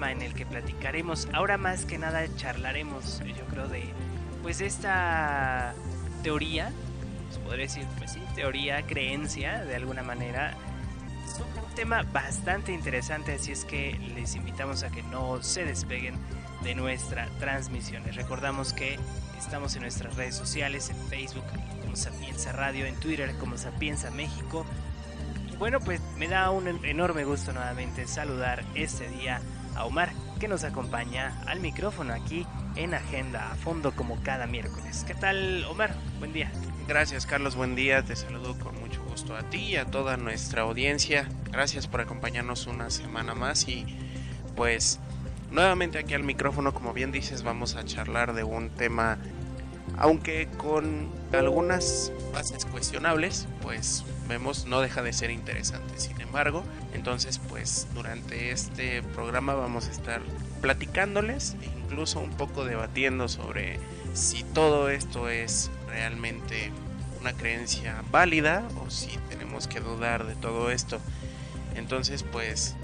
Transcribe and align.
programa 0.00 0.12
en 0.12 0.22
el 0.22 0.34
que 0.34 0.46
platicaremos, 0.46 1.28
ahora 1.34 1.58
más 1.58 1.84
que 1.84 1.98
nada 1.98 2.24
charlaremos, 2.36 3.22
yo 3.26 3.44
creo, 3.50 3.68
de 3.68 3.84
pues 4.42 4.62
esta 4.62 5.74
teoría, 6.22 6.72
podría 7.44 7.64
decir, 7.64 7.86
pues 7.98 8.12
sí, 8.12 8.22
teoría, 8.34 8.82
creencia, 8.86 9.62
de 9.64 9.76
alguna 9.76 10.02
manera, 10.02 10.54
es 11.26 11.38
un 11.38 11.74
tema 11.74 12.02
bastante 12.14 12.72
interesante, 12.72 13.34
así 13.34 13.52
es 13.52 13.66
que 13.66 13.98
les 14.14 14.36
invitamos 14.36 14.82
a 14.84 14.90
que 14.90 15.02
no 15.02 15.42
se 15.42 15.66
despeguen 15.66 16.14
de 16.62 16.74
nuestra 16.74 17.28
transmisión. 17.38 18.02
Les 18.04 18.16
recordamos 18.16 18.72
que 18.72 18.98
estamos 19.38 19.76
en 19.76 19.82
nuestras 19.82 20.16
redes 20.16 20.34
sociales, 20.34 20.88
en 20.88 20.96
Facebook 21.08 21.44
como 21.82 21.94
Sapienza 21.94 22.52
Radio, 22.52 22.86
en 22.86 22.94
Twitter 22.96 23.34
como 23.38 23.58
Sapienza 23.58 24.10
México. 24.10 24.64
Bueno, 25.58 25.78
pues 25.80 26.00
me 26.16 26.26
da 26.26 26.50
un 26.50 26.66
enorme 26.86 27.24
gusto 27.24 27.52
nuevamente 27.52 28.06
saludar 28.06 28.64
este 28.74 29.06
día 29.08 29.42
a 29.80 29.84
Omar, 29.86 30.12
que 30.38 30.46
nos 30.46 30.64
acompaña 30.64 31.40
al 31.46 31.60
micrófono 31.60 32.12
aquí 32.12 32.46
en 32.76 32.92
Agenda 32.94 33.50
a 33.50 33.54
Fondo 33.56 33.92
como 33.92 34.22
cada 34.22 34.46
miércoles. 34.46 35.04
¿Qué 35.06 35.14
tal, 35.14 35.64
Omar? 35.64 35.94
Buen 36.18 36.32
día. 36.32 36.52
Gracias, 36.86 37.24
Carlos. 37.24 37.56
Buen 37.56 37.74
día. 37.74 38.04
Te 38.04 38.14
saludo 38.14 38.58
con 38.58 38.78
mucho 38.78 39.02
gusto 39.04 39.34
a 39.34 39.42
ti 39.42 39.58
y 39.58 39.76
a 39.76 39.86
toda 39.86 40.16
nuestra 40.16 40.62
audiencia. 40.62 41.28
Gracias 41.50 41.86
por 41.86 42.02
acompañarnos 42.02 42.66
una 42.66 42.90
semana 42.90 43.34
más 43.34 43.68
y 43.68 43.86
pues 44.54 45.00
nuevamente 45.50 45.98
aquí 45.98 46.12
al 46.14 46.24
micrófono, 46.24 46.74
como 46.74 46.92
bien 46.92 47.10
dices, 47.10 47.42
vamos 47.42 47.74
a 47.76 47.84
charlar 47.84 48.34
de 48.34 48.44
un 48.44 48.70
tema 48.70 49.18
aunque 49.96 50.48
con 50.56 51.08
algunas 51.32 52.12
bases 52.32 52.64
cuestionables, 52.64 53.48
pues 53.62 54.04
vemos 54.30 54.64
no 54.64 54.80
deja 54.80 55.02
de 55.02 55.12
ser 55.12 55.30
interesante. 55.30 55.98
Sin 55.98 56.18
embargo, 56.20 56.64
entonces 56.94 57.38
pues 57.50 57.86
durante 57.94 58.52
este 58.52 59.02
programa 59.02 59.54
vamos 59.54 59.88
a 59.88 59.90
estar 59.90 60.22
platicándoles 60.62 61.56
incluso 61.84 62.20
un 62.20 62.30
poco 62.30 62.64
debatiendo 62.64 63.28
sobre 63.28 63.78
si 64.14 64.44
todo 64.44 64.88
esto 64.88 65.28
es 65.28 65.70
realmente 65.88 66.70
una 67.20 67.32
creencia 67.34 68.02
válida 68.10 68.66
o 68.82 68.88
si 68.88 69.10
tenemos 69.28 69.66
que 69.66 69.80
dudar 69.80 70.24
de 70.26 70.36
todo 70.36 70.70
esto. 70.70 71.00
Entonces 71.74 72.22
pues 72.22 72.76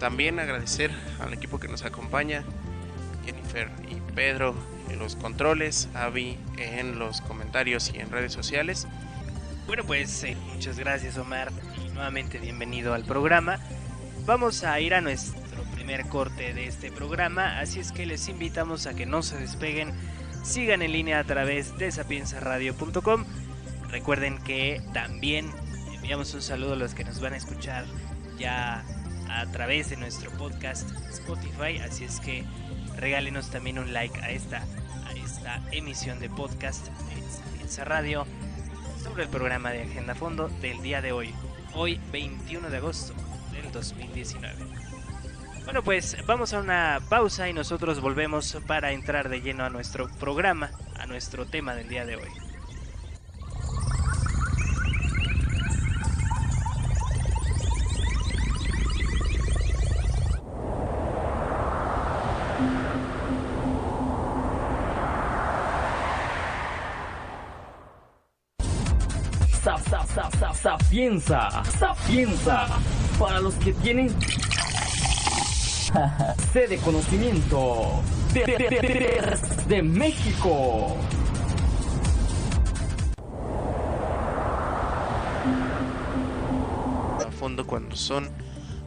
también 0.00 0.40
agradecer 0.40 0.90
al 1.20 1.32
equipo 1.32 1.60
que 1.60 1.68
nos 1.68 1.84
acompaña, 1.84 2.44
Jennifer 3.24 3.70
y 3.90 4.00
Pedro 4.14 4.54
en 4.88 4.98
los 4.98 5.16
controles, 5.16 5.88
Avi 5.94 6.38
en 6.56 6.98
los 6.98 7.20
comentarios 7.20 7.92
y 7.94 7.98
en 7.98 8.10
redes 8.10 8.32
sociales. 8.32 8.86
Bueno, 9.66 9.82
pues 9.84 10.22
eh, 10.22 10.36
muchas 10.54 10.78
gracias 10.78 11.18
Omar 11.18 11.50
y 11.84 11.88
nuevamente 11.88 12.38
bienvenido 12.38 12.94
al 12.94 13.04
programa. 13.04 13.58
Vamos 14.24 14.62
a 14.62 14.78
ir 14.78 14.94
a 14.94 15.00
nuestro 15.00 15.64
primer 15.74 16.06
corte 16.06 16.54
de 16.54 16.68
este 16.68 16.92
programa, 16.92 17.58
así 17.58 17.80
es 17.80 17.90
que 17.90 18.06
les 18.06 18.28
invitamos 18.28 18.86
a 18.86 18.94
que 18.94 19.06
no 19.06 19.22
se 19.22 19.36
despeguen, 19.38 19.92
sigan 20.44 20.82
en 20.82 20.92
línea 20.92 21.18
a 21.18 21.24
través 21.24 21.76
de 21.78 21.90
sapiensaradio.com. 21.90 23.24
Recuerden 23.90 24.38
que 24.44 24.82
también 24.94 25.50
enviamos 25.92 26.32
un 26.34 26.42
saludo 26.42 26.74
a 26.74 26.76
los 26.76 26.94
que 26.94 27.02
nos 27.02 27.20
van 27.20 27.32
a 27.32 27.36
escuchar 27.36 27.86
ya 28.38 28.84
a 29.28 29.46
través 29.50 29.90
de 29.90 29.96
nuestro 29.96 30.30
podcast 30.30 30.88
Spotify, 31.10 31.78
así 31.84 32.04
es 32.04 32.20
que 32.20 32.44
regálenos 32.96 33.50
también 33.50 33.80
un 33.80 33.92
like 33.92 34.16
a 34.20 34.30
esta, 34.30 34.62
a 35.06 35.12
esta 35.12 35.60
emisión 35.72 36.20
de 36.20 36.30
podcast 36.30 36.86
en 36.86 37.30
Sapienza 37.32 37.84
Radio 37.84 38.26
sobre 39.06 39.22
el 39.22 39.28
programa 39.28 39.70
de 39.70 39.82
Agenda 39.82 40.14
Fondo 40.14 40.48
del 40.60 40.82
día 40.82 41.00
de 41.00 41.12
hoy, 41.12 41.32
hoy 41.74 42.00
21 42.10 42.70
de 42.70 42.76
agosto 42.78 43.14
del 43.52 43.70
2019. 43.70 44.54
Bueno, 45.64 45.82
pues 45.82 46.16
vamos 46.26 46.52
a 46.52 46.60
una 46.60 47.00
pausa 47.08 47.48
y 47.48 47.52
nosotros 47.52 48.00
volvemos 48.00 48.58
para 48.66 48.92
entrar 48.92 49.28
de 49.28 49.40
lleno 49.40 49.64
a 49.64 49.70
nuestro 49.70 50.08
programa, 50.18 50.70
a 50.98 51.06
nuestro 51.06 51.46
tema 51.46 51.74
del 51.74 51.88
día 51.88 52.04
de 52.04 52.16
hoy. 52.16 52.45
Sapienza, 70.96 71.62
sapienza, 71.78 72.66
para 73.18 73.38
los 73.38 73.52
que 73.56 73.74
tienen 73.74 74.08
sede 76.54 76.68
de 76.68 76.78
conocimiento 76.78 78.02
de, 78.32 78.46
de, 78.46 78.56
de, 78.56 79.38
de 79.68 79.82
México. 79.82 80.96
A 87.26 87.30
fondo 87.30 87.66
cuando 87.66 87.94
son 87.94 88.30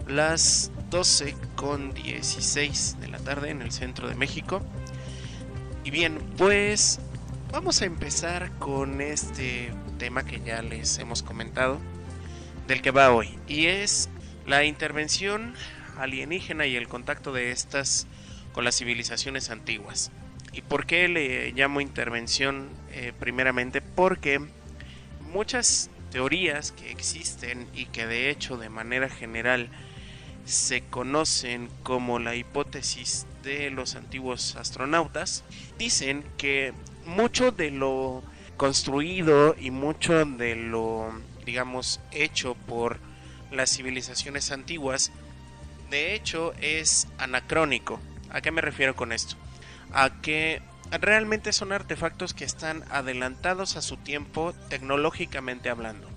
las 0.07 0.71
12 0.89 1.35
con 1.55 1.93
16 1.93 2.97
de 3.01 3.07
la 3.07 3.19
tarde 3.19 3.51
en 3.51 3.61
el 3.61 3.71
centro 3.71 4.09
de 4.09 4.15
México. 4.15 4.63
Y 5.83 5.91
bien, 5.91 6.17
pues 6.39 6.99
vamos 7.51 7.83
a 7.83 7.85
empezar 7.85 8.49
con 8.57 8.99
este 8.99 9.71
tema 9.99 10.23
que 10.23 10.41
ya 10.41 10.63
les 10.63 10.97
hemos 10.97 11.21
comentado, 11.21 11.77
del 12.69 12.83
que 12.83 12.91
va 12.91 13.11
hoy, 13.11 13.27
y 13.47 13.65
es 13.65 14.09
la 14.45 14.63
intervención 14.63 15.55
alienígena 15.97 16.67
y 16.67 16.75
el 16.75 16.87
contacto 16.87 17.33
de 17.33 17.49
estas 17.49 18.05
con 18.53 18.63
las 18.63 18.77
civilizaciones 18.77 19.49
antiguas. 19.49 20.11
¿Y 20.53 20.61
por 20.61 20.85
qué 20.85 21.07
le 21.07 21.51
llamo 21.53 21.81
intervención? 21.81 22.69
Eh, 22.91 23.11
primeramente 23.19 23.81
porque 23.81 24.39
muchas 25.33 25.89
teorías 26.11 26.71
que 26.71 26.91
existen 26.91 27.67
y 27.73 27.85
que 27.85 28.05
de 28.05 28.29
hecho 28.29 28.55
de 28.57 28.69
manera 28.69 29.09
general 29.09 29.69
se 30.45 30.81
conocen 30.81 31.69
como 31.81 32.19
la 32.19 32.35
hipótesis 32.35 33.25
de 33.41 33.71
los 33.71 33.95
antiguos 33.95 34.55
astronautas, 34.55 35.43
dicen 35.79 36.23
que 36.37 36.73
mucho 37.03 37.51
de 37.51 37.71
lo 37.71 38.21
construido 38.57 39.55
y 39.59 39.71
mucho 39.71 40.23
de 40.25 40.55
lo, 40.55 41.13
digamos, 41.45 41.99
hecho 42.11 42.55
por 42.55 42.99
las 43.51 43.71
civilizaciones 43.71 44.51
antiguas, 44.51 45.11
de 45.89 46.13
hecho 46.15 46.53
es 46.61 47.07
anacrónico. 47.17 47.99
¿A 48.29 48.41
qué 48.41 48.51
me 48.51 48.61
refiero 48.61 48.95
con 48.95 49.11
esto? 49.11 49.35
A 49.91 50.21
que 50.21 50.61
realmente 50.91 51.53
son 51.53 51.71
artefactos 51.71 52.33
que 52.33 52.45
están 52.45 52.83
adelantados 52.91 53.75
a 53.75 53.81
su 53.81 53.97
tiempo 53.97 54.53
tecnológicamente 54.69 55.69
hablando. 55.69 56.07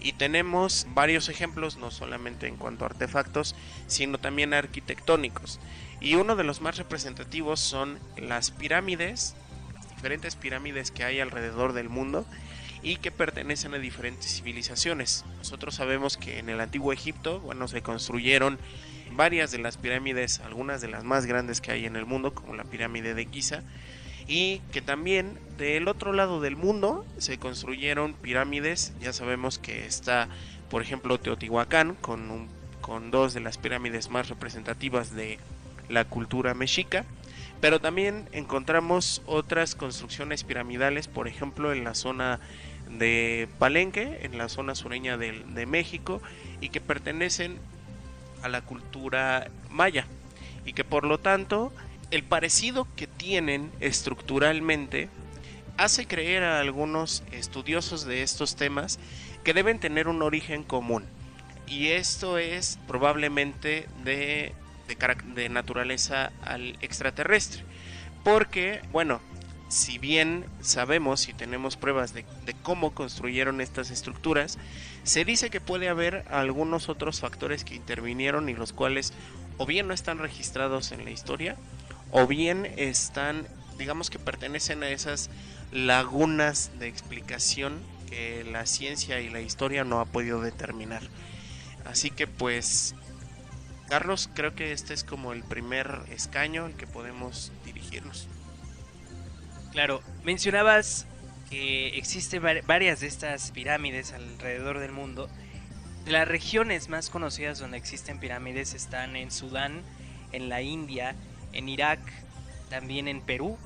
Y 0.00 0.12
tenemos 0.12 0.86
varios 0.90 1.28
ejemplos, 1.28 1.76
no 1.76 1.90
solamente 1.90 2.46
en 2.46 2.56
cuanto 2.56 2.84
a 2.84 2.88
artefactos, 2.88 3.56
sino 3.88 4.18
también 4.18 4.54
arquitectónicos. 4.54 5.58
Y 6.00 6.14
uno 6.14 6.36
de 6.36 6.44
los 6.44 6.60
más 6.60 6.76
representativos 6.76 7.58
son 7.58 7.98
las 8.16 8.52
pirámides 8.52 9.34
diferentes 9.98 10.36
pirámides 10.36 10.92
que 10.92 11.02
hay 11.02 11.18
alrededor 11.18 11.72
del 11.72 11.88
mundo 11.88 12.24
y 12.82 12.96
que 12.96 13.10
pertenecen 13.10 13.74
a 13.74 13.78
diferentes 13.78 14.36
civilizaciones. 14.36 15.24
Nosotros 15.38 15.74
sabemos 15.74 16.16
que 16.16 16.38
en 16.38 16.48
el 16.48 16.60
antiguo 16.60 16.92
Egipto, 16.92 17.40
bueno, 17.40 17.68
se 17.68 17.82
construyeron 17.82 18.58
varias 19.12 19.50
de 19.50 19.58
las 19.58 19.76
pirámides, 19.76 20.40
algunas 20.40 20.80
de 20.80 20.88
las 20.88 21.04
más 21.04 21.26
grandes 21.26 21.60
que 21.60 21.72
hay 21.72 21.86
en 21.86 21.96
el 21.96 22.06
mundo, 22.06 22.34
como 22.34 22.54
la 22.54 22.64
pirámide 22.64 23.14
de 23.14 23.26
Giza, 23.26 23.62
y 24.26 24.60
que 24.72 24.82
también 24.82 25.38
del 25.56 25.88
otro 25.88 26.12
lado 26.12 26.40
del 26.40 26.56
mundo 26.56 27.06
se 27.16 27.38
construyeron 27.38 28.12
pirámides, 28.14 28.92
ya 29.00 29.12
sabemos 29.12 29.58
que 29.58 29.86
está, 29.86 30.28
por 30.70 30.82
ejemplo, 30.82 31.18
Teotihuacán, 31.18 31.94
con, 31.94 32.30
un, 32.30 32.48
con 32.80 33.10
dos 33.10 33.32
de 33.32 33.40
las 33.40 33.56
pirámides 33.56 34.10
más 34.10 34.28
representativas 34.28 35.14
de 35.14 35.38
la 35.88 36.04
cultura 36.04 36.52
mexica, 36.52 37.06
pero 37.60 37.80
también 37.80 38.28
encontramos 38.32 39.22
otras 39.26 39.74
construcciones 39.74 40.44
piramidales, 40.44 41.08
por 41.08 41.26
ejemplo 41.26 41.72
en 41.72 41.84
la 41.84 41.94
zona 41.94 42.38
de 42.90 43.48
Palenque, 43.58 44.20
en 44.22 44.38
la 44.38 44.48
zona 44.48 44.74
sureña 44.74 45.16
de, 45.16 45.44
de 45.46 45.66
México, 45.66 46.20
y 46.60 46.70
que 46.70 46.80
pertenecen 46.80 47.58
a 48.42 48.48
la 48.48 48.60
cultura 48.62 49.50
maya, 49.70 50.06
y 50.64 50.72
que 50.72 50.84
por 50.84 51.04
lo 51.04 51.18
tanto 51.18 51.72
el 52.10 52.22
parecido 52.22 52.86
que 52.96 53.06
tienen 53.06 53.70
estructuralmente 53.80 55.08
hace 55.76 56.06
creer 56.06 56.42
a 56.42 56.60
algunos 56.60 57.22
estudiosos 57.32 58.04
de 58.04 58.22
estos 58.22 58.56
temas 58.56 58.98
que 59.44 59.54
deben 59.54 59.78
tener 59.78 60.08
un 60.08 60.22
origen 60.22 60.64
común. 60.64 61.04
Y 61.66 61.88
esto 61.88 62.38
es 62.38 62.78
probablemente 62.86 63.86
de 64.02 64.54
de, 65.34 65.48
naturaleza 65.48 66.32
al 66.42 66.76
extraterrestre. 66.80 67.62
Porque, 68.24 68.80
bueno, 68.92 69.20
si 69.68 69.98
bien 69.98 70.46
sabemos 70.62 71.28
y 71.28 71.34
tenemos 71.34 71.76
pruebas 71.76 72.14
de, 72.14 72.24
cómo 72.62 72.94
construyeron 72.94 73.60
estas 73.60 73.90
estructuras, 73.90 74.58
se 75.04 75.24
dice 75.24 75.50
que 75.50 75.60
puede 75.60 75.88
haber 75.88 76.24
algunos 76.30 76.88
otros 76.88 77.20
factores 77.20 77.64
que 77.64 77.74
intervinieron 77.74 78.48
y 78.48 78.54
los 78.54 78.72
cuales 78.72 79.12
o 79.58 79.66
bien 79.66 79.88
no 79.88 79.94
están 79.94 80.18
registrados 80.18 80.92
en 80.92 81.04
la 81.04 81.10
historia, 81.10 81.56
o 82.10 82.26
bien 82.26 82.72
están, 82.76 83.46
digamos 83.76 84.08
que 84.08 84.18
pertenecen 84.18 84.82
a 84.82 84.88
esas 84.88 85.30
lagunas 85.72 86.70
de 86.78 86.88
explicación 86.88 87.78
que 88.08 88.44
la 88.44 88.64
ciencia 88.66 89.20
y 89.20 89.28
la 89.28 89.40
historia 89.40 89.84
no 89.84 90.00
ha 90.00 90.06
podido 90.06 90.40
determinar. 90.40 91.02
Así 91.84 92.10
que 92.10 92.26
pues, 92.26 92.94
Carlos, 93.88 94.30
creo 94.32 94.54
que 94.54 94.72
este 94.72 94.94
es 94.94 95.04
como 95.04 95.32
el 95.32 95.42
primer 95.42 96.02
escaño 96.10 96.64
al 96.64 96.76
que 96.76 96.86
podemos 96.86 97.52
dirigirnos. 97.64 98.28
Claro, 99.78 100.02
mencionabas 100.24 101.06
que 101.50 101.96
existen 101.96 102.42
varias 102.66 102.98
de 102.98 103.06
estas 103.06 103.52
pirámides 103.52 104.12
alrededor 104.12 104.80
del 104.80 104.90
mundo. 104.90 105.30
Las 106.04 106.26
regiones 106.26 106.88
más 106.88 107.10
conocidas 107.10 107.60
donde 107.60 107.76
existen 107.76 108.18
pirámides 108.18 108.74
están 108.74 109.14
en 109.14 109.30
Sudán, 109.30 109.82
en 110.32 110.48
la 110.48 110.62
India, 110.62 111.14
en 111.52 111.68
Irak, 111.68 112.00
también 112.68 113.06
en 113.06 113.20
Perú. 113.20 113.56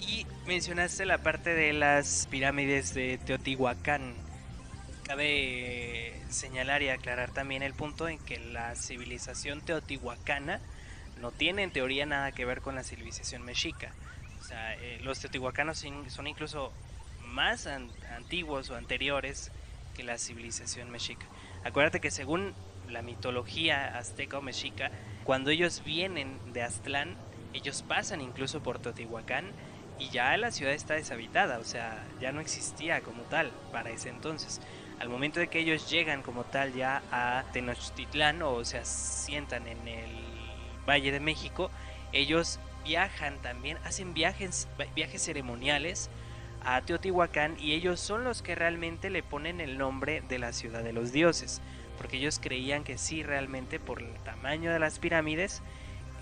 Y 0.00 0.26
mencionaste 0.48 1.06
la 1.06 1.18
parte 1.18 1.50
de 1.50 1.72
las 1.72 2.26
pirámides 2.28 2.92
de 2.92 3.18
Teotihuacán. 3.18 4.14
Cabe 5.04 6.20
señalar 6.28 6.82
y 6.82 6.88
aclarar 6.88 7.30
también 7.30 7.62
el 7.62 7.72
punto 7.72 8.08
en 8.08 8.18
que 8.18 8.40
la 8.40 8.74
civilización 8.74 9.60
teotihuacana 9.60 10.60
no 11.20 11.30
tiene 11.30 11.62
en 11.62 11.70
teoría 11.70 12.04
nada 12.04 12.32
que 12.32 12.44
ver 12.44 12.62
con 12.62 12.74
la 12.74 12.82
civilización 12.82 13.44
mexica. 13.44 13.92
Eh, 14.52 15.00
los 15.02 15.20
teotihuacanos 15.20 15.84
son 16.08 16.26
incluso 16.26 16.72
más 17.26 17.66
antiguos 17.66 18.70
o 18.70 18.76
anteriores 18.76 19.50
que 19.94 20.02
la 20.02 20.18
civilización 20.18 20.90
mexica. 20.90 21.26
Acuérdate 21.64 22.00
que 22.00 22.10
según 22.10 22.54
la 22.88 23.02
mitología 23.02 23.98
azteca 23.98 24.38
o 24.38 24.42
mexica, 24.42 24.90
cuando 25.24 25.50
ellos 25.50 25.82
vienen 25.84 26.38
de 26.52 26.62
Aztlán, 26.62 27.16
ellos 27.52 27.82
pasan 27.82 28.20
incluso 28.20 28.62
por 28.62 28.78
Teotihuacán 28.78 29.50
y 29.98 30.10
ya 30.10 30.36
la 30.36 30.50
ciudad 30.50 30.74
está 30.74 30.94
deshabitada, 30.94 31.58
o 31.58 31.64
sea, 31.64 32.04
ya 32.20 32.32
no 32.32 32.40
existía 32.40 33.00
como 33.00 33.22
tal 33.24 33.50
para 33.72 33.90
ese 33.90 34.10
entonces. 34.10 34.60
Al 35.00 35.08
momento 35.08 35.40
de 35.40 35.48
que 35.48 35.58
ellos 35.58 35.90
llegan 35.90 36.22
como 36.22 36.44
tal 36.44 36.72
ya 36.74 37.02
a 37.10 37.44
Tenochtitlán 37.52 38.42
o 38.42 38.64
se 38.64 38.78
asientan 38.78 39.66
en 39.66 39.88
el 39.88 40.10
Valle 40.88 41.12
de 41.12 41.20
México, 41.20 41.70
ellos 42.12 42.60
viajan 42.86 43.40
también, 43.42 43.78
hacen 43.84 44.14
viajes, 44.14 44.68
viajes 44.94 45.22
ceremoniales 45.22 46.08
a 46.64 46.80
Teotihuacán 46.82 47.56
y 47.58 47.72
ellos 47.72 48.00
son 48.00 48.24
los 48.24 48.42
que 48.42 48.54
realmente 48.54 49.10
le 49.10 49.22
ponen 49.22 49.60
el 49.60 49.78
nombre 49.78 50.22
de 50.28 50.38
la 50.38 50.52
ciudad 50.52 50.82
de 50.82 50.92
los 50.92 51.12
dioses, 51.12 51.60
porque 51.96 52.16
ellos 52.16 52.38
creían 52.40 52.84
que 52.84 52.98
sí 52.98 53.22
realmente 53.22 53.78
por 53.78 54.02
el 54.02 54.14
tamaño 54.24 54.72
de 54.72 54.78
las 54.78 54.98
pirámides 54.98 55.62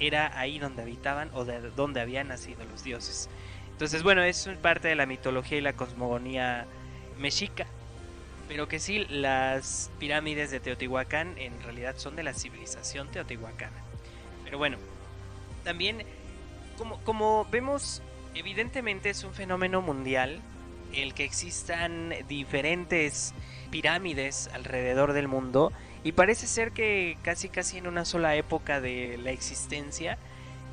era 0.01 0.39
ahí 0.39 0.59
donde 0.59 0.83
habitaban 0.83 1.31
o 1.35 1.45
de 1.45 1.61
donde 1.71 2.01
habían 2.01 2.29
nacido 2.29 2.65
los 2.65 2.83
dioses. 2.83 3.29
Entonces, 3.71 4.03
bueno, 4.03 4.23
es 4.23 4.49
parte 4.63 4.89
de 4.89 4.95
la 4.95 5.07
mitología 5.07 5.59
y 5.59 5.61
la 5.61 5.73
cosmogonía 5.73 6.67
mexica, 7.19 7.67
pero 8.49 8.69
que 8.69 8.79
sí, 8.79 9.07
las 9.09 9.91
pirámides 9.99 10.51
de 10.51 10.61
Teotihuacán 10.61 11.39
en 11.39 11.61
realidad 11.63 11.97
son 11.97 12.17
de 12.17 12.23
la 12.23 12.35
civilización 12.35 13.09
teotihuacana. 13.09 13.77
Pero 14.45 14.59
bueno, 14.59 14.77
también, 15.65 16.05
como, 16.75 16.99
como 17.01 17.47
vemos, 17.51 18.03
evidentemente 18.35 19.11
es 19.11 19.25
un 19.25 19.35
fenómeno 19.35 19.83
mundial 19.83 20.41
el 20.93 21.15
que 21.15 21.25
existan 21.25 22.15
diferentes 22.29 23.35
pirámides 23.71 24.49
alrededor 24.53 25.13
del 25.13 25.29
mundo 25.29 25.73
y 26.05 26.13
parece 26.13 26.47
ser 26.47 26.73
que 26.73 27.17
casi 27.23 27.49
casi 27.49 27.79
en 27.79 27.87
una 27.87 28.05
sola 28.05 28.37
época 28.37 28.81
de 28.81 29.19
la 29.19 29.31
existencia 29.31 30.19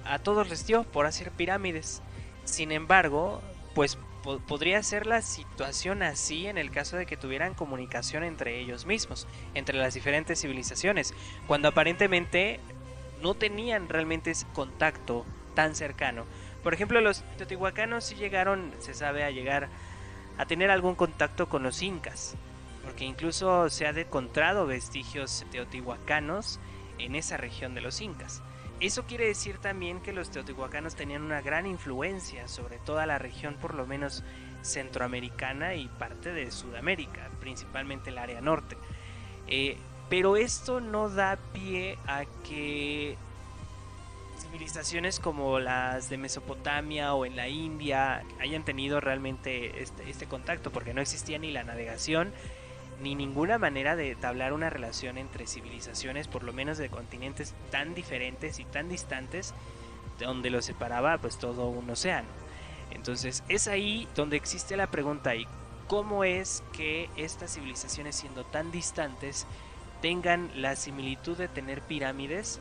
a 0.04 0.20
todos 0.20 0.50
les 0.50 0.68
dio 0.68 0.84
por 0.84 1.06
hacer 1.06 1.32
pirámides. 1.32 2.02
Sin 2.44 2.72
embargo, 2.72 3.42
pues 3.74 3.98
podría 4.48 4.84
ser 4.84 5.08
la 5.08 5.22
situación 5.22 6.04
así 6.04 6.48
en 6.48 6.58
el 6.58 6.70
caso 6.70 6.98
de 6.98 7.06
que 7.06 7.18
tuvieran 7.18 7.56
comunicación 7.56 8.24
entre 8.24 8.60
ellos 8.60 8.86
mismos, 8.86 9.28
entre 9.56 9.78
las 9.78 9.94
diferentes 9.94 10.42
civilizaciones, 10.42 11.14
cuando 11.48 11.70
aparentemente 11.70 12.60
no 13.22 13.34
tenían 13.34 13.90
realmente 13.90 14.32
ese 14.32 14.46
contacto 14.54 15.26
tan 15.54 15.76
cercano. 15.76 16.26
Por 16.64 16.74
ejemplo, 16.74 17.02
los 17.02 17.24
teotihuacanos 17.38 18.04
sí 18.04 18.16
llegaron, 18.16 18.72
se 18.80 18.94
sabe, 18.94 19.24
a 19.24 19.32
llegar 19.32 19.70
a 20.38 20.46
tener 20.46 20.72
algún 20.72 20.96
contacto 20.96 21.50
con 21.50 21.64
los 21.64 21.82
incas, 21.82 22.36
porque 22.84 23.06
incluso 23.06 23.70
se 23.70 23.88
ha 23.88 23.92
encontrado 23.92 24.66
vestigios 24.66 25.46
teotihuacanos 25.52 26.60
en 26.98 27.16
esa 27.16 27.38
región 27.38 27.74
de 27.74 27.82
los 27.82 28.02
incas. 28.02 28.42
Eso 28.80 29.04
quiere 29.04 29.28
decir 29.28 29.60
también 29.60 30.02
que 30.02 30.14
los 30.14 30.32
teotihuacanos 30.32 30.96
tenían 30.96 31.22
una 31.22 31.42
gran 31.42 31.68
influencia 31.68 32.48
sobre 32.48 32.80
toda 32.80 33.06
la 33.06 33.20
región, 33.20 33.56
por 33.56 33.76
lo 33.76 33.86
menos 33.86 34.24
centroamericana 34.64 35.76
y 35.76 35.88
parte 35.88 36.34
de 36.34 36.50
Sudamérica, 36.50 37.30
principalmente 37.40 38.10
el 38.10 38.18
área 38.18 38.42
norte. 38.42 38.78
Eh, 39.48 39.78
pero 40.10 40.36
esto 40.36 40.82
no 40.82 41.10
da 41.10 41.38
pie 41.54 41.98
a 42.08 42.26
que 42.44 43.18
civilizaciones 44.52 45.22
como 45.22 45.60
las 45.60 46.10
de 46.10 46.18
Mesopotamia 46.18 47.14
o 47.14 47.26
en 47.26 47.38
la 47.38 47.48
India 47.48 48.24
hayan 48.42 48.66
tenido 48.66 49.00
realmente 49.00 49.82
este, 49.82 50.10
este 50.10 50.28
contacto, 50.28 50.72
porque 50.72 50.94
no 50.94 51.00
existía 51.00 51.40
ni 51.40 51.52
la 51.52 51.64
navegación 51.64 52.34
ni 53.02 53.16
ninguna 53.16 53.58
manera 53.58 53.96
de 53.96 54.14
tablar 54.16 54.54
una 54.54 54.70
relación 54.70 55.18
entre 55.18 55.48
civilizaciones, 55.48 56.28
por 56.28 56.44
lo 56.44 56.54
menos 56.54 56.78
de 56.78 56.90
continentes 56.90 57.56
tan 57.72 57.96
diferentes 57.96 58.60
y 58.60 58.66
tan 58.66 58.90
distantes, 58.90 59.54
donde 60.20 60.50
los 60.50 60.66
separaba 60.66 61.18
pues 61.18 61.38
todo 61.38 61.70
un 61.70 61.90
océano. 61.90 62.28
Entonces 62.92 63.44
es 63.48 63.68
ahí 63.68 64.08
donde 64.16 64.36
existe 64.36 64.76
la 64.76 64.92
pregunta 64.92 65.34
y 65.34 65.48
cómo 65.88 66.26
es 66.26 66.62
que 66.74 67.10
estas 67.16 67.54
civilizaciones 67.54 68.18
siendo 68.18 68.44
tan 68.44 68.70
distantes 68.70 69.48
tengan 70.02 70.52
la 70.62 70.76
similitud 70.76 71.38
de 71.38 71.48
tener 71.48 71.82
pirámides 71.82 72.60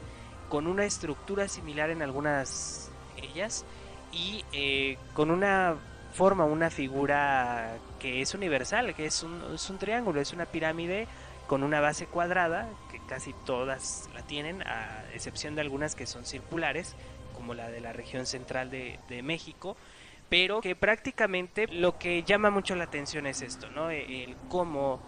con 0.51 0.67
una 0.67 0.85
estructura 0.85 1.49
similar 1.49 1.89
en 1.89 2.03
algunas 2.03 2.91
de 3.17 3.27
ellas 3.27 3.65
y 4.13 4.45
eh, 4.53 4.99
con 5.15 5.31
una 5.31 5.77
forma 6.13 6.45
una 6.45 6.69
figura 6.69 7.79
que 7.99 8.21
es 8.21 8.35
universal, 8.35 8.95
que 8.95 9.07
es 9.07 9.23
un, 9.23 9.41
es 9.55 9.71
un 9.71 9.79
triángulo, 9.79 10.21
es 10.21 10.33
una 10.33 10.45
pirámide 10.45 11.07
con 11.47 11.63
una 11.63 11.81
base 11.81 12.07
cuadrada, 12.07 12.69
que 12.91 13.01
casi 13.07 13.33
todas 13.47 14.11
la 14.13 14.23
tienen, 14.23 14.63
a 14.63 15.05
excepción 15.15 15.55
de 15.55 15.63
algunas 15.63 15.95
que 15.95 16.07
son 16.07 16.27
circulares, 16.27 16.95
como 17.35 17.55
la 17.55 17.71
de 17.71 17.81
la 17.81 17.93
región 17.93 18.27
central 18.27 18.71
de, 18.71 18.99
de 19.09 19.23
México, 19.23 19.77
pero 20.29 20.61
que 20.61 20.77
prácticamente 20.77 21.67
lo 21.69 21.99
que 21.99 22.23
llama 22.23 22.51
mucho 22.51 22.77
la 22.77 22.85
atención 22.85 23.27
es 23.27 23.43
esto, 23.43 23.71
¿no? 23.71 23.91
El 23.91 24.37
cómo 24.49 25.01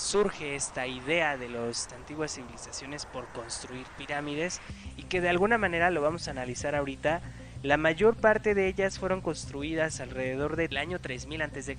surge 0.00 0.56
esta 0.56 0.86
idea 0.86 1.36
de 1.36 1.48
las 1.48 1.92
antiguas 1.92 2.34
civilizaciones 2.34 3.06
por 3.06 3.26
construir 3.28 3.86
pirámides 3.98 4.60
y 4.96 5.04
que 5.04 5.20
de 5.20 5.28
alguna 5.28 5.58
manera 5.58 5.90
lo 5.90 6.00
vamos 6.00 6.26
a 6.26 6.32
analizar 6.32 6.74
ahorita 6.74 7.20
la 7.62 7.76
mayor 7.76 8.16
parte 8.16 8.54
de 8.54 8.68
ellas 8.68 8.98
fueron 8.98 9.20
construidas 9.20 10.00
alrededor 10.00 10.56
del 10.56 10.78
año 10.78 10.98
3000 10.98 11.42
a.C. 11.42 11.76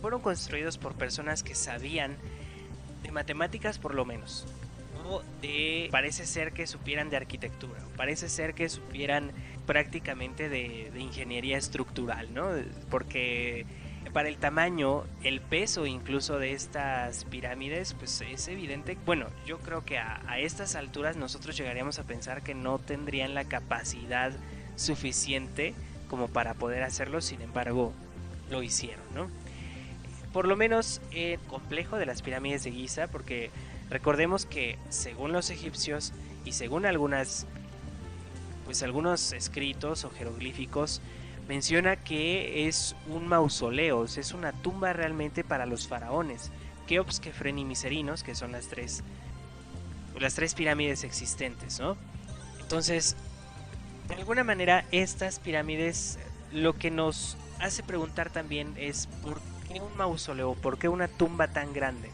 Fueron 0.00 0.20
construidos 0.20 0.76
por 0.76 0.94
personas 0.94 1.44
que 1.44 1.54
sabían 1.54 2.16
de 3.04 3.12
matemáticas 3.12 3.78
por 3.78 3.94
lo 3.94 4.04
menos. 4.04 4.44
O 5.06 5.22
de, 5.40 5.88
parece 5.92 6.26
ser 6.26 6.52
que 6.52 6.66
supieran 6.66 7.10
de 7.10 7.16
arquitectura, 7.16 7.78
parece 7.96 8.28
ser 8.28 8.54
que 8.54 8.68
supieran 8.68 9.30
prácticamente 9.66 10.48
de, 10.48 10.90
de 10.92 11.00
ingeniería 11.00 11.58
estructural, 11.58 12.34
¿no? 12.34 12.48
Porque 12.90 13.66
para 14.14 14.28
el 14.28 14.36
tamaño, 14.38 15.02
el 15.24 15.40
peso 15.40 15.86
incluso 15.86 16.38
de 16.38 16.52
estas 16.52 17.24
pirámides, 17.24 17.94
pues 17.94 18.20
es 18.20 18.46
evidente. 18.46 18.96
Bueno, 19.04 19.26
yo 19.44 19.58
creo 19.58 19.84
que 19.84 19.98
a, 19.98 20.38
estas 20.38 20.76
alturas 20.76 21.16
nosotros 21.16 21.56
llegaríamos 21.56 21.98
a 21.98 22.04
pensar 22.04 22.42
que 22.42 22.54
no 22.54 22.78
tendrían 22.78 23.34
la 23.34 23.44
capacidad 23.44 24.32
suficiente 24.76 25.74
como 26.08 26.28
para 26.28 26.54
poder 26.54 26.84
hacerlo, 26.84 27.20
sin 27.20 27.42
embargo 27.42 27.92
lo 28.50 28.62
hicieron, 28.62 29.02
¿no? 29.16 29.28
Por 30.32 30.46
lo 30.46 30.54
menos 30.54 31.00
el 31.10 31.40
complejo 31.40 31.96
de 31.96 32.06
las 32.06 32.22
pirámides 32.22 32.62
de 32.62 32.70
Giza, 32.70 33.08
porque 33.08 33.50
recordemos 33.90 34.46
que 34.46 34.78
según 34.90 35.32
los 35.32 35.50
egipcios 35.50 36.12
y 36.44 36.52
según 36.52 36.86
algunas 36.86 37.46
pues 38.64 38.82
algunos 38.84 39.32
escritos 39.32 40.04
o 40.04 40.10
jeroglíficos 40.10 41.02
menciona 41.48 41.96
que 41.96 42.66
es 42.68 42.96
un 43.08 43.28
mausoleo, 43.28 44.04
es 44.04 44.32
una 44.32 44.52
tumba 44.52 44.92
realmente 44.92 45.44
para 45.44 45.66
los 45.66 45.86
faraones, 45.86 46.50
Keops, 46.86 47.20
Kefren 47.20 47.58
y 47.58 47.64
Miserinos, 47.64 48.22
que 48.22 48.34
son 48.34 48.52
las 48.52 48.68
tres 48.68 49.02
las 50.20 50.34
tres 50.34 50.54
pirámides 50.54 51.02
existentes, 51.02 51.80
¿no? 51.80 51.96
Entonces, 52.60 53.16
de 54.08 54.14
alguna 54.14 54.44
manera 54.44 54.84
estas 54.92 55.38
pirámides 55.40 56.18
lo 56.52 56.74
que 56.74 56.90
nos 56.90 57.36
hace 57.58 57.82
preguntar 57.82 58.30
también 58.30 58.74
es 58.76 59.08
por 59.22 59.40
qué 59.66 59.80
un 59.80 59.96
mausoleo, 59.96 60.54
por 60.54 60.78
qué 60.78 60.88
una 60.88 61.08
tumba 61.08 61.48
tan 61.48 61.72
grande. 61.72 62.10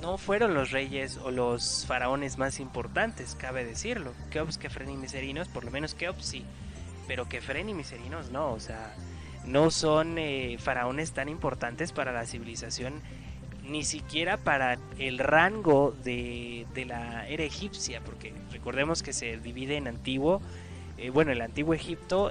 no 0.00 0.18
fueron 0.18 0.52
los 0.52 0.70
reyes 0.70 1.18
o 1.24 1.30
los 1.30 1.86
faraones 1.86 2.36
más 2.36 2.60
importantes, 2.60 3.34
cabe 3.36 3.64
decirlo. 3.64 4.12
Keops, 4.30 4.58
Kefren 4.58 4.90
y 4.90 4.96
Miserinos, 4.98 5.48
por 5.48 5.64
lo 5.64 5.70
menos 5.70 5.94
Keops 5.94 6.26
sí, 6.26 6.44
pero 7.06 7.28
Kefren 7.28 7.68
y 7.68 7.74
Miserinos 7.74 8.30
no, 8.30 8.52
o 8.52 8.60
sea, 8.60 8.94
no 9.46 9.70
son 9.70 10.18
eh, 10.18 10.56
faraones 10.58 11.12
tan 11.12 11.28
importantes 11.28 11.92
para 11.92 12.12
la 12.12 12.26
civilización, 12.26 13.00
ni 13.62 13.84
siquiera 13.84 14.36
para 14.36 14.78
el 14.98 15.18
rango 15.18 15.94
de, 16.04 16.66
de 16.74 16.84
la 16.84 17.26
era 17.28 17.44
egipcia, 17.44 18.00
porque 18.00 18.34
recordemos 18.52 19.02
que 19.02 19.12
se 19.12 19.38
divide 19.38 19.76
en 19.76 19.88
antiguo, 19.88 20.40
eh, 20.98 21.10
bueno, 21.10 21.32
el 21.32 21.40
antiguo 21.40 21.74
Egipto 21.74 22.30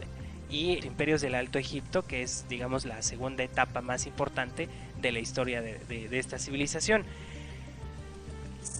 y 0.49 0.85
imperios 0.85 1.21
del 1.21 1.35
Alto 1.35 1.57
Egipto, 1.57 2.03
que 2.03 2.21
es, 2.21 2.45
digamos, 2.49 2.85
la 2.85 3.01
segunda 3.01 3.43
etapa 3.43 3.81
más 3.81 4.05
importante 4.05 4.69
de 5.01 5.11
la 5.11 5.19
historia 5.19 5.61
de, 5.61 5.79
de 5.87 6.19
esta 6.19 6.37
civilización 6.37 7.03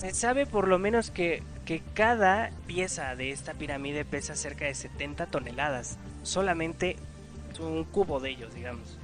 se 0.04 0.14
sabe 0.14 0.46
por 0.46 0.68
lo 0.68 0.80
menos 0.80 1.12
que, 1.12 1.42
que, 1.66 1.82
cada 1.94 2.52
pieza 2.68 3.16
de 3.16 3.32
esta 3.32 3.54
pirámide 3.54 4.04
pesa 4.04 4.36
cerca 4.36 4.66
de 4.66 4.76
70 4.76 5.28
toneladas. 5.28 5.98
Solamente 6.24 6.98
un 7.60 7.86
cubo 7.86 8.20
de 8.20 8.32
ellos, 8.32 8.54
digamos. 8.54 8.98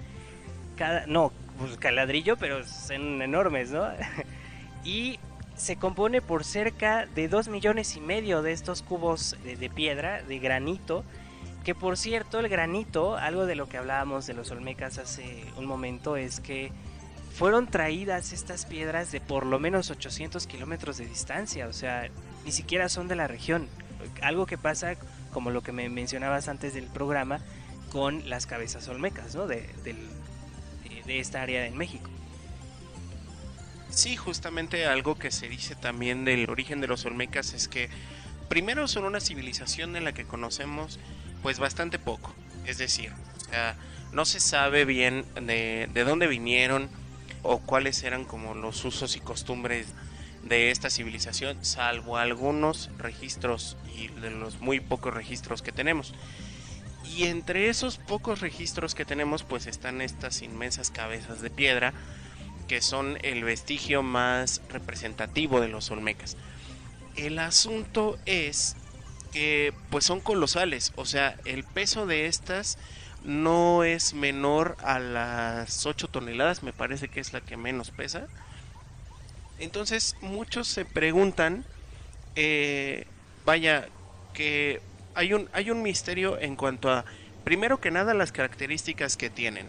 Cada, 0.76 1.06
no, 1.06 1.32
pues 1.58 1.94
ladrillo, 1.94 2.36
pero 2.36 2.66
son 2.66 3.22
enormes, 3.22 3.72
¿no? 3.72 3.88
y 4.84 5.20
se 5.56 5.78
compone 5.78 6.22
por 6.22 6.44
cerca 6.44 7.06
de 7.06 7.30
2 7.30 7.48
millones 7.48 7.96
y 7.96 8.02
medio 8.02 8.42
de 8.42 8.52
estos 8.52 8.82
cubos 8.82 9.38
de, 9.44 9.56
de, 9.56 9.70
piedra, 9.70 10.22
de 10.22 10.40
granito. 10.40 11.06
Que 11.64 11.76
por 11.76 11.98
cierto, 11.98 12.40
el 12.40 12.50
granito, 12.50 13.16
algo 13.16 13.46
de 13.46 13.56
lo 13.56 13.70
que 13.70 13.78
hablábamos 13.78 14.28
de 14.28 14.34
los 14.34 14.52
olmecas 14.52 14.98
hace 14.98 15.46
un 15.56 15.66
momento, 15.66 16.18
es 16.18 16.42
que 16.42 16.72
fueron 17.34 17.68
traídas 17.68 18.34
estas 18.34 18.66
piedras 18.66 19.12
de 19.12 19.22
por 19.22 19.46
lo 19.46 19.60
menos 19.60 19.90
800 19.90 20.46
kilómetros 20.48 20.98
de 20.98 21.06
distancia, 21.06 21.68
o 21.68 21.74
sea, 21.74 22.10
ni 22.46 22.52
siquiera 22.52 22.90
son 22.90 23.08
de 23.08 23.16
la 23.16 23.28
región. 23.28 23.68
Algo 24.22 24.46
que 24.46 24.58
pasa, 24.58 24.96
como 25.32 25.52
lo 25.52 25.62
que 25.62 25.72
me 25.72 25.90
mencionabas 25.90 26.48
antes 26.48 26.74
del 26.74 26.86
programa, 26.86 27.40
con 27.92 28.30
las 28.30 28.46
cabezas 28.46 28.88
olmecas, 28.88 29.36
¿no? 29.36 29.48
De, 29.48 29.70
de, 29.84 29.96
de 31.06 31.20
esta 31.20 31.42
área 31.42 31.66
en 31.66 31.78
México. 31.78 32.10
Sí, 33.90 34.16
justamente 34.16 34.86
algo 34.86 35.18
que 35.18 35.32
se 35.32 35.50
dice 35.50 35.76
también 35.76 36.24
del 36.24 36.50
origen 36.50 36.80
de 36.80 36.88
los 36.88 37.06
olmecas 37.06 37.54
es 37.54 37.68
que 37.68 37.90
primero 38.48 38.88
son 38.88 39.06
una 39.06 39.20
civilización 39.20 39.96
en 39.96 40.04
la 40.04 40.14
que 40.14 40.26
conocemos 40.26 41.00
pues 41.42 41.60
bastante 41.60 41.98
poco. 41.98 42.34
Es 42.66 42.78
decir, 42.78 43.12
no 44.12 44.26
se 44.26 44.40
sabe 44.40 44.86
bien 44.86 45.26
de, 45.36 45.90
de 45.92 46.04
dónde 46.04 46.28
vinieron, 46.28 46.90
o 47.44 47.60
cuáles 47.60 48.04
eran 48.04 48.26
como 48.26 48.54
los 48.54 48.84
usos 48.86 49.16
y 49.16 49.20
costumbres 49.20 49.88
de 50.44 50.72
esta 50.72 50.90
civilización, 50.90 51.64
salvo 51.64 52.18
algunos 52.18 52.90
registros 52.98 53.78
y 53.96 54.08
de 54.08 54.32
los 54.32 54.60
muy 54.62 54.80
pocos 54.80 55.14
registros 55.14 55.62
que 55.62 55.72
tenemos. 55.72 56.14
Y 57.16 57.26
entre 57.26 57.70
esos 57.70 57.98
pocos 57.98 58.40
registros 58.40 58.96
que 58.96 59.06
tenemos, 59.06 59.44
pues 59.44 59.68
están 59.68 60.02
estas 60.02 60.42
inmensas 60.42 60.92
cabezas 60.92 61.42
de 61.42 61.50
piedra, 61.50 61.94
que 62.68 62.82
son 62.82 63.18
el 63.24 63.44
vestigio 63.44 64.04
más 64.04 64.62
representativo 64.70 65.60
de 65.60 65.70
los 65.70 65.90
olmecas. 65.92 66.38
El 67.16 67.40
asunto 67.40 68.18
es 68.26 68.76
que 69.34 69.74
pues 69.90 70.06
son 70.06 70.20
colosales, 70.22 70.94
o 70.96 71.06
sea, 71.06 71.36
el 71.46 71.64
peso 71.64 72.06
de 72.06 72.28
estas 72.28 72.78
no 73.24 73.84
es 73.84 74.14
menor 74.14 74.78
a 74.84 75.00
las 75.00 75.86
8 75.86 76.08
toneladas, 76.08 76.64
me 76.64 76.74
parece 76.74 77.08
que 77.10 77.20
es 77.20 77.34
la 77.34 77.42
que 77.42 77.58
menos 77.58 77.92
pesa. 77.92 78.28
Entonces 79.60 80.16
muchos 80.22 80.68
se 80.68 80.86
preguntan, 80.86 81.66
eh, 82.36 83.06
vaya, 83.46 83.88
que 84.34 84.82
hay 85.16 85.34
un, 85.34 85.50
hay 85.52 85.70
un 85.70 85.82
misterio 85.82 86.40
en 86.40 86.56
cuanto 86.56 86.92
a, 86.92 87.04
primero 87.44 87.82
que 87.82 87.92
nada, 87.92 88.14
las 88.14 88.32
características 88.32 89.18
que 89.18 89.30
tienen. 89.30 89.68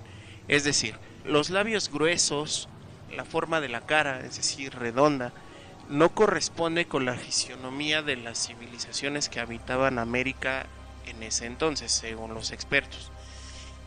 Es 0.48 0.64
decir, 0.64 0.94
los 1.24 1.50
labios 1.50 1.90
gruesos, 1.90 2.68
la 3.14 3.24
forma 3.24 3.60
de 3.60 3.68
la 3.68 3.80
cara, 3.80 4.20
es 4.20 4.36
decir, 4.36 4.74
redonda, 4.74 5.32
no 5.88 6.10
corresponde 6.14 6.86
con 6.86 7.04
la 7.04 7.14
fisionomía 7.14 8.02
de 8.02 8.16
las 8.16 8.46
civilizaciones 8.46 9.28
que 9.28 9.40
habitaban 9.40 9.98
América 9.98 10.66
en 11.06 11.22
ese 11.24 11.46
entonces, 11.46 11.90
según 11.90 12.32
los 12.32 12.52
expertos. 12.52 13.10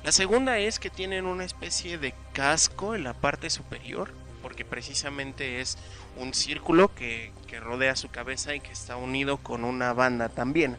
La 0.04 0.12
segunda 0.12 0.60
es 0.60 0.80
que 0.80 0.90
tienen 0.90 1.26
una 1.26 1.46
especie 1.46 1.98
de 1.98 2.14
casco 2.34 2.94
en 2.94 3.06
la 3.06 3.14
parte 3.14 3.50
superior, 3.50 4.12
porque 4.42 4.66
precisamente 4.66 5.62
es 5.62 5.78
un 6.18 6.34
círculo 6.34 6.94
que, 6.94 7.32
que 7.48 7.62
rodea 7.62 7.96
su 7.96 8.10
cabeza 8.10 8.54
y 8.54 8.60
que 8.60 8.74
está 8.74 8.98
unido 8.98 9.38
con 9.38 9.64
una 9.64 9.94
banda 9.94 10.28
también. 10.28 10.78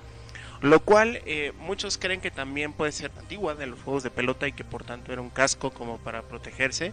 Lo 0.60 0.80
cual 0.80 1.22
eh, 1.24 1.52
muchos 1.58 1.96
creen 1.96 2.20
que 2.20 2.30
también 2.30 2.74
puede 2.74 2.92
ser 2.92 3.10
antigua 3.18 3.54
de 3.54 3.66
los 3.66 3.80
juegos 3.80 4.02
de 4.02 4.10
pelota 4.10 4.46
y 4.46 4.52
que 4.52 4.64
por 4.64 4.84
tanto 4.84 5.10
era 5.10 5.22
un 5.22 5.30
casco 5.30 5.70
como 5.70 5.96
para 5.96 6.22
protegerse. 6.22 6.92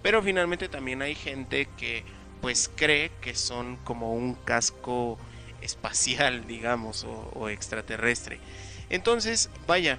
Pero 0.00 0.22
finalmente 0.22 0.68
también 0.68 1.02
hay 1.02 1.16
gente 1.16 1.68
que 1.76 2.04
pues 2.40 2.70
cree 2.72 3.10
que 3.20 3.34
son 3.34 3.78
como 3.78 4.14
un 4.14 4.34
casco 4.34 5.18
espacial, 5.60 6.44
digamos, 6.48 7.02
o, 7.02 7.30
o 7.34 7.48
extraterrestre. 7.48 8.38
Entonces, 8.90 9.50
vaya, 9.66 9.98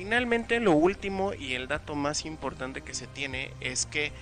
Finalmente 0.00 0.60
lo 0.60 0.72
último 0.72 1.34
y 1.34 1.52
el 1.52 1.68
dato 1.68 1.94
más 1.94 2.24
importante 2.24 2.80
que 2.80 2.94
se 2.94 3.06
tiene 3.06 3.50
es 3.60 3.84
que 3.84 4.12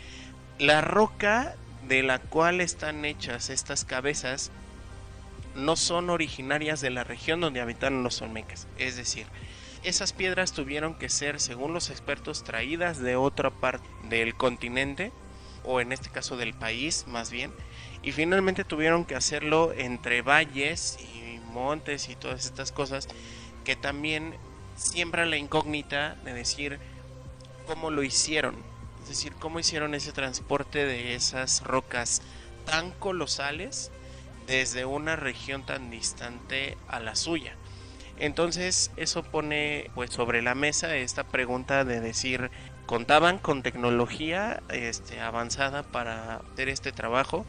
la 0.58 0.80
roca 0.80 1.54
de 1.86 2.02
la 2.02 2.18
cual 2.18 2.60
están 2.60 3.04
hechas 3.04 3.48
estas 3.48 3.84
cabezas 3.84 4.50
no 5.54 5.76
son 5.76 6.10
originarias 6.10 6.80
de 6.80 6.90
la 6.90 7.04
región 7.04 7.40
donde 7.40 7.60
habitaron 7.60 8.02
los 8.02 8.20
olmecas. 8.22 8.66
Es 8.76 8.96
decir, 8.96 9.26
esas 9.84 10.12
piedras 10.12 10.52
tuvieron 10.52 10.96
que 10.96 11.08
ser, 11.08 11.38
según 11.38 11.74
los 11.74 11.90
expertos, 11.90 12.42
traídas 12.42 12.98
de 12.98 13.14
otra 13.14 13.50
parte 13.50 13.86
del 14.08 14.34
continente, 14.34 15.12
o 15.62 15.80
en 15.80 15.92
este 15.92 16.10
caso 16.10 16.36
del 16.36 16.54
país 16.54 17.04
más 17.06 17.30
bien, 17.30 17.52
y 18.02 18.10
finalmente 18.10 18.64
tuvieron 18.64 19.04
que 19.04 19.14
hacerlo 19.14 19.72
entre 19.72 20.22
valles 20.22 20.98
y 21.14 21.38
montes 21.52 22.08
y 22.08 22.16
todas 22.16 22.46
estas 22.46 22.72
cosas 22.72 23.06
que 23.62 23.76
también 23.76 24.34
siembra 24.78 25.26
la 25.26 25.36
incógnita 25.36 26.16
de 26.24 26.32
decir 26.32 26.78
cómo 27.66 27.90
lo 27.90 28.02
hicieron. 28.02 28.56
Es 29.02 29.08
decir, 29.08 29.34
cómo 29.34 29.58
hicieron 29.58 29.94
ese 29.94 30.12
transporte 30.12 30.86
de 30.86 31.14
esas 31.14 31.62
rocas 31.62 32.22
tan 32.64 32.92
colosales 32.92 33.90
desde 34.46 34.84
una 34.84 35.16
región 35.16 35.64
tan 35.64 35.90
distante 35.90 36.76
a 36.88 37.00
la 37.00 37.16
suya. 37.16 37.54
Entonces 38.18 38.90
eso 38.96 39.22
pone 39.22 39.90
pues 39.94 40.10
sobre 40.10 40.42
la 40.42 40.54
mesa 40.54 40.96
esta 40.96 41.24
pregunta 41.24 41.84
de 41.84 42.00
decir 42.00 42.50
contaban 42.86 43.38
con 43.38 43.62
tecnología 43.62 44.62
este, 44.70 45.20
avanzada 45.20 45.82
para 45.82 46.36
hacer 46.36 46.68
este 46.68 46.90
trabajo. 46.90 47.46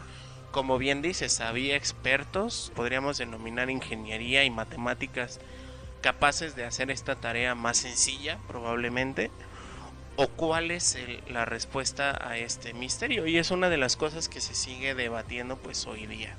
Como 0.52 0.78
bien 0.78 1.02
dices, 1.02 1.42
había 1.42 1.76
expertos, 1.76 2.72
podríamos 2.76 3.18
denominar 3.18 3.70
ingeniería 3.70 4.44
y 4.44 4.50
matemáticas 4.50 5.40
capaces 6.02 6.56
de 6.56 6.66
hacer 6.66 6.92
esta 6.92 7.16
tarea 7.16 7.56
más 7.56 7.78
sencilla 7.78 8.38
probablemente 8.48 9.32
o 10.16 10.28
cuál 10.28 10.72
es 10.72 10.98
la 11.30 11.46
respuesta 11.46 12.20
a 12.28 12.38
este 12.38 12.74
misterio 12.74 13.26
y 13.26 13.38
es 13.38 13.52
una 13.52 13.70
de 13.70 13.78
las 13.78 13.96
cosas 13.96 14.28
que 14.28 14.42
se 14.42 14.54
sigue 14.54 14.94
debatiendo 14.94 15.56
pues 15.58 15.86
hoy 15.88 16.08
día. 16.08 16.36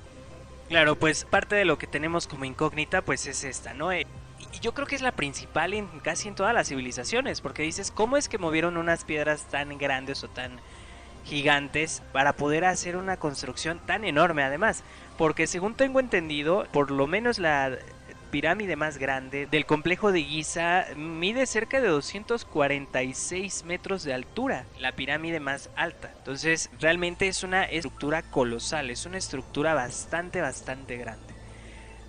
Claro, 0.69 0.95
pues 0.95 1.25
parte 1.25 1.55
de 1.55 1.65
lo 1.65 1.77
que 1.77 1.87
tenemos 1.87 2.27
como 2.27 2.45
incógnita 2.45 3.01
pues 3.01 3.25
es 3.27 3.43
esta, 3.43 3.73
¿no? 3.73 3.91
Eh, 3.91 4.05
y 4.53 4.59
yo 4.59 4.73
creo 4.73 4.87
que 4.87 4.95
es 4.95 5.01
la 5.01 5.11
principal 5.13 5.73
en 5.73 5.87
casi 5.99 6.27
en 6.27 6.35
todas 6.35 6.53
las 6.53 6.69
civilizaciones, 6.69 7.41
porque 7.41 7.63
dices, 7.63 7.91
¿cómo 7.91 8.17
es 8.17 8.29
que 8.29 8.37
movieron 8.37 8.77
unas 8.77 9.03
piedras 9.03 9.45
tan 9.49 9.77
grandes 9.77 10.23
o 10.23 10.29
tan 10.29 10.59
gigantes 11.25 12.01
para 12.13 12.33
poder 12.33 12.65
hacer 12.65 12.95
una 12.97 13.17
construcción 13.17 13.79
tan 13.85 14.05
enorme 14.05 14.43
además? 14.43 14.83
Porque 15.17 15.47
según 15.47 15.75
tengo 15.75 15.99
entendido, 15.99 16.67
por 16.71 16.91
lo 16.91 17.07
menos 17.07 17.37
la 17.37 17.77
pirámide 18.31 18.75
más 18.75 18.97
grande 18.97 19.45
del 19.45 19.65
complejo 19.65 20.11
de 20.11 20.23
Giza 20.23 20.85
mide 20.95 21.45
cerca 21.45 21.81
de 21.81 21.89
246 21.89 23.65
metros 23.65 24.03
de 24.03 24.13
altura, 24.13 24.65
la 24.79 24.93
pirámide 24.93 25.39
más 25.39 25.69
alta. 25.75 26.11
Entonces, 26.17 26.69
realmente 26.79 27.27
es 27.27 27.43
una 27.43 27.65
estructura 27.65 28.23
colosal, 28.23 28.89
es 28.89 29.05
una 29.05 29.17
estructura 29.17 29.73
bastante, 29.73 30.41
bastante 30.41 30.97
grande. 30.97 31.33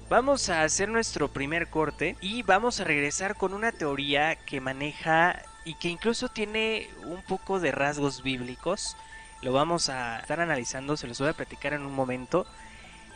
Vamos 0.08 0.48
a 0.48 0.62
hacer 0.62 0.88
nuestro 0.88 1.28
primer 1.28 1.68
corte 1.68 2.16
y 2.20 2.42
vamos 2.42 2.80
a 2.80 2.84
regresar 2.84 3.34
con 3.34 3.52
una 3.52 3.72
teoría 3.72 4.36
que 4.36 4.60
maneja 4.60 5.42
y 5.64 5.74
que 5.74 5.88
incluso 5.88 6.28
tiene 6.28 6.88
un 7.04 7.22
poco 7.22 7.60
de 7.60 7.72
rasgos 7.72 8.22
bíblicos. 8.22 8.96
Lo 9.40 9.52
vamos 9.52 9.88
a 9.88 10.20
estar 10.20 10.40
analizando, 10.40 10.96
se 10.96 11.06
los 11.06 11.18
voy 11.18 11.30
a 11.30 11.32
platicar 11.32 11.72
en 11.72 11.82
un 11.82 11.94
momento. 11.94 12.46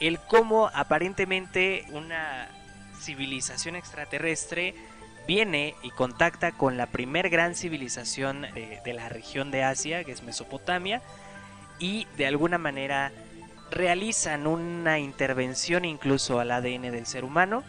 El 0.00 0.18
cómo 0.20 0.70
aparentemente 0.74 1.84
una 1.90 2.48
civilización 2.96 3.76
extraterrestre 3.76 4.74
viene 5.26 5.74
y 5.82 5.90
contacta 5.90 6.52
con 6.52 6.76
la 6.76 6.86
primer 6.86 7.28
gran 7.30 7.54
civilización 7.54 8.42
de, 8.42 8.92
la 8.92 9.08
región 9.08 9.50
de 9.50 9.64
Asia, 9.64 10.04
que 10.04 10.12
es 10.12 10.22
Mesopotamia, 10.22 11.02
y 11.78 12.06
de 12.16 12.26
alguna 12.26 12.58
manera 12.58 13.12
realizan 13.70 14.46
una 14.46 14.98
intervención 14.98 15.84
incluso 15.84 16.38
al 16.38 16.52
ADN 16.52 16.82
del 16.92 17.06
ser 17.06 17.24
humano, 17.24 17.64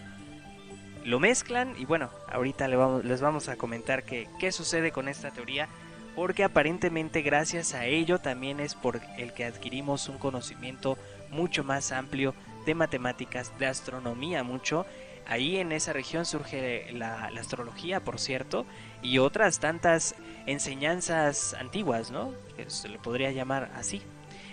lo 1.04 1.20
mezclan 1.20 1.74
y 1.78 1.86
bueno, 1.86 2.10
ahorita 2.30 2.68
les 2.68 3.22
vamos 3.22 3.50
a 3.50 3.56
comentar 3.56 4.04
qué 4.04 4.52
sucede 4.52 4.92
con 4.92 5.08
esta 5.08 5.32
teoría, 5.32 5.68
porque 6.16 6.44
aparentemente 6.44 7.22
gracias 7.22 7.74
a 7.74 7.86
ello 7.86 8.20
también 8.20 8.60
es 8.60 8.76
por 8.76 9.02
el 9.18 9.34
que 9.34 9.46
adquirimos 9.46 10.10
un 10.10 10.18
conocimiento 10.18 10.98
mucho 11.30 11.64
más 11.64 11.92
amplio 11.92 12.34
de 12.66 12.76
matemáticas, 12.76 13.58
de 13.60 13.68
astronomía 13.68 14.44
mucho. 14.44 14.86
Ahí 15.28 15.58
en 15.58 15.74
esa 15.74 15.92
región 15.92 16.26
surge 16.26 16.92
la, 16.94 17.26
astrología, 17.38 18.00
por 18.00 18.18
cierto, 18.18 18.66
y 19.02 19.18
otras 19.18 19.60
tantas 19.60 20.16
enseñanzas 20.46 21.54
antiguas, 21.54 22.12
¿no? 22.12 22.34
Se 22.68 22.88
le 22.88 22.98
podría 22.98 23.32
llamar 23.32 23.72
así. 23.76 24.02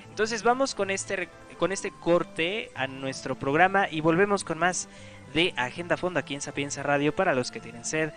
Entonces 0.09 0.43
vamos 0.43 0.75
con 0.75 0.91
este, 0.91 1.29
con 1.59 1.71
este 1.71 1.93
corte 1.93 2.71
a 2.75 2.89
nuestro 2.89 3.39
programa 3.39 3.89
y 3.89 4.01
volvemos 4.01 4.43
con 4.43 4.59
más 4.59 4.89
de 5.33 5.55
Agenda 5.57 5.97
Fondo 5.97 6.21
aquí 6.21 6.35
en 6.35 6.41
Sapienza 6.41 6.83
Radio 6.83 7.15
para 7.15 7.35
los 7.35 7.51
que 7.51 7.61
tienen 7.61 7.85
sed 7.85 8.13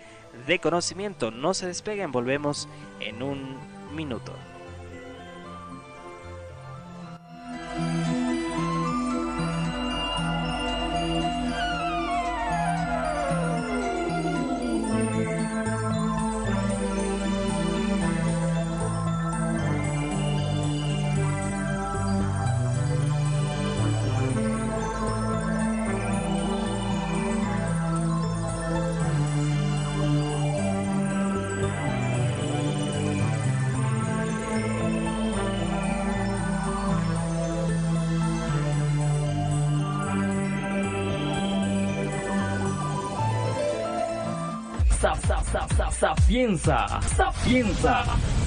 de 0.46 0.58
conocimiento. 0.58 1.30
No 1.30 1.54
se 1.54 1.66
despeguen, 1.66 2.12
volvemos 2.12 2.68
en 3.00 3.22
un 3.22 3.56
minuto. 3.94 4.32
Sapienza, 46.56 47.02
Sapienza, 47.14 48.04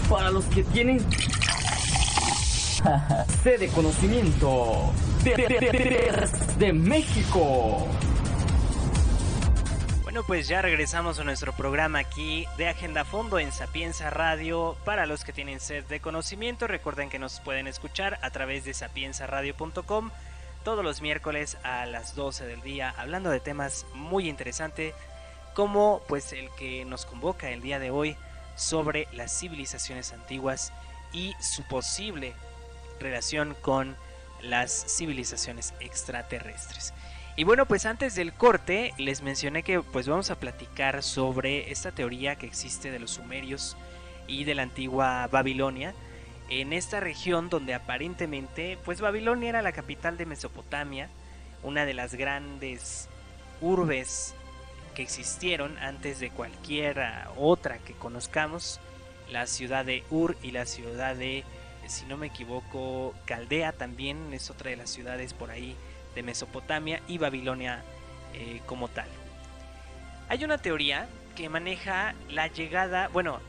para 0.09 0.31
los 0.31 0.45
que 0.45 0.63
tienen 0.63 0.99
sede 3.43 3.59
de 3.59 3.67
conocimiento 3.67 4.91
de, 5.23 6.73
México. 6.73 7.87
Bueno, 10.01 10.23
pues 10.23 10.47
ya 10.47 10.63
regresamos 10.63 11.19
a 11.19 11.23
nuestro 11.23 11.53
programa 11.53 11.99
aquí 11.99 12.47
de 12.57 12.69
Agenda 12.69 13.05
Fondo 13.05 13.37
en 13.37 13.51
Sapienza 13.51 14.09
Radio. 14.09 14.75
Para 14.83 15.05
los 15.05 15.23
que 15.23 15.31
tienen 15.31 15.59
sed 15.59 15.85
de 15.85 15.99
conocimiento, 15.99 16.65
recuerden 16.65 17.07
que 17.07 17.19
nos 17.19 17.39
pueden 17.39 17.67
escuchar 17.67 18.17
a 18.23 18.31
través 18.31 18.65
de 18.65 18.73
sapienzaradio.com 18.73 20.09
todos 20.63 20.83
los 20.83 21.03
miércoles 21.03 21.55
a 21.63 21.85
las 21.85 22.15
12 22.15 22.47
del 22.47 22.61
día, 22.61 22.95
hablando 22.97 23.29
de 23.29 23.39
temas 23.39 23.85
muy 23.93 24.27
interesantes 24.27 24.95
como 25.53 26.01
pues 26.07 26.33
el 26.33 26.49
que 26.57 26.85
nos 26.85 27.05
convoca 27.05 27.49
el 27.49 27.61
día 27.61 27.79
de 27.79 27.91
hoy 27.91 28.15
sobre 28.55 29.07
las 29.13 29.37
civilizaciones 29.37 30.13
antiguas 30.13 30.71
y 31.13 31.33
su 31.39 31.63
posible 31.63 32.33
relación 32.99 33.55
con 33.61 33.95
las 34.41 34.71
civilizaciones 34.97 35.73
extraterrestres. 35.79 36.93
Y 37.35 37.43
bueno, 37.43 37.65
pues 37.65 37.85
antes 37.85 38.15
del 38.15 38.33
corte 38.33 38.93
les 38.97 39.21
mencioné 39.21 39.63
que 39.63 39.81
pues 39.81 40.07
vamos 40.07 40.31
a 40.31 40.39
platicar 40.39 41.01
sobre 41.01 41.71
esta 41.71 41.91
teoría 41.91 42.35
que 42.35 42.45
existe 42.45 42.91
de 42.91 42.99
los 42.99 43.11
sumerios 43.11 43.77
y 44.27 44.43
de 44.43 44.55
la 44.55 44.63
antigua 44.63 45.27
Babilonia 45.27 45.93
en 46.49 46.73
esta 46.73 46.99
región 46.99 47.49
donde 47.49 47.73
aparentemente 47.73 48.77
pues 48.83 48.99
Babilonia 48.99 49.49
era 49.49 49.61
la 49.61 49.71
capital 49.71 50.17
de 50.17 50.25
Mesopotamia, 50.25 51.09
una 51.63 51.85
de 51.85 51.93
las 51.93 52.13
grandes 52.15 53.07
urbes 53.61 54.35
existieron 55.01 55.77
antes 55.77 56.19
de 56.19 56.29
cualquier 56.29 57.01
otra 57.37 57.77
que 57.79 57.93
conozcamos, 57.93 58.79
la 59.29 59.47
ciudad 59.47 59.85
de 59.85 60.03
Ur 60.09 60.37
y 60.43 60.51
la 60.51 60.65
ciudad 60.65 61.15
de, 61.15 61.43
si 61.87 62.05
no 62.05 62.17
me 62.17 62.27
equivoco, 62.27 63.13
Caldea 63.25 63.71
también 63.71 64.33
es 64.33 64.49
otra 64.49 64.69
de 64.69 64.77
las 64.77 64.89
ciudades 64.89 65.33
por 65.33 65.51
ahí 65.51 65.75
de 66.15 66.23
Mesopotamia 66.23 67.01
y 67.07 67.17
Babilonia 67.17 67.83
eh, 68.33 68.61
como 68.65 68.87
tal. 68.87 69.07
Hay 70.29 70.43
una 70.43 70.57
teoría 70.57 71.07
que 71.35 71.49
maneja 71.49 72.13
la 72.29 72.47
llegada, 72.47 73.07
bueno, 73.09 73.39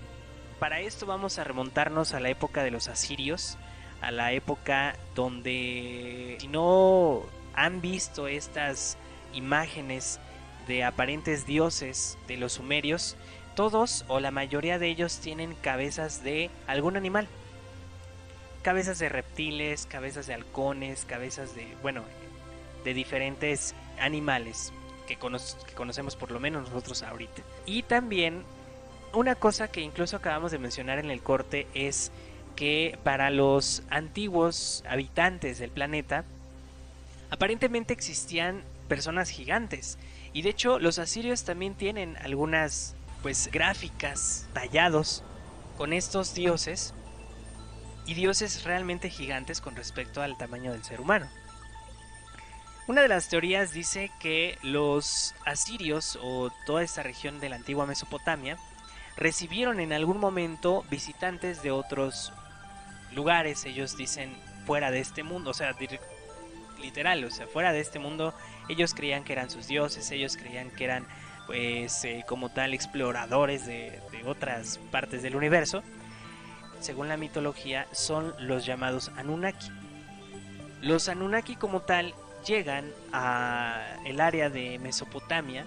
para 0.59 0.81
esto 0.81 1.07
vamos 1.07 1.39
a 1.39 1.45
remontarnos 1.45 2.15
a 2.15 2.21
la 2.21 2.29
época 2.29 2.63
de 2.63 2.71
los 2.71 2.89
asirios, 2.89 3.59
a 4.01 4.11
la 4.11 4.33
época 4.33 4.97
donde 5.15 6.37
si 6.41 6.49
no 6.49 7.23
han 7.55 7.81
visto 7.81 8.29
estas 8.29 8.97
imágenes 9.33 10.21
de 10.67 10.85
aparentes 10.85 11.47
dioses 11.47 12.19
de 12.29 12.37
los 12.37 12.55
sumerios, 12.55 13.17
todos 13.55 14.05
o 14.09 14.21
la 14.21 14.31
mayoría 14.31 14.79
de 14.79 14.89
ellos 14.89 15.19
tienen 15.19 15.55
cabezas 15.55 16.23
de 16.23 16.51
algún 16.67 16.97
animal. 16.97 17.29
Cabezas 18.63 18.99
de 18.99 19.09
reptiles, 19.09 19.87
cabezas 19.87 20.27
de 20.27 20.35
halcones, 20.35 21.05
cabezas 21.05 21.55
de, 21.55 21.67
bueno, 21.83 22.05
de 22.85 22.95
diferentes 22.95 23.75
animales 23.99 24.73
que, 25.07 25.17
que 25.17 25.75
conocemos 25.75 26.17
por 26.17 26.31
lo 26.31 26.41
menos 26.41 26.69
nosotros 26.69 27.03
ahorita. 27.03 27.43
Y 27.67 27.83
también 27.83 28.45
una 29.13 29.35
cosa 29.35 29.69
que 29.69 29.81
incluso 29.81 30.17
acabamos 30.17 30.53
de 30.53 30.59
mencionar 30.59 30.99
en 30.99 31.11
el 31.11 31.23
corte 31.23 31.67
es 31.75 32.11
que 32.57 32.99
para 33.03 33.31
los 33.31 33.83
antiguos 33.91 34.85
habitantes 34.89 35.59
del 35.59 35.71
planeta, 35.71 36.25
aparentemente 37.31 37.93
existían 37.93 38.63
personas 38.89 39.31
gigantes 39.31 39.99
y 40.33 40.43
de 40.43 40.51
hecho, 40.51 40.79
los 40.79 40.99
asirios 40.99 41.45
también 41.45 41.75
tienen 41.75 42.17
algunas 42.19 42.95
pues 43.23 43.51
gráficas 43.53 44.47
tallados 44.53 45.23
con 45.77 45.93
estos 45.93 46.35
dioses 46.35 46.95
y 48.07 48.15
dioses 48.15 48.65
realmente 48.65 49.11
gigantes 49.11 49.61
con 49.61 49.77
respecto 49.77 50.23
al 50.23 50.37
tamaño 50.37 50.73
del 50.73 50.83
ser 50.85 51.01
humano. 51.01 51.29
Una 52.89 53.03
de 53.03 53.09
las 53.09 53.29
teorías 53.29 53.73
dice 53.73 54.11
que 54.19 54.59
los 54.63 55.35
asirios 55.47 56.19
o 56.21 56.51
toda 56.67 56.83
esta 56.83 57.03
región 57.03 57.39
de 57.39 57.49
la 57.49 57.57
antigua 57.57 57.87
Mesopotamia 57.87 58.57
recibieron 59.17 59.79
en 59.79 59.93
algún 59.93 60.19
momento 60.19 60.85
visitantes 60.91 61.63
de 61.63 61.71
otros 61.71 62.33
lugares, 63.13 63.65
ellos 63.67 63.97
dicen 63.97 64.37
fuera 64.67 64.91
de 64.91 65.01
este 65.01 65.23
mundo, 65.23 65.51
o 65.51 65.55
sea, 65.55 65.77
literal, 66.81 67.25
o 67.25 67.31
sea, 67.31 67.47
fuera 67.47 67.73
de 67.73 67.81
este 67.81 67.99
mundo, 67.99 68.35
ellos 68.69 68.95
creían 68.95 69.25
que 69.25 69.33
eran 69.33 69.51
sus 69.51 69.67
dioses, 69.67 70.11
ellos 70.11 70.37
creían 70.37 70.71
que 70.71 70.85
eran, 70.85 71.07
pues, 71.47 72.05
eh, 72.05 72.25
como 72.27 72.51
tal, 72.51 72.75
exploradores 72.75 73.67
de, 73.67 74.01
otras 74.25 74.79
partes 74.93 75.23
del 75.23 75.35
universo. 75.35 75.83
Según 76.81 77.09
la 77.09 77.17
mitología, 77.17 77.89
son 77.91 78.35
los 78.39 78.65
llamados 78.65 79.11
Anunnaki. 79.17 79.69
Los 80.81 81.09
Anunnaki 81.09 81.57
como 81.57 81.81
tal 81.81 82.15
llegan 82.47 82.93
a 83.13 83.97
el 84.05 84.21
área 84.21 84.49
de 84.49 84.79
Mesopotamia 84.79 85.67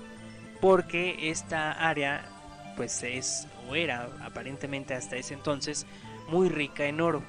porque 0.62 1.29
esta 1.29 1.71
área 1.71 2.25
pues 2.75 3.03
es 3.03 3.47
o 3.69 3.75
era 3.75 4.10
aparentemente 4.21 4.93
hasta 4.93 5.15
ese 5.15 5.34
entonces 5.34 5.86
muy 6.27 6.49
rica 6.49 6.86
en 6.86 6.99
oro 6.99 7.23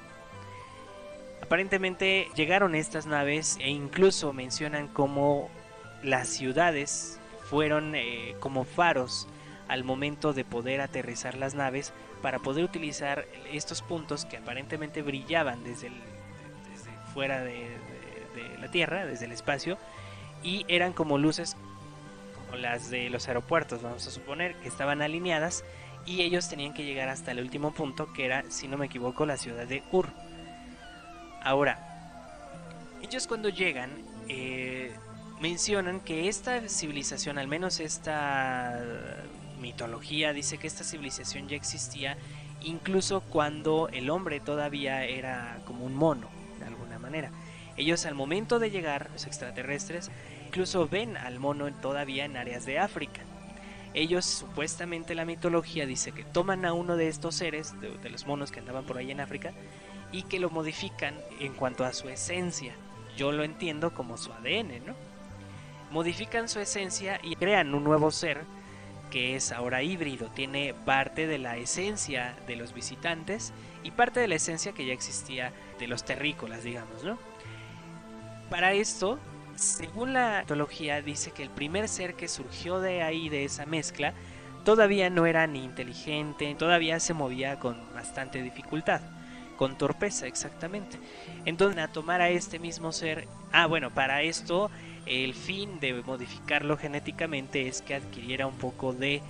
Aparentemente 1.47 2.27
llegaron 2.35 2.75
estas 2.75 3.05
naves 3.05 3.57
e 3.61 3.69
incluso 3.69 4.33
mencionan 4.33 4.89
cómo 4.89 5.49
las 6.07 6.29
ciudades 6.29 7.19
fueron 7.49 7.93
eh, 7.95 8.35
como 8.39 8.63
faros 8.63 9.27
al 9.67 9.83
momento 9.83 10.31
de 10.31 10.45
poder 10.45 10.79
aterrizar 10.79 11.35
las 11.35 11.53
naves 11.53 11.91
para 12.21 12.39
poder 12.39 12.63
utilizar 12.63 13.25
estos 13.51 13.81
puntos 13.81 14.25
que 14.25 14.37
aparentemente 14.37 15.01
brillaban 15.01 15.63
desde, 15.65 15.91
fuera 17.13 17.41
de, 17.43 17.67
la 18.59 18.71
Tierra, 18.71 19.05
desde 19.05 19.25
el 19.25 19.31
espacio, 19.31 19.77
y 20.43 20.65
eran 20.67 20.93
como 20.93 21.17
luces 21.17 21.57
como 22.35 22.57
las 22.57 22.89
de 22.89 23.09
los 23.09 23.27
aeropuertos, 23.27 23.81
vamos 23.81 24.07
a 24.07 24.11
suponer, 24.11 24.55
que 24.55 24.67
estaban 24.67 25.01
alineadas 25.01 25.63
y 26.05 26.21
ellos 26.21 26.47
tenían 26.47 26.73
que 26.73 26.85
llegar 26.85 27.09
hasta 27.09 27.31
el 27.31 27.39
último 27.39 27.73
punto 27.73 28.13
que 28.13 28.25
era, 28.25 28.43
si 28.49 28.67
no 28.67 28.77
me 28.77 28.85
equivoco, 28.85 29.25
la 29.25 29.37
ciudad 29.37 29.67
de 29.67 29.83
Ur. 29.91 30.07
Ahora, 31.43 31.79
ellos 33.01 33.27
cuando 33.27 33.49
llegan 33.49 33.91
eh, 34.29 34.91
mencionan 35.39 35.99
que 35.99 36.27
esta 36.27 36.67
civilización, 36.67 37.37
al 37.37 37.47
menos 37.47 37.79
esta 37.79 38.79
mitología, 39.61 40.33
dice 40.33 40.57
que 40.57 40.67
esta 40.67 40.83
civilización 40.83 41.47
ya 41.47 41.55
existía 41.55 42.17
incluso 42.61 43.21
cuando 43.21 43.87
el 43.89 44.09
hombre 44.09 44.39
todavía 44.39 45.05
era 45.05 45.59
como 45.65 45.85
un 45.85 45.95
mono, 45.95 46.27
de 46.59 46.65
alguna 46.65 46.99
manera. 46.99 47.31
Ellos 47.75 48.05
al 48.05 48.15
momento 48.15 48.59
de 48.59 48.71
llegar, 48.71 49.09
los 49.13 49.27
extraterrestres, 49.27 50.09
incluso 50.47 50.87
ven 50.87 51.15
al 51.17 51.39
mono 51.39 51.71
todavía 51.73 52.25
en 52.25 52.37
áreas 52.37 52.65
de 52.65 52.79
África. 52.79 53.21
Ellos, 53.93 54.25
supuestamente 54.25 55.15
la 55.15 55.25
mitología 55.25 55.85
dice 55.85 56.11
que 56.11 56.23
toman 56.23 56.65
a 56.65 56.73
uno 56.73 56.97
de 56.97 57.07
estos 57.07 57.35
seres, 57.35 57.79
de, 57.79 57.97
de 57.97 58.09
los 58.09 58.25
monos 58.25 58.51
que 58.51 58.59
andaban 58.59 58.85
por 58.85 58.97
ahí 58.97 59.11
en 59.11 59.21
África, 59.21 59.53
y 60.11 60.23
que 60.23 60.39
lo 60.39 60.49
modifican 60.49 61.15
en 61.39 61.53
cuanto 61.53 61.85
a 61.85 61.93
su 61.93 62.09
esencia. 62.09 62.73
Yo 63.15 63.31
lo 63.31 63.43
entiendo 63.43 63.93
como 63.93 64.17
su 64.17 64.31
ADN, 64.33 64.85
¿no? 64.85 65.06
Modifican 65.91 66.49
su 66.49 66.59
esencia 66.59 67.19
y 67.23 67.35
crean 67.35 67.73
un 67.73 67.83
nuevo 67.83 68.11
ser 68.11 68.45
que 69.09 69.35
es 69.35 69.51
ahora 69.51 69.83
híbrido, 69.83 70.27
tiene 70.27 70.73
parte 70.73 71.27
de 71.27 71.37
la 71.37 71.57
esencia 71.57 72.35
de 72.45 72.55
los 72.55 72.73
visitantes 72.73 73.53
y 73.83 73.91
parte 73.91 74.19
de 74.19 74.27
la 74.27 74.35
esencia 74.35 74.73
que 74.73 74.85
ya 74.85 74.93
existía 74.93 75.53
de 75.79 75.87
los 75.87 76.03
terrícolas, 76.03 76.63
digamos, 76.63 77.03
¿no? 77.03 77.17
Para 78.49 78.73
esto, 78.73 79.19
según 79.55 80.13
la 80.13 80.39
mitología, 80.41 81.01
dice 81.01 81.31
que 81.31 81.43
el 81.43 81.49
primer 81.49 81.87
ser 81.87 82.15
que 82.15 82.27
surgió 82.27 82.79
de 82.79 83.01
ahí, 83.01 83.29
de 83.29 83.45
esa 83.45 83.65
mezcla, 83.65 84.13
todavía 84.63 85.09
no 85.09 85.25
era 85.25 85.47
ni 85.47 85.63
inteligente, 85.63 86.53
todavía 86.55 86.99
se 86.99 87.13
movía 87.13 87.59
con 87.59 87.81
bastante 87.93 88.41
dificultad, 88.41 89.01
con 89.57 89.77
torpeza 89.77 90.27
exactamente. 90.27 90.97
Entonces, 91.45 91.81
a 91.81 91.87
tomar 91.87 92.21
a 92.21 92.29
este 92.29 92.59
mismo 92.59 92.91
ser, 92.91 93.27
ah, 93.51 93.65
bueno, 93.65 93.93
para 93.93 94.21
esto 94.21 94.69
el 95.07 95.33
fin 95.33 95.79
de 95.79 95.93
modificarlo 96.03 96.77
genéticamente 96.77 97.67
es 97.67 97.81
que 97.81 97.95
adquiriera 97.95 98.47
un 98.47 98.57
poco 98.57 98.93
de 98.93 99.21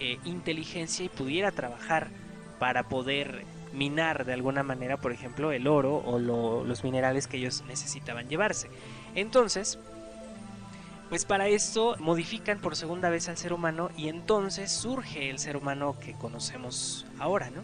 eh, 0.00 0.18
inteligencia 0.24 1.04
y 1.04 1.08
pudiera 1.08 1.50
trabajar 1.52 2.08
para 2.58 2.88
poder 2.88 3.44
minar 3.72 4.24
de 4.24 4.32
alguna 4.32 4.62
manera, 4.62 4.96
por 4.96 5.12
ejemplo, 5.12 5.52
el 5.52 5.66
oro 5.66 5.96
o 5.96 6.18
lo, 6.18 6.64
los 6.64 6.84
minerales 6.84 7.26
que 7.26 7.36
ellos 7.36 7.62
necesitaban 7.68 8.28
llevarse. 8.28 8.68
Entonces, 9.14 9.78
pues 11.10 11.24
para 11.24 11.48
esto 11.48 11.96
modifican 11.98 12.60
por 12.60 12.76
segunda 12.76 13.10
vez 13.10 13.28
al 13.28 13.36
ser 13.36 13.52
humano 13.52 13.90
y 13.96 14.08
entonces 14.08 14.70
surge 14.70 15.28
el 15.28 15.38
ser 15.38 15.56
humano 15.56 15.96
que 15.98 16.12
conocemos 16.12 17.04
ahora, 17.18 17.50
¿no? 17.50 17.62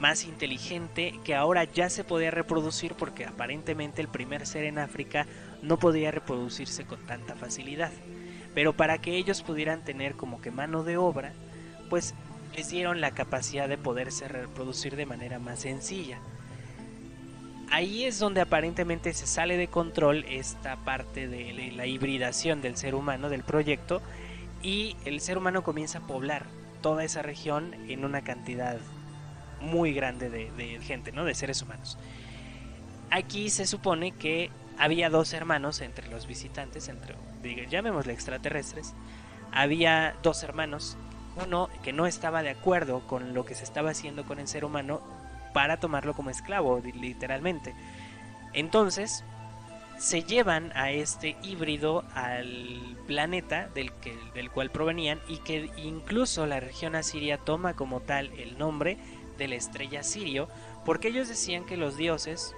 Más 0.00 0.24
inteligente 0.24 1.14
que 1.24 1.34
ahora 1.34 1.64
ya 1.64 1.88
se 1.88 2.04
podía 2.04 2.30
reproducir 2.30 2.94
porque 2.94 3.24
aparentemente 3.24 4.02
el 4.02 4.08
primer 4.08 4.46
ser 4.46 4.64
en 4.64 4.78
África 4.78 5.26
no 5.62 5.78
podía 5.78 6.10
reproducirse 6.10 6.84
con 6.84 7.00
tanta 7.06 7.34
facilidad. 7.34 7.92
Pero 8.54 8.74
para 8.74 8.98
que 8.98 9.16
ellos 9.16 9.42
pudieran 9.42 9.84
tener 9.84 10.14
como 10.14 10.40
que 10.40 10.50
mano 10.50 10.82
de 10.82 10.96
obra, 10.96 11.32
pues 11.90 12.14
les 12.56 12.70
dieron 12.70 13.00
la 13.00 13.10
capacidad 13.10 13.68
de 13.68 13.76
poderse 13.76 14.28
reproducir 14.28 14.96
de 14.96 15.06
manera 15.06 15.38
más 15.38 15.60
sencilla. 15.60 16.18
Ahí 17.70 18.04
es 18.04 18.18
donde 18.18 18.40
aparentemente 18.40 19.12
se 19.12 19.26
sale 19.26 19.56
de 19.56 19.68
control 19.68 20.24
esta 20.28 20.76
parte 20.76 21.28
de 21.28 21.72
la 21.74 21.86
hibridación 21.86 22.62
del 22.62 22.76
ser 22.76 22.94
humano, 22.94 23.28
del 23.28 23.42
proyecto, 23.42 24.00
y 24.62 24.96
el 25.04 25.20
ser 25.20 25.36
humano 25.36 25.62
comienza 25.62 25.98
a 25.98 26.06
poblar 26.06 26.46
toda 26.80 27.04
esa 27.04 27.22
región 27.22 27.74
en 27.88 28.04
una 28.04 28.22
cantidad 28.22 28.78
muy 29.60 29.92
grande 29.92 30.30
de, 30.30 30.50
de 30.52 30.78
gente, 30.80 31.12
¿no? 31.12 31.24
De 31.24 31.34
seres 31.34 31.60
humanos. 31.60 31.98
Aquí 33.10 33.50
se 33.50 33.66
supone 33.66 34.12
que 34.12 34.50
había 34.78 35.10
dos 35.10 35.32
hermanos 35.32 35.80
entre 35.80 36.08
los 36.08 36.26
visitantes, 36.26 36.88
entre, 36.88 37.16
llamémosle 37.68 38.12
extraterrestres, 38.12 38.94
había 39.52 40.16
dos 40.22 40.42
hermanos, 40.42 40.96
uno 41.44 41.68
que 41.82 41.92
no 41.92 42.06
estaba 42.06 42.42
de 42.42 42.50
acuerdo 42.50 43.00
con 43.06 43.34
lo 43.34 43.44
que 43.44 43.54
se 43.54 43.64
estaba 43.64 43.90
haciendo 43.90 44.24
con 44.24 44.38
el 44.38 44.48
ser 44.48 44.64
humano 44.64 45.00
para 45.52 45.78
tomarlo 45.78 46.14
como 46.14 46.30
esclavo, 46.30 46.82
literalmente. 46.94 47.74
Entonces, 48.52 49.24
se 49.98 50.22
llevan 50.22 50.72
a 50.74 50.90
este 50.90 51.36
híbrido 51.42 52.04
al 52.14 52.96
planeta 53.06 53.68
del, 53.74 53.92
que, 53.92 54.18
del 54.34 54.50
cual 54.50 54.70
provenían 54.70 55.20
y 55.28 55.38
que 55.38 55.70
incluso 55.76 56.46
la 56.46 56.60
región 56.60 56.94
asiria 56.94 57.38
toma 57.38 57.74
como 57.74 58.00
tal 58.00 58.30
el 58.38 58.58
nombre 58.58 58.98
de 59.38 59.48
la 59.48 59.54
estrella 59.54 60.02
Sirio, 60.02 60.48
porque 60.84 61.08
ellos 61.08 61.28
decían 61.28 61.64
que 61.64 61.76
los 61.76 61.96
dioses, 61.96 62.54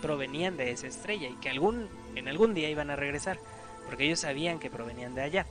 provenían 0.00 0.56
de 0.56 0.70
esa 0.70 0.86
estrella 0.86 1.28
y 1.28 1.34
que 1.36 1.50
algún, 1.50 1.88
en 2.14 2.28
algún 2.28 2.54
día 2.54 2.68
iban 2.68 2.90
a 2.90 2.96
regresar, 2.96 3.38
porque 3.86 4.04
ellos 4.04 4.20
sabían 4.20 4.58
que 4.58 4.70
provenían 4.70 5.14
de 5.14 5.22
allá. 5.22 5.46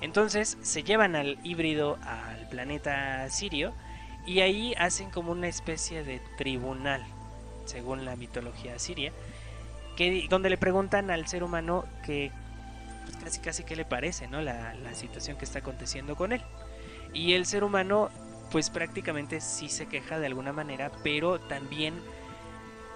Entonces 0.00 0.58
se 0.62 0.82
llevan 0.82 1.14
al 1.14 1.38
híbrido 1.44 1.98
al 2.02 2.48
planeta 2.48 3.28
Sirio 3.30 3.72
y 4.26 4.40
ahí 4.40 4.74
hacen 4.78 5.10
como 5.10 5.32
una 5.32 5.48
especie 5.48 6.04
de 6.04 6.20
tribunal, 6.36 7.04
según 7.64 8.04
la 8.04 8.16
mitología 8.16 8.78
siria, 8.78 9.12
que, 9.96 10.26
donde 10.28 10.50
le 10.50 10.58
preguntan 10.58 11.10
al 11.10 11.26
ser 11.26 11.42
humano 11.42 11.84
que 12.04 12.30
pues, 13.04 13.16
casi 13.16 13.40
casi 13.40 13.64
qué 13.64 13.76
le 13.76 13.84
parece, 13.84 14.28
¿no? 14.28 14.40
La, 14.40 14.74
la 14.74 14.94
situación 14.94 15.36
que 15.36 15.44
está 15.44 15.58
aconteciendo 15.60 16.16
con 16.16 16.32
él. 16.32 16.42
Y 17.12 17.34
el 17.34 17.46
ser 17.46 17.64
humano 17.64 18.10
pues 18.50 18.70
prácticamente 18.70 19.40
sí 19.40 19.68
se 19.68 19.86
queja 19.86 20.18
de 20.18 20.26
alguna 20.26 20.52
manera, 20.52 20.92
pero 21.02 21.40
también 21.40 21.94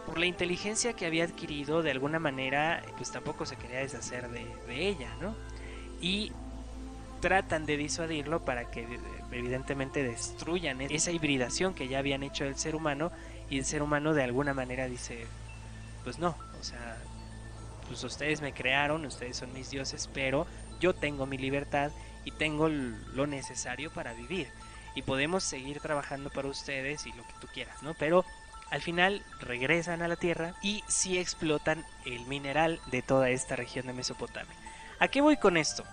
por 0.07 0.19
la 0.19 0.27
inteligencia 0.27 0.93
que 0.93 1.05
había 1.05 1.25
adquirido, 1.25 1.83
de 1.83 1.91
alguna 1.91 2.19
manera, 2.19 2.83
pues 2.97 3.11
tampoco 3.11 3.45
se 3.45 3.57
quería 3.57 3.79
deshacer 3.79 4.29
de, 4.31 4.47
ella, 4.69 5.15
¿no? 5.21 5.35
Y 6.01 6.33
tratan 7.21 7.67
de 7.67 7.77
disuadirlo 7.77 8.45
para 8.45 8.71
que 8.71 8.87
evidentemente 9.33 10.03
destruyan 10.03 10.81
esa 10.81 11.11
hibridación 11.11 11.75
que 11.75 11.89
ya 11.89 11.99
habían 11.99 12.23
hecho 12.23 12.45
del 12.45 12.57
ser 12.57 12.77
humano 12.77 13.11
y 13.51 13.59
el 13.59 13.65
ser 13.65 13.83
humano 13.83 14.15
de 14.15 14.23
alguna 14.23 14.55
manera 14.55 14.87
dice, 14.87 15.27
pues 16.05 16.19
no, 16.19 16.37
o 16.61 16.63
sea, 16.63 16.99
pues 17.89 18.03
ustedes 18.05 18.41
me 18.41 18.53
crearon, 18.53 19.05
ustedes 19.07 19.37
son 19.37 19.53
mis 19.53 19.71
dioses, 19.71 20.09
pero 20.13 20.47
yo 20.79 20.95
tengo 20.95 21.27
mi 21.27 21.39
libertad 21.39 21.91
y 22.25 22.31
tengo 22.31 22.69
lo 22.69 23.27
necesario 23.27 23.91
para 23.93 24.13
vivir 24.13 24.49
y 24.95 25.03
podemos 25.03 25.45
seguir 25.45 25.81
trabajando 25.81 26.31
para 26.31 26.49
ustedes 26.49 27.07
y 27.07 27.13
lo 27.13 27.23
que 27.23 27.35
tú 27.41 27.49
quieras, 27.53 27.83
¿no? 27.83 27.95
Pero 27.95 28.25
al 28.71 28.83
final 28.83 29.23
regresan 29.41 30.03
a 30.03 30.09
la 30.09 30.17
Tierra 30.17 30.55
y 30.63 30.83
sí 30.89 31.19
explotan 31.19 31.85
el 32.05 32.27
mineral 32.27 32.81
de 32.91 33.03
toda 33.03 33.31
esta 33.31 33.57
región 33.57 33.87
de 33.87 33.93
Mesopotamia. 33.93 34.55
¿A 34.99 35.09
qué 35.09 35.21
voy 35.21 35.37
con 35.37 35.57
esto? 35.57 35.85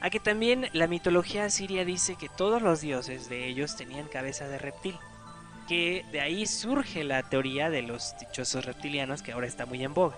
A 0.00 0.10
que 0.10 0.20
también 0.20 0.70
la 0.72 0.86
mitología 0.86 1.44
asiria 1.44 1.84
dice 1.84 2.16
que 2.16 2.28
todos 2.28 2.62
los 2.62 2.80
dioses 2.80 3.28
de 3.28 3.46
ellos 3.46 3.76
tenían 3.76 4.08
cabeza 4.08 4.48
de 4.48 4.58
reptil. 4.58 4.96
Que 5.66 6.06
de 6.12 6.20
ahí 6.20 6.46
surge 6.46 7.04
la 7.04 7.22
teoría 7.24 7.68
de 7.68 7.82
los 7.82 8.14
dichosos 8.18 8.64
reptilianos 8.64 9.22
que 9.22 9.32
ahora 9.32 9.46
está 9.46 9.66
muy 9.66 9.84
en 9.84 9.92
boga. 9.92 10.16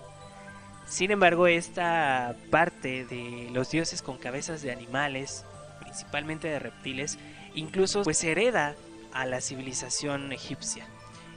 Sin 0.87 1.11
embargo, 1.11 1.47
esta 1.47 2.35
parte 2.49 3.05
de 3.05 3.49
los 3.51 3.71
dioses 3.71 4.01
con 4.01 4.17
cabezas 4.17 4.61
de 4.61 4.71
animales, 4.71 5.43
principalmente 5.81 6.47
de 6.47 6.59
reptiles, 6.59 7.17
incluso 7.55 8.03
pues 8.03 8.23
hereda 8.23 8.75
a 9.11 9.25
la 9.25 9.41
civilización 9.41 10.31
egipcia 10.31 10.85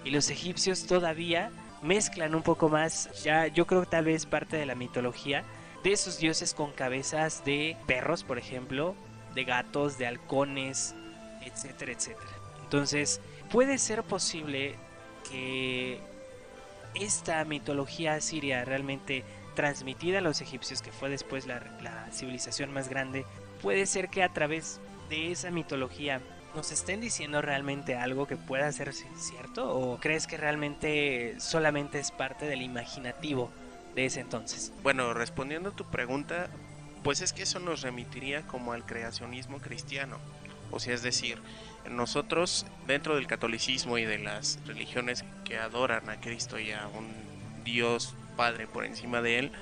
y 0.05 0.11
los 0.11 0.31
egipcios 0.31 0.87
todavía 0.87 1.51
mezclan 1.83 2.35
un 2.35 2.43
poco 2.43 2.69
más, 2.69 3.11
ya 3.23 3.47
yo 3.47 3.67
creo 3.67 3.87
tal 3.87 4.07
vez 4.07 4.27
parte 4.27 4.57
de 4.57 4.67
la 4.67 4.75
mitología, 4.75 5.45
de 5.83 5.93
esos 5.93 6.19
dioses 6.19 6.55
con 6.55 6.73
cabezas 6.73 7.45
de 7.45 7.77
perros, 7.87 8.25
por 8.25 8.39
ejemplo, 8.39 8.95
de 9.35 9.45
gatos, 9.45 9.99
de 9.99 10.07
halcones, 10.07 10.95
etcétera, 11.43 11.93
etcétera. 11.93 12.31
Entonces, 12.63 13.21
puede 13.51 13.79
ser 13.79 14.03
posible 14.03 14.77
que 15.31 16.01
esta 16.95 17.45
mitología 17.45 18.15
asiria 18.15 18.65
realmente 18.65 19.25
transmitida 19.55 20.19
a 20.19 20.23
los 20.23 20.41
egipcios, 20.41 20.81
que 20.81 20.93
fue 20.93 21.11
después 21.11 21.47
la, 21.47 21.61
la 21.83 22.09
civilización 22.13 22.73
más 22.73 22.89
grande, 22.89 23.27
puede 23.63 23.87
ser 23.87 24.09
que 24.09 24.23
a 24.23 24.33
través 24.33 24.81
de 25.09 25.33
esa 25.33 25.51
mitología 25.51 26.21
nos 26.55 26.73
estén 26.73 27.01
diciendo 27.01 27.43
realmente 27.43 27.97
algo 27.97 28.27
que 28.27 28.37
pueda 28.37 28.71
ser 28.73 28.93
cierto 28.93 29.75
o 29.75 29.99
crees 29.99 30.27
que 30.27 30.37
realmente 30.37 31.37
solamente 31.39 31.99
es 31.99 32.11
parte 32.11 32.47
del 32.47 32.63
imaginativo 32.63 33.51
de 33.95 34.07
ese 34.07 34.21
entonces? 34.21 34.73
Bueno, 34.83 35.15
respondiendo 35.15 35.71
a 35.71 35.73
tu 35.73 35.85
pregunta, 35.85 36.49
pues 37.03 37.21
es 37.21 37.33
que 37.33 37.43
eso 37.43 37.59
nos 37.59 37.83
remitiría 37.83 38.43
como 38.43 38.73
al 38.73 38.85
creacionismo 38.85 39.59
cristiano. 39.59 40.19
O 40.71 40.81
sea, 40.81 40.95
es 40.95 41.03
decir, 41.03 41.39
nosotros 41.91 42.67
dentro 42.87 43.17
del 43.17 43.27
catolicismo 43.27 43.99
y 43.99 44.05
de 44.05 44.19
las 44.19 44.59
religiones 44.67 45.25
que 45.45 45.59
adoran 45.59 46.09
a 46.09 46.21
Cristo 46.21 46.59
y 46.59 46.73
a 46.73 46.87
un 46.89 47.13
Dios 47.65 48.15
Padre 48.37 48.67
por 48.67 48.85
encima 48.85 49.23
de 49.23 49.39
él, 49.39 49.53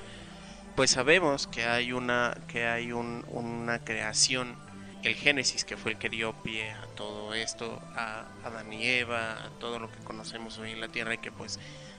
pues 0.77 0.93
sabemos 0.93 1.47
que 1.47 1.67
hay 1.67 1.93
una 1.93 2.37
que 2.49 2.67
hay 2.67 2.93
un, 2.93 3.25
una 3.29 3.81
creación 3.81 4.57
el 5.03 5.15
Génesis, 5.15 5.65
que 5.65 5.77
fue 5.77 5.93
el 5.93 5.99
que 5.99 6.09
dio 6.09 6.33
pie 6.43 6.71
a 6.71 6.87
todo 6.95 7.35
esto, 7.35 7.81
a 7.97 8.27
Adán 8.45 8.73
y 8.73 8.87
Eva, 8.87 9.33
a 9.33 9.51
todo 9.59 9.79
lo 9.79 9.91
que 9.91 9.99
conocemos 9.99 10.59
hoy 10.59 10.73
en 10.73 10.81
la 10.81 10.89
Tierra 10.89 11.15
y 11.15 11.19
que 11.19 11.33
pues 11.33 11.59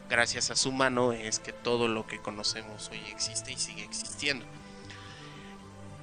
gracias 0.09 0.51
a 0.51 0.55
su 0.55 0.71
mano 0.71 1.11
es 1.11 1.39
que 1.39 1.51
todo 1.51 1.87
lo 1.87 2.07
que 2.07 2.19
conocemos 2.19 2.89
hoy 2.89 3.01
existe 3.11 3.51
y 3.51 3.57
sigue 3.57 3.83
existiendo. 3.83 4.45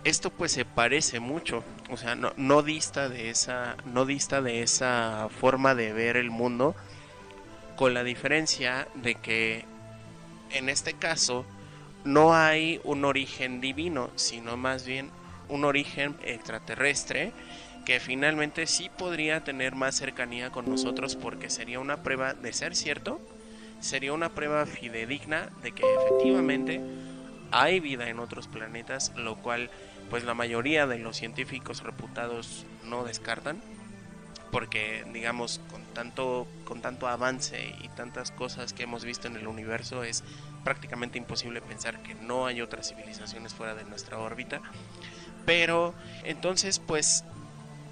Esto 0.04 0.30
pues 0.30 0.52
se 0.52 0.64
parece 0.64 1.20
mucho, 1.20 1.62
o 1.90 1.96
sea, 1.96 2.14
no, 2.14 2.32
no 2.36 2.62
dista 2.62 3.08
de 3.08 3.30
esa, 3.30 3.76
no 3.84 4.06
dista 4.06 4.40
de 4.40 4.62
esa 4.62 5.28
forma 5.40 5.74
de 5.74 5.92
ver 5.92 6.16
el 6.16 6.30
mundo, 6.30 6.74
con 7.76 7.94
la 7.94 8.02
diferencia 8.02 8.88
de 8.94 9.14
que 9.14 9.64
en 10.50 10.68
este 10.68 10.94
caso 10.94 11.44
no 12.04 12.34
hay 12.34 12.80
un 12.84 13.04
origen 13.04 13.60
divino, 13.60 14.10
sino 14.16 14.56
más 14.56 14.86
bien 14.86 15.10
un 15.50 15.64
origen 15.64 16.16
extraterrestre 16.22 17.32
que 17.84 18.00
finalmente 18.00 18.66
sí 18.66 18.90
podría 18.96 19.42
tener 19.42 19.74
más 19.74 19.96
cercanía 19.96 20.50
con 20.50 20.68
nosotros 20.68 21.16
porque 21.16 21.50
sería 21.50 21.80
una 21.80 22.02
prueba 22.02 22.34
de 22.34 22.52
ser 22.52 22.76
cierto, 22.76 23.20
sería 23.80 24.12
una 24.12 24.30
prueba 24.30 24.66
fidedigna 24.66 25.50
de 25.62 25.72
que 25.72 25.82
efectivamente 25.94 26.80
hay 27.50 27.80
vida 27.80 28.08
en 28.08 28.20
otros 28.20 28.46
planetas, 28.46 29.12
lo 29.16 29.36
cual 29.36 29.70
pues 30.08 30.24
la 30.24 30.34
mayoría 30.34 30.86
de 30.86 30.98
los 30.98 31.16
científicos 31.16 31.82
reputados 31.82 32.66
no 32.84 33.04
descartan 33.04 33.60
porque 34.50 35.04
digamos 35.12 35.60
con 35.70 35.84
tanto 35.94 36.46
con 36.64 36.82
tanto 36.82 37.06
avance 37.06 37.74
y 37.82 37.88
tantas 37.90 38.30
cosas 38.30 38.72
que 38.72 38.82
hemos 38.82 39.04
visto 39.04 39.28
en 39.28 39.36
el 39.36 39.46
universo 39.46 40.02
es 40.02 40.24
prácticamente 40.64 41.18
imposible 41.18 41.60
pensar 41.60 42.02
que 42.02 42.14
no 42.14 42.46
hay 42.46 42.60
otras 42.60 42.88
civilizaciones 42.88 43.54
fuera 43.54 43.74
de 43.74 43.84
nuestra 43.84 44.18
órbita 44.18 44.60
pero 45.46 45.94
entonces 46.24 46.78
pues 46.78 47.24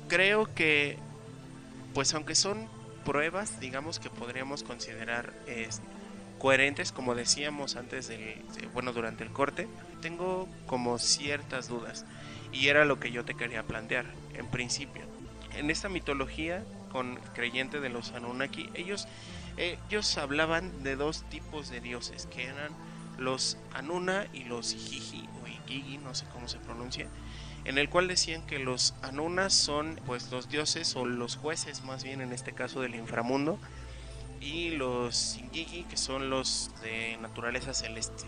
creo 0.09 0.53
que 0.55 0.99
pues 1.95 2.15
aunque 2.15 2.35
son 2.35 2.69
pruebas 3.05 3.61
digamos 3.61 3.99
que 3.99 4.11
podríamos 4.11 4.63
considerar 4.63 5.33
coherentes 6.39 6.93
como 6.93 7.15
decíamos 7.15 7.77
antes 7.77 8.09
del 8.09 8.43
bueno 8.73 8.93
durante 8.93 9.25
el 9.25 9.31
corte 9.31 9.69
tengo 10.01 10.49
como 10.67 10.99
ciertas 10.99 11.69
dudas 11.69 12.05
y 12.53 12.69
era 12.69 12.85
lo 12.85 12.99
que 13.01 13.11
yo 13.11 13.25
te 13.25 13.35
quería 13.35 13.63
plantear 13.63 14.07
en 14.35 14.47
principio. 14.47 15.03
En 15.55 15.71
esta 15.71 15.89
mitología 15.89 16.65
con 16.91 17.17
creyente 17.35 17.81
de 17.81 17.91
los 17.91 18.13
Anunnaki, 18.13 18.71
ellos, 18.75 19.07
ellos 19.57 20.17
hablaban 20.17 20.83
de 20.83 20.97
dos 20.97 21.25
tipos 21.29 21.69
de 21.69 21.81
dioses, 21.81 22.27
que 22.27 22.45
eran 22.45 22.73
los 23.19 23.59
Anuna 23.75 24.27
y 24.33 24.45
los 24.45 24.73
Igigi 24.73 25.29
o 25.43 25.47
Igigi, 25.47 25.99
no 25.99 26.15
sé 26.15 26.25
cómo 26.33 26.49
se 26.49 26.59
pronuncia, 26.59 27.09
en 27.68 27.76
el 27.76 27.90
cual 27.90 28.09
decían 28.09 28.46
que 28.46 28.59
los 28.59 28.94
Anunas 29.02 29.52
son 29.52 30.00
pues 30.07 30.33
los 30.33 30.48
dioses 30.48 30.96
o 30.96 31.04
los 31.04 31.37
jueces 31.37 31.85
más 31.85 32.02
bien 32.02 32.22
en 32.22 32.33
este 32.33 32.52
caso 32.52 32.81
del 32.81 32.94
inframundo 32.94 33.59
y 34.40 34.70
los 34.70 35.37
Igigi 35.37 35.85
que 35.85 35.98
son 35.98 36.31
los 36.31 36.70
de 36.81 37.18
naturaleza 37.20 37.74
celeste. 37.74 38.24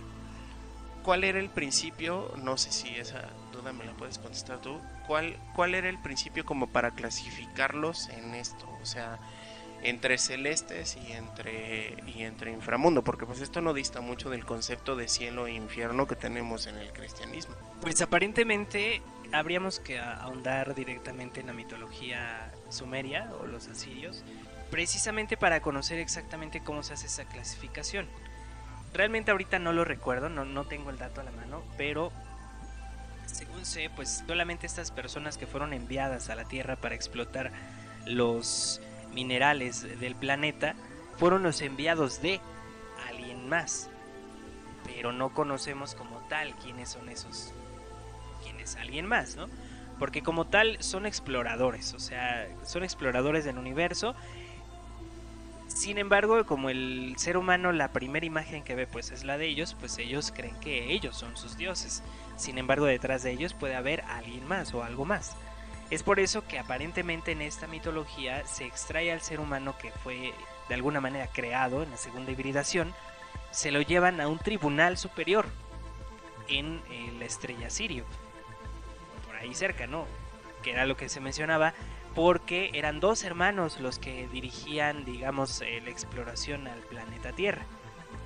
¿Cuál 1.03 1.25
era 1.25 1.39
el 1.39 1.49
principio? 1.49 2.35
No 2.43 2.59
sé 2.59 2.71
si 2.71 2.91
esa 2.91 3.31
duda 3.51 3.73
me 3.73 3.87
la 3.87 3.93
puedes 3.93 4.19
contestar 4.19 4.61
tú. 4.61 4.79
¿Cuál, 5.07 5.39
cuál 5.57 5.75
era 5.75 5.89
el 5.89 5.99
principio 5.99 6.45
como 6.45 6.67
para 6.67 6.91
clasificarlos 6.91 8.11
en 8.11 8.35
esto? 8.35 8.69
O 8.83 8.85
sea, 8.85 9.19
entre 9.83 10.19
celestes 10.19 10.99
y 11.09 11.13
entre, 11.13 11.97
y 12.07 12.25
entre 12.25 12.53
inframundo, 12.53 13.03
porque 13.03 13.25
pues 13.25 13.41
esto 13.41 13.63
no 13.63 13.73
dista 13.73 14.03
mucho 14.03 14.29
del 14.29 14.45
concepto 14.45 14.97
de 14.97 15.09
cielo 15.09 15.47
e 15.47 15.53
infierno 15.53 16.07
que 16.07 16.17
tenemos 16.17 16.67
en 16.67 16.77
el 16.77 16.93
cristianismo. 16.93 17.55
Pues 17.81 18.03
aparentemente 18.03 19.01
habríamos 19.33 19.81
que 19.81 19.99
ahondar 19.99 20.75
directamente 20.75 21.41
en 21.41 21.47
la 21.47 21.53
mitología 21.53 22.53
sumeria 22.69 23.31
o 23.41 23.47
los 23.47 23.69
asirios, 23.69 24.25
precisamente 24.71 25.37
para 25.37 25.61
conocer 25.61 25.99
exactamente 25.99 26.63
cómo 26.63 26.83
se 26.83 26.95
hace 26.95 27.07
esa 27.07 27.25
clasificación. 27.25 28.07
Realmente 28.93 29.31
ahorita 29.31 29.59
no 29.59 29.73
lo 29.73 29.85
recuerdo, 29.85 30.29
no, 30.29 30.45
no 30.45 30.65
tengo 30.65 30.91
el 30.91 30.99
dato 30.99 31.21
a 31.21 31.25
la 31.25 31.31
mano, 31.31 31.63
pero 31.77 32.11
según 33.27 33.65
sé, 33.65 33.91
pues 33.95 34.25
solamente 34.27 34.67
estas 34.67 34.91
personas 34.91 35.39
que 35.39 35.47
fueron 35.47 35.73
enviadas 35.73 36.31
a 36.31 36.35
la 36.35 36.45
Tierra 36.45 36.77
para 36.77 36.95
explotar 36.95 37.53
los 38.07 38.81
minerales 39.13 39.83
del 40.01 40.15
planeta 40.15 40.75
fueron 41.19 41.43
los 41.43 41.61
enviados 41.61 42.23
de 42.23 42.41
alguien 43.09 43.49
más. 43.49 43.89
Pero 44.87 45.13
no 45.13 45.33
conocemos 45.33 45.95
como 45.95 46.19
tal 46.29 46.55
quiénes 46.57 46.89
son 46.89 47.09
esos, 47.09 47.53
alguien 48.81 49.07
más, 49.07 49.37
¿no? 49.37 49.49
Porque 49.99 50.23
como 50.23 50.47
tal 50.47 50.83
son 50.83 51.07
exploradores, 51.07 51.93
o 51.95 51.99
sea, 51.99 52.49
son 52.65 52.85
exploradores 52.85 53.45
del 53.45 53.59
universo 53.59 54.15
sin 55.75 55.99
embargo, 55.99 56.45
como 56.47 56.69
el 56.69 57.15
ser 57.17 57.37
humano 57.37 57.71
la 57.71 57.93
primera 57.93 58.27
imagen 58.27 58.65
que 58.65 58.75
ve 58.75 58.87
pues 58.87 59.13
es 59.13 59.25
la 59.25 59.39
de 59.39 59.47
ellos, 59.47 59.77
pues 59.79 59.97
ellos 59.99 60.33
creen 60.35 60.59
que 60.61 60.93
ellos 60.93 61.17
son 61.17 61.37
sus 61.37 61.57
dioses. 61.57 62.03
Sin 62.37 62.59
embargo, 62.59 62.87
detrás 62.87 63.23
de 63.23 63.31
ellos 63.31 63.55
puede 63.55 63.77
haber 63.77 64.03
alguien 64.03 64.47
más 64.49 64.75
o 64.75 64.83
algo 64.83 65.05
más. 65.05 65.37
Es 65.91 66.03
por 66.03 66.19
eso 66.19 66.47
que 66.47 66.59
aparentemente 66.59 67.33
en 67.33 67.41
esta 67.41 67.67
mitología 67.67 68.45
se 68.47 68.67
extrae 68.67 69.13
al 69.13 69.21
ser 69.21 69.41
humano 69.41 69.77
que 69.79 69.91
fue 69.91 70.35
de 70.69 70.75
alguna 70.75 71.01
manera 71.01 71.29
creado 71.29 71.83
en 71.83 71.91
la 71.91 71.97
segunda 71.97 72.33
hibridación, 72.33 72.93
se 73.51 73.71
lo 73.71 73.81
llevan 73.81 74.21
a 74.21 74.29
un 74.29 74.39
tribunal 74.39 74.99
superior 74.99 75.47
en 76.49 76.83
la 77.19 77.25
estrella 77.25 77.71
Sirio. 77.71 78.05
Ahí 79.41 79.55
cerca, 79.55 79.87
¿no? 79.87 80.07
Que 80.63 80.73
era 80.73 80.87
lo 80.87 80.97
que 80.97 81.09
se 81.09 81.21
mencionaba, 81.21 81.75
porque 82.15 82.71
eran 82.75 83.01
dos 83.01 83.25
hermanos 83.25 83.81
los 83.81 83.99
que 83.99 84.29
dirigían, 84.29 85.05
digamos, 85.05 85.63
eh, 85.63 85.81
la 85.83 85.91
exploración 85.91 86.69
al 86.69 86.81
planeta 86.81 87.33
Tierra 87.33 87.65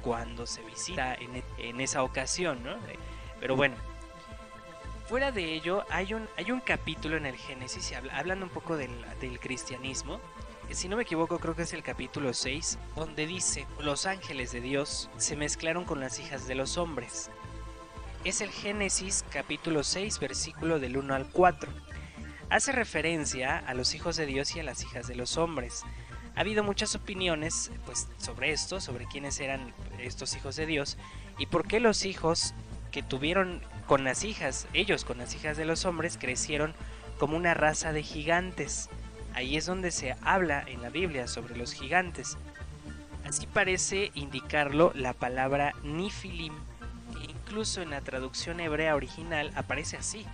cuando 0.02 0.46
se 0.46 0.62
visita 0.62 1.14
en, 1.14 1.36
e, 1.36 1.82
esa 1.82 2.02
ocasión, 2.02 2.62
¿no? 2.62 2.76
Pero 3.40 3.56
bueno, 3.56 3.74
fuera 5.06 5.32
de 5.32 5.54
ello, 5.54 5.84
hay 5.90 6.12
un, 6.14 6.28
hay 6.36 6.50
un 6.50 6.60
capítulo 6.60 7.16
en 7.16 7.26
el 7.26 7.36
Génesis, 7.36 7.92
hablando 8.12 8.44
un 8.44 8.52
poco 8.52 8.76
del, 8.76 8.90
del 9.20 9.40
cristianismo, 9.40 10.20
si 10.70 10.88
no 10.88 10.96
me 10.96 11.02
equivoco 11.02 11.38
creo 11.38 11.54
que 11.54 11.62
es 11.62 11.72
el 11.72 11.82
capítulo 11.82 12.32
6, 12.32 12.78
donde 12.96 13.26
dice, 13.26 13.66
los 13.80 14.06
ángeles 14.06 14.52
de 14.52 14.60
Dios 14.60 15.10
se 15.18 15.36
mezclaron 15.36 15.84
con 15.84 16.00
las 16.00 16.18
hijas 16.18 16.46
de 16.46 16.54
los 16.54 16.78
hombres. 16.78 17.30
Es 18.24 18.40
el 18.40 18.50
Génesis 18.50 19.24
capítulo 19.30 19.84
6, 19.84 20.18
versículo 20.18 20.78
del 20.80 20.96
1 20.96 21.14
al 21.14 21.26
4 21.30 21.70
hace 22.54 22.70
referencia 22.72 23.58
a 23.58 23.74
los 23.74 23.94
hijos 23.94 24.16
de 24.16 24.26
Dios 24.26 24.54
y 24.54 24.60
a 24.60 24.62
las 24.62 24.82
hijas 24.84 25.08
de 25.08 25.16
los 25.16 25.36
hombres. 25.36 25.82
Ha 26.36 26.40
habido 26.40 26.62
muchas 26.62 26.94
opiniones 26.94 27.72
pues, 27.84 28.06
sobre 28.18 28.52
esto, 28.52 28.80
sobre 28.80 29.06
quiénes 29.06 29.40
eran 29.40 29.72
estos 29.98 30.36
hijos 30.36 30.54
de 30.56 30.66
Dios 30.66 30.96
y 31.36 31.46
por 31.46 31.66
qué 31.66 31.80
los 31.80 32.04
hijos 32.04 32.54
que 32.92 33.02
tuvieron 33.02 33.60
con 33.86 34.04
las 34.04 34.24
hijas, 34.24 34.68
ellos 34.72 35.04
con 35.04 35.18
las 35.18 35.34
hijas 35.34 35.56
de 35.56 35.64
los 35.64 35.84
hombres, 35.84 36.16
crecieron 36.16 36.74
como 37.18 37.36
una 37.36 37.54
raza 37.54 37.92
de 37.92 38.02
gigantes. 38.02 38.88
Ahí 39.34 39.56
es 39.56 39.66
donde 39.66 39.90
se 39.90 40.14
habla 40.22 40.62
en 40.66 40.80
la 40.80 40.90
Biblia 40.90 41.26
sobre 41.26 41.56
los 41.56 41.72
gigantes. 41.72 42.36
Así 43.26 43.46
parece 43.46 44.12
indicarlo 44.14 44.92
la 44.94 45.12
palabra 45.12 45.74
Nifilim, 45.82 46.54
incluso 47.44 47.82
en 47.82 47.90
la 47.90 48.00
traducción 48.00 48.60
hebrea 48.60 48.96
original 48.96 49.52
aparece 49.54 49.96
así, 49.96 50.26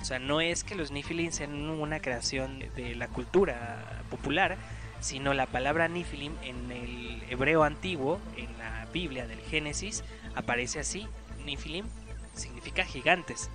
o 0.00 0.04
sea, 0.04 0.18
no 0.18 0.40
es 0.40 0.64
que 0.64 0.74
los 0.74 0.90
Nifilim 0.90 1.30
sean 1.30 1.68
una 1.68 2.00
creación 2.00 2.58
de 2.74 2.94
la 2.94 3.08
cultura 3.08 4.02
popular, 4.10 4.56
sino 5.00 5.34
la 5.34 5.46
palabra 5.46 5.88
Nifilim 5.88 6.32
en 6.42 6.72
el 6.72 7.22
hebreo 7.28 7.64
antiguo, 7.64 8.18
en 8.36 8.56
la 8.58 8.86
Biblia 8.92 9.26
del 9.26 9.40
Génesis, 9.40 10.02
aparece 10.34 10.80
así. 10.80 11.06
Nifilim 11.44 11.86
significa 12.34 12.84
gigantes. 12.84 13.50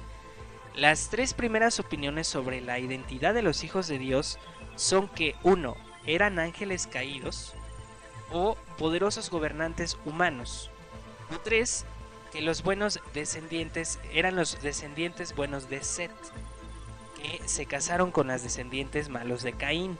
Las 0.76 1.10
tres 1.10 1.34
primeras 1.34 1.80
opiniones 1.80 2.28
sobre 2.28 2.62
la 2.62 2.78
identidad 2.78 3.34
de 3.34 3.42
los 3.42 3.64
hijos 3.64 3.88
de 3.88 3.98
Dios 3.98 4.38
son 4.76 5.08
que 5.08 5.36
uno, 5.42 5.76
eran 6.06 6.38
ángeles 6.38 6.86
caídos 6.86 7.56
o 8.32 8.56
poderosos 8.78 9.32
gobernantes 9.32 9.98
humanos. 10.06 10.70
O 11.34 11.40
tres, 11.40 11.86
que 12.36 12.42
los 12.42 12.64
buenos 12.64 13.00
descendientes 13.14 13.98
eran 14.12 14.36
los 14.36 14.62
descendientes 14.62 15.34
buenos 15.34 15.70
de 15.70 15.82
Set, 15.82 16.12
que 17.16 17.48
se 17.48 17.66
casaron 17.66 18.12
con 18.12 18.28
las 18.28 18.44
descendientes 18.44 19.08
malos 19.08 19.42
de 19.42 19.54
Caín. 19.54 19.98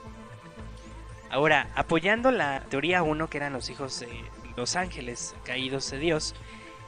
Ahora, 1.30 1.70
apoyando 1.74 2.30
la 2.30 2.60
teoría 2.68 3.02
1, 3.02 3.30
que 3.30 3.38
eran 3.38 3.54
los 3.54 3.70
hijos 3.70 4.00
de 4.00 4.08
los 4.54 4.76
ángeles 4.76 5.34
caídos 5.44 5.90
de 5.90 5.98
Dios, 5.98 6.34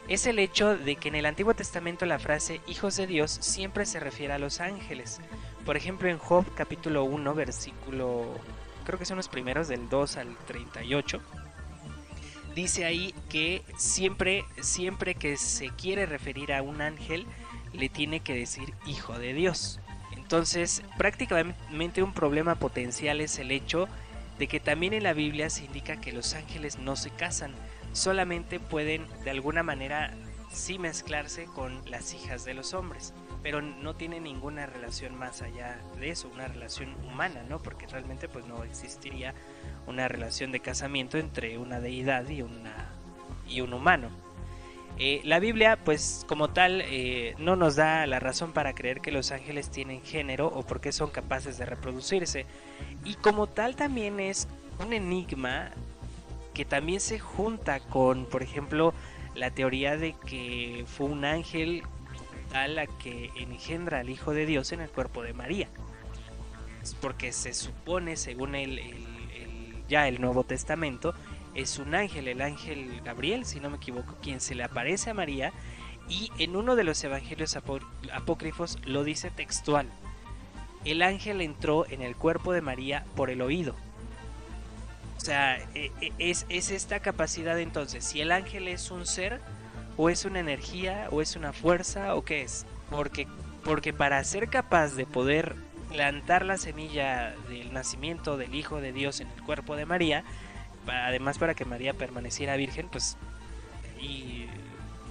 es 0.06 0.26
el 0.26 0.38
hecho 0.38 0.76
de 0.76 0.96
que 0.96 1.08
en 1.08 1.14
el 1.14 1.24
Antiguo 1.24 1.54
Testamento 1.54 2.04
la 2.04 2.18
frase 2.18 2.60
hijos 2.66 2.96
de 2.96 3.06
Dios 3.06 3.30
siempre 3.40 3.86
se 3.86 4.00
refiere 4.00 4.34
a 4.34 4.38
los 4.38 4.60
ángeles. 4.60 5.18
Por 5.64 5.78
ejemplo, 5.78 6.10
en 6.10 6.18
Job 6.18 6.44
capítulo 6.56 7.04
1, 7.04 7.34
versículo, 7.34 8.26
creo 8.84 8.98
que 8.98 9.06
son 9.06 9.16
los 9.16 9.30
primeros 9.30 9.66
del 9.68 9.88
2 9.88 10.16
al 10.18 10.36
38, 10.46 11.22
dice 12.58 12.84
ahí 12.84 13.14
que 13.28 13.62
siempre, 13.76 14.44
siempre 14.60 15.14
que 15.14 15.36
se 15.36 15.68
quiere 15.70 16.06
referir 16.06 16.52
a 16.52 16.60
un 16.60 16.80
ángel, 16.80 17.24
le 17.72 17.88
tiene 17.88 18.18
que 18.18 18.34
decir 18.34 18.74
hijo 18.84 19.16
de 19.16 19.32
Dios. 19.32 19.78
Entonces, 20.16 20.82
prácticamente 20.96 22.02
un 22.02 22.12
problema 22.12 22.56
potencial 22.56 23.20
es 23.20 23.38
el 23.38 23.52
hecho 23.52 23.86
de 24.40 24.48
que 24.48 24.58
también 24.58 24.92
en 24.92 25.04
la 25.04 25.12
Biblia 25.12 25.50
se 25.50 25.66
indica 25.66 26.00
que 26.00 26.12
los 26.12 26.34
ángeles 26.34 26.78
no 26.78 26.96
se 26.96 27.10
casan, 27.10 27.52
solamente 27.92 28.58
pueden 28.58 29.06
de 29.22 29.30
alguna 29.30 29.62
manera 29.62 30.12
sí 30.50 30.80
mezclarse 30.80 31.44
con 31.44 31.88
las 31.88 32.12
hijas 32.12 32.44
de 32.44 32.54
los 32.54 32.74
hombres, 32.74 33.14
pero 33.40 33.62
no 33.62 33.94
tienen 33.94 34.24
ninguna 34.24 34.66
relación 34.66 35.14
más 35.14 35.42
allá 35.42 35.78
de 36.00 36.10
eso, 36.10 36.28
una 36.28 36.48
relación 36.48 36.92
humana, 37.06 37.44
¿no? 37.48 37.60
Porque 37.60 37.86
realmente 37.86 38.28
pues 38.28 38.46
no 38.46 38.64
existiría 38.64 39.32
una 39.88 40.08
relación 40.08 40.52
de 40.52 40.60
casamiento 40.60 41.18
entre 41.18 41.58
una 41.58 41.80
deidad 41.80 42.28
y, 42.28 42.42
una, 42.42 42.90
y 43.48 43.60
un 43.60 43.72
humano. 43.72 44.10
Eh, 45.00 45.20
la 45.24 45.38
Biblia, 45.38 45.78
pues 45.84 46.24
como 46.28 46.48
tal, 46.48 46.82
eh, 46.84 47.34
no 47.38 47.54
nos 47.54 47.76
da 47.76 48.06
la 48.06 48.18
razón 48.18 48.52
para 48.52 48.74
creer 48.74 49.00
que 49.00 49.12
los 49.12 49.30
ángeles 49.30 49.70
tienen 49.70 50.02
género 50.02 50.48
o 50.48 50.62
porque 50.64 50.90
son 50.92 51.10
capaces 51.10 51.56
de 51.56 51.66
reproducirse. 51.66 52.46
Y 53.04 53.14
como 53.14 53.46
tal 53.46 53.76
también 53.76 54.18
es 54.18 54.48
un 54.84 54.92
enigma 54.92 55.70
que 56.52 56.64
también 56.64 57.00
se 57.00 57.20
junta 57.20 57.78
con, 57.78 58.26
por 58.26 58.42
ejemplo, 58.42 58.92
la 59.36 59.52
teoría 59.52 59.96
de 59.96 60.14
que 60.26 60.84
fue 60.88 61.06
un 61.06 61.24
ángel 61.24 61.84
tal 62.50 62.76
la 62.76 62.86
que 62.86 63.30
engendra 63.36 64.00
al 64.00 64.10
Hijo 64.10 64.32
de 64.32 64.46
Dios 64.46 64.72
en 64.72 64.80
el 64.80 64.90
cuerpo 64.90 65.22
de 65.22 65.32
María. 65.32 65.68
Porque 67.00 67.32
se 67.32 67.54
supone, 67.54 68.16
según 68.16 68.54
el, 68.54 68.80
ya 69.88 70.08
el 70.08 70.20
Nuevo 70.20 70.44
Testamento, 70.44 71.14
es 71.54 71.78
un 71.78 71.94
ángel, 71.94 72.28
el 72.28 72.40
ángel 72.40 73.00
Gabriel, 73.04 73.44
si 73.44 73.60
no 73.60 73.70
me 73.70 73.78
equivoco, 73.78 74.16
quien 74.22 74.40
se 74.40 74.54
le 74.54 74.64
aparece 74.64 75.10
a 75.10 75.14
María 75.14 75.52
y 76.08 76.30
en 76.38 76.56
uno 76.56 76.76
de 76.76 76.84
los 76.84 77.02
evangelios 77.04 77.56
apócrifos 77.56 78.78
lo 78.84 79.04
dice 79.04 79.30
textual. 79.30 79.86
El 80.84 81.02
ángel 81.02 81.40
entró 81.40 81.86
en 81.90 82.02
el 82.02 82.16
cuerpo 82.16 82.52
de 82.52 82.60
María 82.60 83.04
por 83.16 83.30
el 83.30 83.42
oído. 83.42 83.74
O 85.16 85.20
sea, 85.20 85.56
e, 85.74 85.90
e, 86.00 86.12
es, 86.18 86.46
es 86.48 86.70
esta 86.70 87.00
capacidad 87.00 87.58
entonces, 87.58 88.04
si 88.04 88.20
el 88.20 88.30
ángel 88.30 88.68
es 88.68 88.90
un 88.90 89.04
ser, 89.04 89.40
o 89.96 90.10
es 90.10 90.24
una 90.24 90.38
energía, 90.38 91.08
o 91.10 91.20
es 91.20 91.34
una 91.34 91.52
fuerza, 91.52 92.14
o 92.14 92.24
qué 92.24 92.42
es. 92.42 92.64
Porque, 92.88 93.26
porque 93.64 93.92
para 93.92 94.22
ser 94.22 94.48
capaz 94.48 94.94
de 94.94 95.04
poder 95.04 95.56
plantar 95.88 96.44
la 96.44 96.56
semilla 96.56 97.34
del 97.48 97.72
nacimiento 97.72 98.36
del 98.36 98.54
Hijo 98.54 98.80
de 98.80 98.92
Dios 98.92 99.20
en 99.20 99.28
el 99.28 99.42
cuerpo 99.42 99.76
de 99.76 99.86
María, 99.86 100.24
además 100.86 101.38
para 101.38 101.54
que 101.54 101.64
María 101.64 101.94
permaneciera 101.94 102.56
virgen, 102.56 102.88
pues 102.88 103.16
y 104.00 104.46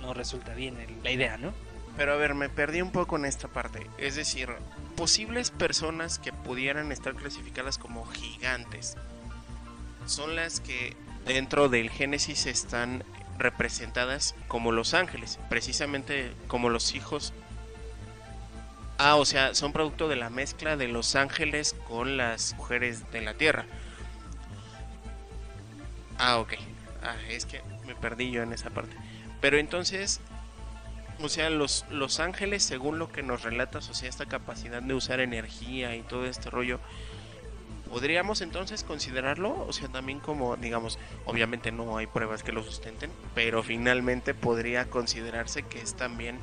no 0.01 0.13
resulta 0.13 0.53
bien 0.53 0.77
la 1.03 1.11
idea, 1.11 1.37
¿no? 1.37 1.53
Pero 1.97 2.13
a 2.13 2.15
ver, 2.15 2.35
me 2.35 2.47
perdí 2.47 2.81
un 2.81 2.91
poco 2.91 3.17
en 3.17 3.25
esta 3.25 3.47
parte. 3.47 3.87
Es 3.97 4.15
decir, 4.15 4.49
posibles 4.95 5.51
personas 5.51 6.19
que 6.19 6.31
pudieran 6.31 6.91
estar 6.91 7.15
clasificadas 7.15 7.77
como 7.77 8.05
gigantes 8.05 8.95
son 10.05 10.35
las 10.35 10.59
que 10.59 10.95
dentro 11.25 11.69
del 11.69 11.89
Génesis 11.89 12.45
están 12.45 13.03
representadas 13.37 14.35
como 14.47 14.71
los 14.71 14.93
ángeles, 14.93 15.39
precisamente 15.49 16.31
como 16.47 16.69
los 16.69 16.95
hijos. 16.95 17.33
Ah, 18.99 19.15
o 19.15 19.25
sea, 19.25 19.53
son 19.53 19.73
producto 19.73 20.07
de 20.07 20.15
la 20.15 20.29
mezcla 20.29 20.75
de 20.75 20.87
los 20.87 21.15
ángeles 21.15 21.75
con 21.87 22.17
las 22.17 22.55
mujeres 22.55 23.11
de 23.11 23.21
la 23.21 23.35
tierra. 23.35 23.65
Ah, 26.17 26.39
ok. 26.39 26.53
Ah, 27.03 27.15
es 27.29 27.45
que 27.45 27.61
me 27.85 27.95
perdí 27.95 28.31
yo 28.31 28.41
en 28.41 28.53
esa 28.53 28.71
parte. 28.71 28.95
Pero 29.39 29.57
entonces, 29.57 30.19
o 31.21 31.29
sea, 31.29 31.51
los, 31.51 31.85
los 31.91 32.19
ángeles, 32.19 32.63
según 32.63 32.97
lo 32.97 33.11
que 33.11 33.21
nos 33.21 33.43
relatas, 33.43 33.87
o 33.89 33.93
sea, 33.93 34.09
esta 34.09 34.25
capacidad 34.25 34.81
de 34.81 34.93
usar 34.95 35.19
energía 35.19 35.95
y 35.95 36.01
todo 36.01 36.25
este 36.25 36.49
rollo, 36.49 36.79
¿podríamos 37.89 38.41
entonces 38.41 38.83
considerarlo? 38.83 39.65
O 39.67 39.73
sea, 39.73 39.89
también 39.89 40.19
como, 40.19 40.57
digamos, 40.57 40.97
obviamente 41.25 41.71
no 41.71 41.97
hay 41.97 42.07
pruebas 42.07 42.41
que 42.41 42.51
lo 42.51 42.63
sustenten, 42.63 43.11
pero 43.35 43.61
finalmente 43.61 44.33
podría 44.33 44.89
considerarse 44.89 45.61
que 45.61 45.81
es 45.81 45.93
también 45.93 46.39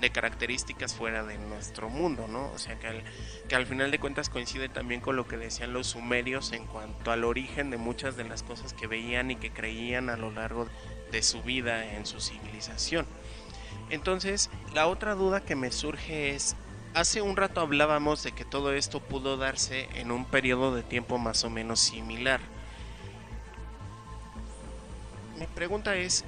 de 0.00 0.10
características 0.10 0.94
fuera 0.94 1.24
de 1.24 1.38
nuestro 1.38 1.88
mundo, 1.88 2.26
¿no? 2.28 2.50
O 2.52 2.58
sea, 2.58 2.78
que 2.78 2.86
al, 2.86 3.02
que 3.48 3.56
al 3.56 3.66
final 3.66 3.90
de 3.90 3.98
cuentas 3.98 4.28
coincide 4.28 4.68
también 4.68 5.00
con 5.00 5.16
lo 5.16 5.26
que 5.26 5.38
decían 5.38 5.72
los 5.72 5.88
sumerios 5.88 6.52
en 6.52 6.66
cuanto 6.66 7.10
al 7.10 7.24
origen 7.24 7.70
de 7.70 7.78
muchas 7.78 8.16
de 8.16 8.24
las 8.24 8.42
cosas 8.42 8.74
que 8.74 8.86
veían 8.86 9.30
y 9.30 9.36
que 9.36 9.52
creían 9.52 10.10
a 10.10 10.16
lo 10.16 10.30
largo 10.30 10.68
de 11.10 11.22
su 11.22 11.42
vida 11.42 11.94
en 11.94 12.04
su 12.04 12.20
civilización. 12.20 13.06
Entonces, 13.88 14.50
la 14.74 14.86
otra 14.86 15.14
duda 15.14 15.40
que 15.40 15.56
me 15.56 15.70
surge 15.70 16.34
es, 16.34 16.56
hace 16.94 17.22
un 17.22 17.36
rato 17.36 17.60
hablábamos 17.60 18.22
de 18.22 18.32
que 18.32 18.44
todo 18.44 18.72
esto 18.72 19.00
pudo 19.00 19.36
darse 19.36 19.88
en 19.94 20.10
un 20.10 20.24
periodo 20.24 20.74
de 20.74 20.82
tiempo 20.82 21.18
más 21.18 21.44
o 21.44 21.50
menos 21.50 21.80
similar. 21.80 22.40
Mi 25.38 25.46
pregunta 25.46 25.96
es, 25.96 26.24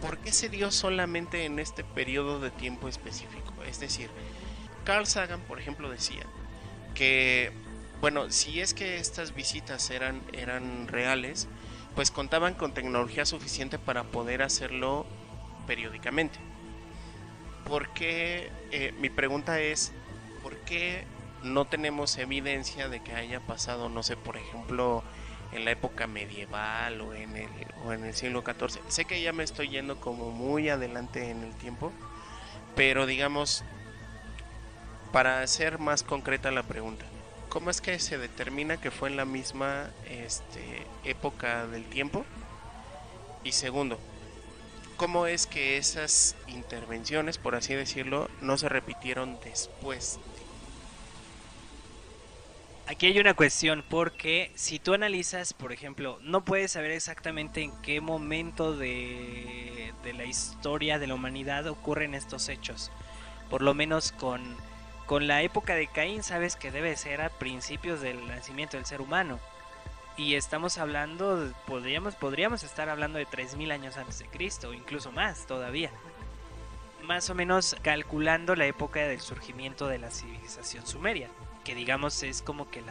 ¿por 0.00 0.18
qué 0.18 0.32
se 0.32 0.48
dio 0.48 0.70
solamente 0.70 1.44
en 1.44 1.58
este 1.58 1.84
periodo 1.84 2.40
de 2.40 2.50
tiempo 2.50 2.88
específico? 2.88 3.52
Es 3.66 3.80
decir, 3.80 4.10
Carl 4.84 5.06
Sagan, 5.06 5.40
por 5.42 5.60
ejemplo, 5.60 5.90
decía 5.90 6.26
que, 6.94 7.52
bueno, 8.00 8.30
si 8.30 8.60
es 8.60 8.74
que 8.74 8.98
estas 8.98 9.34
visitas 9.34 9.90
eran, 9.90 10.22
eran 10.32 10.88
reales, 10.88 11.48
pues 11.94 12.10
contaban 12.10 12.54
con 12.54 12.72
tecnología 12.72 13.24
suficiente 13.24 13.78
para 13.78 14.04
poder 14.04 14.42
hacerlo 14.42 15.06
periódicamente. 15.66 16.38
Porque 17.66 18.50
eh, 18.70 18.92
mi 18.98 19.10
pregunta 19.10 19.60
es, 19.60 19.92
¿por 20.42 20.56
qué 20.58 21.04
no 21.42 21.66
tenemos 21.66 22.18
evidencia 22.18 22.88
de 22.88 23.02
que 23.02 23.14
haya 23.14 23.40
pasado, 23.40 23.88
no 23.88 24.02
sé, 24.02 24.16
por 24.16 24.36
ejemplo, 24.36 25.02
en 25.52 25.64
la 25.64 25.72
época 25.72 26.06
medieval 26.06 27.00
o 27.00 27.14
en 27.14 27.36
el, 27.36 27.48
o 27.84 27.92
en 27.92 28.04
el 28.04 28.14
siglo 28.14 28.42
XIV. 28.42 28.80
Sé 28.88 29.04
que 29.04 29.20
ya 29.22 29.32
me 29.32 29.44
estoy 29.44 29.68
yendo 29.68 30.00
como 30.00 30.30
muy 30.30 30.68
adelante 30.68 31.30
en 31.30 31.42
el 31.42 31.54
tiempo, 31.54 31.92
pero 32.76 33.06
digamos, 33.06 33.64
para 35.12 35.42
hacer 35.42 35.78
más 35.78 36.02
concreta 36.02 36.50
la 36.50 36.62
pregunta, 36.62 37.04
¿cómo 37.48 37.70
es 37.70 37.80
que 37.80 37.98
se 37.98 38.18
determina 38.18 38.80
que 38.80 38.90
fue 38.90 39.08
en 39.08 39.16
la 39.16 39.24
misma 39.24 39.90
este, 40.08 40.86
época 41.04 41.66
del 41.66 41.84
tiempo? 41.84 42.24
Y 43.42 43.52
segundo, 43.52 43.98
¿cómo 44.96 45.26
es 45.26 45.46
que 45.46 45.76
esas 45.78 46.36
intervenciones, 46.46 47.38
por 47.38 47.56
así 47.56 47.74
decirlo, 47.74 48.30
no 48.40 48.56
se 48.56 48.68
repitieron 48.68 49.38
después 49.42 50.20
Aquí 52.90 53.06
hay 53.06 53.20
una 53.20 53.34
cuestión 53.34 53.84
porque 53.88 54.50
si 54.56 54.80
tú 54.80 54.94
analizas, 54.94 55.52
por 55.52 55.70
ejemplo, 55.70 56.18
no 56.22 56.44
puedes 56.44 56.72
saber 56.72 56.90
exactamente 56.90 57.62
en 57.62 57.70
qué 57.82 58.00
momento 58.00 58.76
de, 58.76 59.94
la 60.12 60.24
historia 60.24 60.98
de 60.98 61.06
la 61.06 61.14
humanidad 61.14 61.68
ocurren 61.68 62.16
estos 62.16 62.48
hechos. 62.48 62.90
Por 63.48 63.62
lo 63.62 63.74
menos 63.74 64.10
con, 64.10 64.56
la 65.24 65.42
época 65.42 65.76
de 65.76 65.86
Caín 65.86 66.24
sabes 66.24 66.56
que 66.56 66.72
debe 66.72 66.96
ser 66.96 67.20
a 67.20 67.28
principios 67.28 68.00
del 68.00 68.26
nacimiento 68.26 68.76
del 68.76 68.86
ser 68.86 69.00
humano. 69.00 69.38
Y 70.16 70.34
estamos 70.34 70.76
hablando, 70.76 71.48
podríamos, 71.68 72.16
podríamos 72.16 72.64
estar 72.64 72.88
hablando 72.88 73.20
de 73.20 73.26
3.000 73.28 73.70
años 73.70 73.98
antes 73.98 74.18
de 74.18 74.26
Cristo, 74.26 74.74
incluso 74.74 75.12
más 75.12 75.46
todavía. 75.46 75.92
Más 77.04 77.30
o 77.30 77.36
menos 77.36 77.76
calculando 77.82 78.56
la 78.56 78.66
época 78.66 78.98
del 78.98 79.20
surgimiento 79.20 79.86
de 79.86 79.98
la 80.00 80.10
civilización 80.10 80.84
sumeria 80.88 81.28
que 81.70 81.76
digamos 81.76 82.24
es 82.24 82.42
como 82.42 82.68
que 82.68 82.82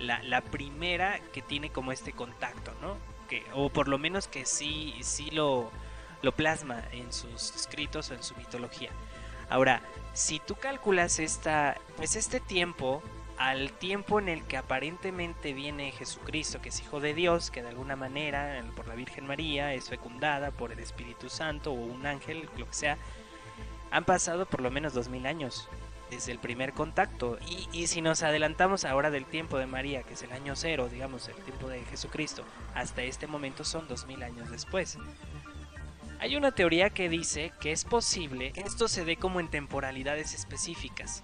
la, 0.00 0.20
la, 0.24 0.40
primera 0.40 1.20
que 1.32 1.42
tiene 1.42 1.70
como 1.70 1.92
este 1.92 2.12
contacto, 2.12 2.74
¿no? 2.82 2.96
Que, 3.28 3.46
o 3.54 3.68
por 3.68 3.86
lo 3.86 3.98
menos 3.98 4.26
que 4.26 4.46
sí, 4.46 4.96
sí 5.00 5.30
lo, 5.30 5.70
lo 6.20 6.32
plasma 6.32 6.82
en 6.90 7.12
sus 7.12 7.54
escritos 7.54 8.10
o 8.10 8.14
en 8.14 8.24
su 8.24 8.34
mitología. 8.34 8.90
Ahora, 9.48 9.80
si 10.12 10.40
tú 10.40 10.56
calculas 10.56 11.20
esta, 11.20 11.76
pues 11.96 12.16
este 12.16 12.40
tiempo 12.40 13.00
al 13.36 13.70
tiempo 13.74 14.18
en 14.18 14.28
el 14.28 14.42
que 14.42 14.56
aparentemente 14.56 15.52
viene 15.52 15.92
Jesucristo, 15.92 16.60
que 16.60 16.70
es 16.70 16.80
hijo 16.80 16.98
de 16.98 17.14
Dios, 17.14 17.52
que 17.52 17.62
de 17.62 17.68
alguna 17.68 17.94
manera 17.94 18.60
por 18.74 18.88
la 18.88 18.96
Virgen 18.96 19.24
María 19.24 19.72
es 19.72 19.88
fecundada 19.88 20.50
por 20.50 20.72
el 20.72 20.80
Espíritu 20.80 21.28
Santo 21.28 21.70
o 21.70 21.74
un 21.74 22.04
ángel, 22.06 22.48
lo 22.58 22.66
que 22.66 22.74
sea, 22.74 22.98
han 23.92 24.04
pasado 24.04 24.46
por 24.46 24.62
lo 24.62 24.72
menos 24.72 24.94
dos 24.94 25.08
mil 25.08 25.26
años 25.26 25.68
desde 26.10 26.32
el 26.32 26.38
primer 26.38 26.72
contacto. 26.72 27.38
Y, 27.72 27.86
si 27.86 28.02
nos 28.02 28.22
adelantamos 28.22 28.84
ahora 28.84 29.10
del 29.10 29.24
tiempo 29.24 29.58
de 29.58 29.66
María, 29.66 30.02
que 30.02 30.14
es 30.14 30.22
el 30.22 30.32
año 30.32 30.56
cero, 30.56 30.88
digamos, 30.90 31.28
el 31.28 31.36
tiempo 31.36 31.68
de 31.68 31.82
Jesucristo, 31.84 32.44
hasta 32.74 33.02
este 33.02 33.26
momento 33.26 33.64
son 33.64 33.88
dos 33.88 34.06
mil 34.06 34.22
años 34.22 34.50
después. 34.50 34.98
Hay 36.18 36.36
una 36.36 36.52
teoría 36.52 36.90
que 36.90 37.08
dice 37.08 37.52
que 37.60 37.72
es 37.72 37.84
posible 37.84 38.52
que 38.52 38.60
esto 38.60 38.88
se 38.88 39.04
dé 39.04 39.16
como 39.16 39.40
en 39.40 39.48
temporalidades 39.48 40.34
específicas, 40.34 41.22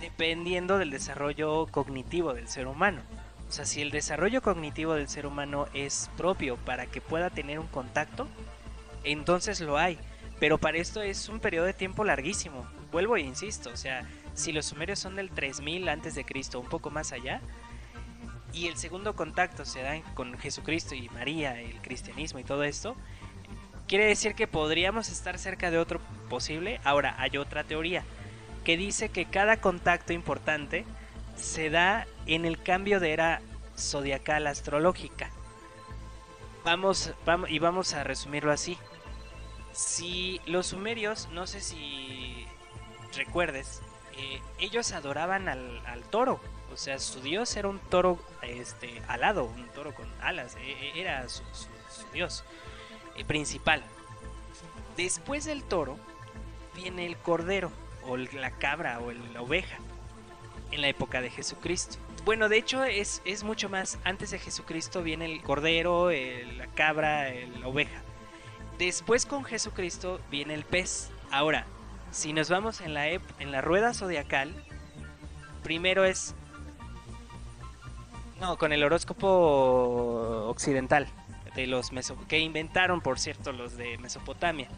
dependiendo 0.00 0.78
del 0.78 0.90
desarrollo 0.90 1.66
cognitivo 1.66 2.32
del 2.32 2.46
ser 2.46 2.68
humano. 2.68 3.00
O 3.48 3.52
sea, 3.52 3.64
si 3.64 3.80
el 3.80 3.90
desarrollo 3.90 4.42
cognitivo 4.42 4.94
del 4.94 5.08
ser 5.08 5.26
humano 5.26 5.66
es 5.74 6.10
propio 6.16 6.56
para 6.56 6.86
que 6.86 7.00
pueda 7.00 7.30
tener 7.30 7.58
un 7.58 7.66
contacto, 7.66 8.28
entonces 9.02 9.60
lo 9.60 9.78
hay. 9.78 9.98
Pero 10.38 10.58
para 10.58 10.78
esto 10.78 11.00
es 11.00 11.28
un 11.28 11.40
periodo 11.40 11.66
de 11.66 11.72
tiempo 11.72 12.04
larguísimo 12.04 12.66
vuelvo 12.90 13.16
e 13.16 13.20
insisto, 13.20 13.70
o 13.70 13.76
sea, 13.76 14.08
si 14.34 14.52
los 14.52 14.66
sumerios 14.66 14.98
son 14.98 15.16
del 15.16 15.30
3000 15.30 15.88
antes 15.88 16.14
de 16.14 16.24
Cristo, 16.24 16.60
un 16.60 16.68
poco 16.68 16.90
más 16.90 17.12
allá, 17.12 17.40
y 18.52 18.68
el 18.68 18.76
segundo 18.76 19.14
contacto 19.14 19.64
se 19.64 19.82
da 19.82 20.00
con 20.14 20.38
Jesucristo 20.38 20.94
y 20.94 21.08
María, 21.10 21.60
el 21.60 21.80
cristianismo 21.82 22.38
y 22.38 22.44
todo 22.44 22.64
esto, 22.64 22.96
quiere 23.86 24.06
decir 24.06 24.34
que 24.34 24.46
podríamos 24.46 25.08
estar 25.08 25.38
cerca 25.38 25.70
de 25.70 25.78
otro 25.78 26.00
posible. 26.28 26.80
Ahora, 26.84 27.14
hay 27.18 27.36
otra 27.36 27.64
teoría 27.64 28.02
que 28.64 28.76
dice 28.76 29.10
que 29.10 29.26
cada 29.26 29.58
contacto 29.58 30.12
importante 30.12 30.84
se 31.36 31.70
da 31.70 32.06
en 32.26 32.44
el 32.44 32.60
cambio 32.60 32.98
de 32.98 33.12
era 33.12 33.40
zodiacal 33.76 34.46
astrológica. 34.46 35.30
Vamos, 36.64 37.12
vamos 37.24 37.50
y 37.50 37.58
vamos 37.58 37.94
a 37.94 38.02
resumirlo 38.02 38.50
así. 38.50 38.76
Si 39.72 40.40
los 40.46 40.68
sumerios, 40.68 41.28
no 41.32 41.46
sé 41.46 41.60
si 41.60 42.35
recuerdes, 43.16 43.82
eh, 44.16 44.40
ellos 44.58 44.92
adoraban 44.92 45.48
al, 45.48 45.82
al 45.86 46.02
toro. 46.04 46.40
O 46.72 46.76
sea, 46.76 46.98
su 46.98 47.20
dios 47.20 47.54
era 47.56 47.68
un 47.68 47.78
toro 47.78 48.18
este, 48.42 49.02
alado, 49.08 49.44
un 49.44 49.66
toro 49.68 49.94
con 49.94 50.06
alas. 50.20 50.56
e- 50.56 50.72
e- 50.94 51.00
Era 51.00 51.28
su, 51.28 51.42
dios 52.12 52.44
eh, 53.16 53.24
principal. 53.24 53.82
Después 54.96 55.44
del 55.44 55.62
toro 55.62 55.98
viene 56.74 57.06
el 57.06 57.16
cordero, 57.16 57.70
o 58.04 58.16
el- 58.16 58.28
la 58.34 58.50
cabra, 58.52 58.98
o 59.00 59.10
el- 59.10 59.32
la 59.34 59.42
oveja, 59.42 59.76
en 60.70 60.80
la 60.80 60.88
época 60.88 61.20
de 61.20 61.30
Jesucristo. 61.30 61.98
Bueno, 62.24 62.48
de 62.48 62.58
hecho 62.58 62.82
es, 62.84 63.22
es 63.24 63.44
mucho 63.44 63.68
más. 63.68 63.98
Antes 64.04 64.30
de 64.32 64.38
Jesucristo 64.38 65.02
viene 65.02 65.26
el 65.26 65.42
cordero, 65.42 66.10
la 66.10 66.66
cabra, 66.68 67.30
la 67.60 67.68
oveja. 67.68 68.02
Después 68.78 69.26
con 69.26 69.44
Jesucristo 69.44 70.20
viene 70.30 70.54
el 70.54 70.64
pez. 70.64 71.10
Ahora, 71.30 71.66
si 72.10 72.32
nos 72.32 72.48
vamos 72.48 72.80
en 72.80 72.94
la, 72.94 73.08
en 73.08 73.52
la 73.52 73.60
rueda 73.60 73.94
zodiacal, 73.94 74.52
primero 75.62 76.04
es... 76.04 76.34
No, 78.40 78.58
con 78.58 78.72
el 78.72 78.84
horóscopo 78.84 80.46
occidental 80.48 81.08
de 81.54 81.66
los 81.66 81.90
meso 81.92 82.16
que 82.28 82.38
inventaron, 82.38 83.00
por 83.00 83.18
cierto, 83.18 83.52
los 83.52 83.76
de 83.76 83.96
Mesopotamia. 83.98 84.68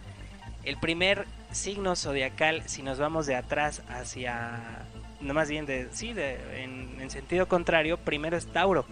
El 0.63 0.79
primer 0.79 1.27
signo 1.51 1.97
zodiacal, 1.97 2.63
si 2.69 2.83
nos 2.83 2.99
vamos 2.99 3.27
de 3.27 3.35
atrás 3.35 3.83
hacia, 3.89 4.87
no 5.21 5.35
más 5.35 5.49
bien 5.49 5.67
de, 5.67 5.89
sí, 5.93 6.13
de, 6.13 6.63
en, 6.63 7.01
en 7.01 7.11
sentido 7.11 7.49
contrario, 7.49 7.97
primero 7.97 8.37
es 8.37 8.47
Tauro, 8.47 8.87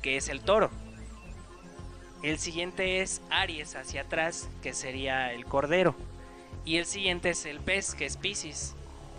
que 0.00 0.16
es 0.16 0.28
el 0.28 0.40
toro. 0.42 0.70
El 2.22 2.38
siguiente 2.38 3.00
es 3.00 3.20
Aries 3.30 3.74
hacia 3.74 4.02
atrás, 4.02 4.48
que 4.62 4.74
sería 4.74 5.32
el 5.32 5.44
cordero. 5.44 5.96
Y 6.64 6.76
el 6.76 6.86
siguiente 6.86 7.30
es 7.30 7.44
el 7.46 7.60
pez, 7.60 7.94
que 7.94 8.06
es 8.06 8.16
Piscis. 8.16 8.74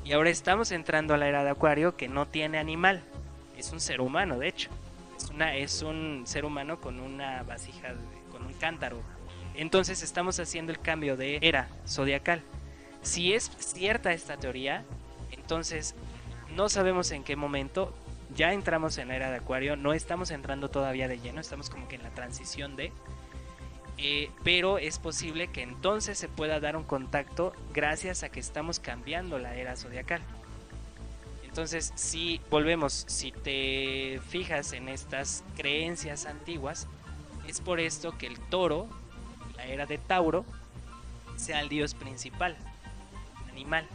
Y 0.05 0.13
ahora 0.13 0.29
estamos 0.29 0.71
entrando 0.71 1.13
a 1.13 1.17
la 1.17 1.27
era 1.27 1.43
de 1.43 1.49
Acuario, 1.49 1.95
que 1.95 2.07
no 2.07 2.27
tiene 2.27 2.57
animal. 2.57 3.03
Es 3.57 3.71
un 3.71 3.79
ser 3.79 4.01
humano, 4.01 4.37
de 4.37 4.47
hecho. 4.47 4.69
Es, 5.17 5.29
una, 5.29 5.55
es 5.55 5.81
un 5.81 6.23
ser 6.25 6.45
humano 6.45 6.79
con 6.79 6.99
una 6.99 7.43
vasija, 7.43 7.95
con 8.31 8.45
un 8.45 8.53
cántaro. 8.53 9.01
Entonces 9.55 10.01
estamos 10.01 10.39
haciendo 10.39 10.71
el 10.71 10.79
cambio 10.79 11.15
de 11.15 11.39
era 11.41 11.67
zodiacal. 11.87 12.41
Si 13.01 13.33
es 13.33 13.51
cierta 13.59 14.13
esta 14.13 14.37
teoría, 14.37 14.83
entonces 15.31 15.95
no 16.55 16.69
sabemos 16.69 17.11
en 17.11 17.23
qué 17.23 17.35
momento 17.35 17.93
ya 18.35 18.53
entramos 18.53 18.97
en 18.97 19.09
la 19.09 19.15
era 19.15 19.29
de 19.29 19.37
Acuario, 19.37 19.75
no 19.75 19.93
estamos 19.93 20.31
entrando 20.31 20.69
todavía 20.69 21.07
de 21.07 21.19
lleno, 21.19 21.41
estamos 21.41 21.69
como 21.69 21.87
que 21.87 21.95
en 21.95 22.03
la 22.03 22.09
transición 22.09 22.75
de... 22.75 22.91
eh, 24.05 24.29
pero 24.43 24.79
es 24.79 24.99
posible 24.99 25.47
que 25.47 25.61
entonces 25.61 26.17
se 26.17 26.27
pueda 26.27 26.59
dar 26.59 26.75
un 26.75 26.83
contacto 26.83 27.53
gracias 27.73 28.23
a 28.23 28.29
que 28.29 28.41
estamos 28.41 28.81
cambiando 28.81 29.39
la 29.39 29.55
era 29.55 29.77
zodiacal. 29.77 30.21
Entonces, 31.45 31.93
si 31.95 32.41
volvemos, 32.49 33.05
si 33.07 33.31
te 33.31 34.19
fijas 34.27 34.73
en 34.73 34.89
estas 34.89 35.45
creencias 35.55 36.25
antiguas, 36.25 36.89
es 37.47 37.61
por 37.61 37.79
esto 37.79 38.17
que 38.17 38.27
el 38.27 38.37
toro, 38.41 38.89
la 39.55 39.67
era 39.67 39.85
de 39.85 39.99
Tauro, 39.99 40.43
sea 41.37 41.61
el 41.61 41.69
dios 41.69 41.93
principal, 41.93 42.57
animal. 43.49 43.87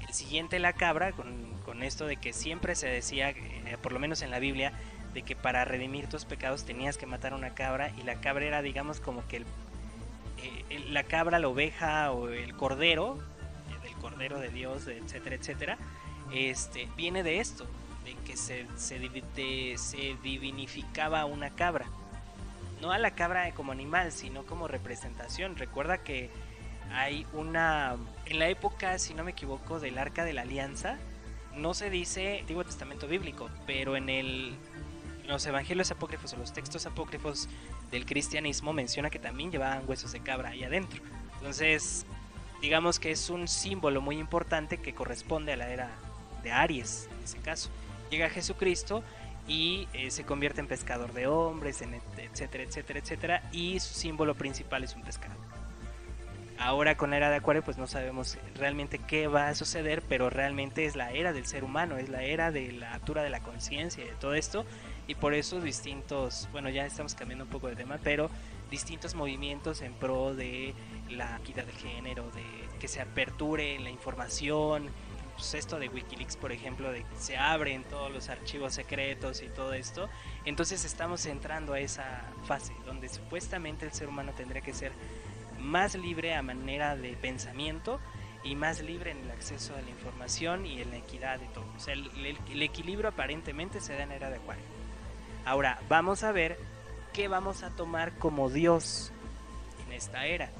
El 0.00 0.12
siguiente 0.12 0.58
la 0.58 0.72
cabra, 0.72 1.12
con, 1.12 1.84
esto 1.84 2.06
de 2.06 2.16
que 2.16 2.32
siempre 2.32 2.74
se 2.74 2.88
decía, 2.88 3.30
eh, 3.30 3.78
por 3.80 3.92
lo 3.92 4.00
menos 4.00 4.22
en 4.22 4.32
la 4.32 4.40
Biblia, 4.40 4.72
de 5.14 5.22
que 5.22 5.34
para 5.36 5.64
redimir 5.64 6.08
tus 6.08 6.24
pecados 6.24 6.64
tenías 6.64 6.96
que 6.96 7.06
matar 7.06 7.34
una 7.34 7.50
cabra 7.54 7.90
y 7.98 8.02
la 8.02 8.20
cabra 8.20 8.44
era 8.44 8.62
digamos 8.62 9.00
como 9.00 9.26
que 9.28 9.38
el, 9.38 9.42
eh, 10.42 10.64
el- 10.70 10.94
la 10.94 11.02
cabra, 11.04 11.38
la 11.38 11.48
oveja 11.48 12.12
o 12.12 12.28
el 12.28 12.54
cordero, 12.54 13.18
del 13.82 13.94
cordero 13.94 14.38
de 14.38 14.48
Dios, 14.50 14.86
etcétera, 14.86 15.36
etcétera, 15.36 15.78
este, 16.32 16.86
viene 16.96 17.22
de 17.22 17.40
esto, 17.40 17.66
de 18.04 18.14
que 18.26 18.36
se, 18.36 18.66
se, 18.76 18.98
se 19.78 20.16
divinificaba 20.22 21.24
una 21.24 21.50
cabra. 21.50 21.86
No 22.80 22.92
a 22.92 22.98
la 22.98 23.10
cabra 23.14 23.50
como 23.52 23.72
animal, 23.72 24.10
sino 24.12 24.44
como 24.44 24.66
representación. 24.68 25.56
Recuerda 25.56 25.98
que 25.98 26.30
hay 26.92 27.26
una... 27.34 27.96
En 28.26 28.38
la 28.38 28.48
época, 28.48 28.98
si 28.98 29.12
no 29.12 29.22
me 29.24 29.32
equivoco, 29.32 29.80
del 29.80 29.98
Arca 29.98 30.24
de 30.24 30.32
la 30.32 30.42
Alianza, 30.42 30.96
no 31.54 31.74
se 31.74 31.90
dice 31.90 32.40
Antiguo 32.40 32.64
Testamento 32.64 33.06
bíblico, 33.06 33.50
pero 33.66 33.96
en 33.96 34.08
el 34.08 34.54
los 35.30 35.46
evangelios 35.46 35.90
apócrifos 35.90 36.32
o 36.34 36.36
los 36.36 36.52
textos 36.52 36.86
apócrifos 36.86 37.48
del 37.90 38.04
cristianismo 38.06 38.72
menciona 38.72 39.10
que 39.10 39.18
también 39.18 39.50
llevaban 39.50 39.82
huesos 39.88 40.12
de 40.12 40.20
cabra 40.20 40.50
ahí 40.50 40.64
adentro. 40.64 41.02
Entonces, 41.38 42.04
digamos 42.60 42.98
que 42.98 43.10
es 43.10 43.30
un 43.30 43.48
símbolo 43.48 44.00
muy 44.00 44.18
importante 44.18 44.78
que 44.78 44.94
corresponde 44.94 45.52
a 45.52 45.56
la 45.56 45.68
era 45.70 45.90
de 46.42 46.52
Aries, 46.52 47.08
en 47.16 47.24
ese 47.24 47.38
caso. 47.38 47.70
Llega 48.10 48.28
Jesucristo 48.28 49.02
y 49.48 49.88
eh, 49.94 50.10
se 50.10 50.24
convierte 50.24 50.60
en 50.60 50.66
pescador 50.66 51.12
de 51.12 51.26
hombres, 51.26 51.80
en 51.82 51.94
et- 51.94 52.02
etcétera, 52.18 52.64
etcétera, 52.64 52.98
etcétera, 52.98 53.42
y 53.52 53.80
su 53.80 53.94
símbolo 53.94 54.34
principal 54.34 54.84
es 54.84 54.94
un 54.94 55.02
pescado. 55.02 55.34
Ahora 56.58 56.96
con 56.98 57.08
la 57.10 57.16
era 57.16 57.30
de 57.30 57.36
Acuario 57.36 57.62
pues 57.64 57.78
no 57.78 57.86
sabemos 57.86 58.36
realmente 58.54 58.98
qué 58.98 59.28
va 59.28 59.48
a 59.48 59.54
suceder, 59.54 60.02
pero 60.02 60.28
realmente 60.28 60.84
es 60.84 60.94
la 60.94 61.10
era 61.10 61.32
del 61.32 61.46
ser 61.46 61.64
humano, 61.64 61.96
es 61.96 62.10
la 62.10 62.22
era 62.22 62.50
de 62.52 62.72
la 62.72 62.92
altura 62.92 63.22
de 63.22 63.30
la 63.30 63.40
conciencia 63.40 64.04
y 64.04 64.08
de 64.08 64.14
todo 64.16 64.34
esto, 64.34 64.66
y 65.10 65.16
por 65.16 65.34
eso 65.34 65.60
distintos, 65.60 66.48
bueno 66.52 66.68
ya 66.70 66.86
estamos 66.86 67.16
cambiando 67.16 67.44
un 67.44 67.50
poco 67.50 67.66
de 67.66 67.74
tema, 67.74 67.98
pero 68.02 68.30
distintos 68.70 69.16
movimientos 69.16 69.82
en 69.82 69.92
pro 69.94 70.34
de 70.34 70.72
la 71.10 71.36
equidad 71.38 71.64
de 71.64 71.72
género, 71.72 72.30
de 72.30 72.44
que 72.78 72.86
se 72.86 73.00
aperture 73.00 73.76
la 73.80 73.90
información, 73.90 74.88
pues 75.34 75.54
esto 75.54 75.80
de 75.80 75.88
Wikileaks 75.88 76.36
por 76.36 76.52
ejemplo, 76.52 76.92
de 76.92 77.00
que 77.02 77.16
se 77.18 77.36
abren 77.36 77.82
todos 77.84 78.12
los 78.12 78.28
archivos 78.28 78.72
secretos 78.74 79.42
y 79.42 79.48
todo 79.48 79.72
esto, 79.72 80.08
entonces 80.44 80.84
estamos 80.84 81.26
entrando 81.26 81.72
a 81.72 81.80
esa 81.80 82.22
fase 82.44 82.72
donde 82.86 83.08
supuestamente 83.08 83.84
el 83.86 83.92
ser 83.92 84.08
humano 84.08 84.32
tendría 84.36 84.62
que 84.62 84.72
ser 84.72 84.92
más 85.58 85.96
libre 85.96 86.36
a 86.36 86.42
manera 86.42 86.94
de 86.94 87.14
pensamiento 87.14 87.98
y 88.44 88.54
más 88.54 88.80
libre 88.80 89.10
en 89.10 89.18
el 89.24 89.30
acceso 89.32 89.74
a 89.76 89.82
la 89.82 89.90
información 89.90 90.66
y 90.66 90.80
en 90.80 90.90
la 90.90 90.98
equidad 90.98 91.40
de 91.40 91.46
todo. 91.48 91.66
O 91.76 91.80
sea, 91.80 91.94
el, 91.94 92.08
el- 92.48 92.62
equilibrio 92.62 93.08
aparentemente 93.08 93.80
se 93.80 93.92
da 93.94 94.04
en 94.04 94.12
era 94.12 94.30
de 94.30 94.36
Acuario. 94.36 94.64
Ahora, 95.44 95.80
vamos 95.88 96.22
a 96.22 96.32
ver 96.32 96.58
qué 97.12 97.28
vamos 97.28 97.62
a 97.62 97.70
tomar 97.70 98.12
como 98.18 98.50
Dios 98.50 99.12
en 99.86 99.92
esta 99.92 100.26
era. 100.26 100.50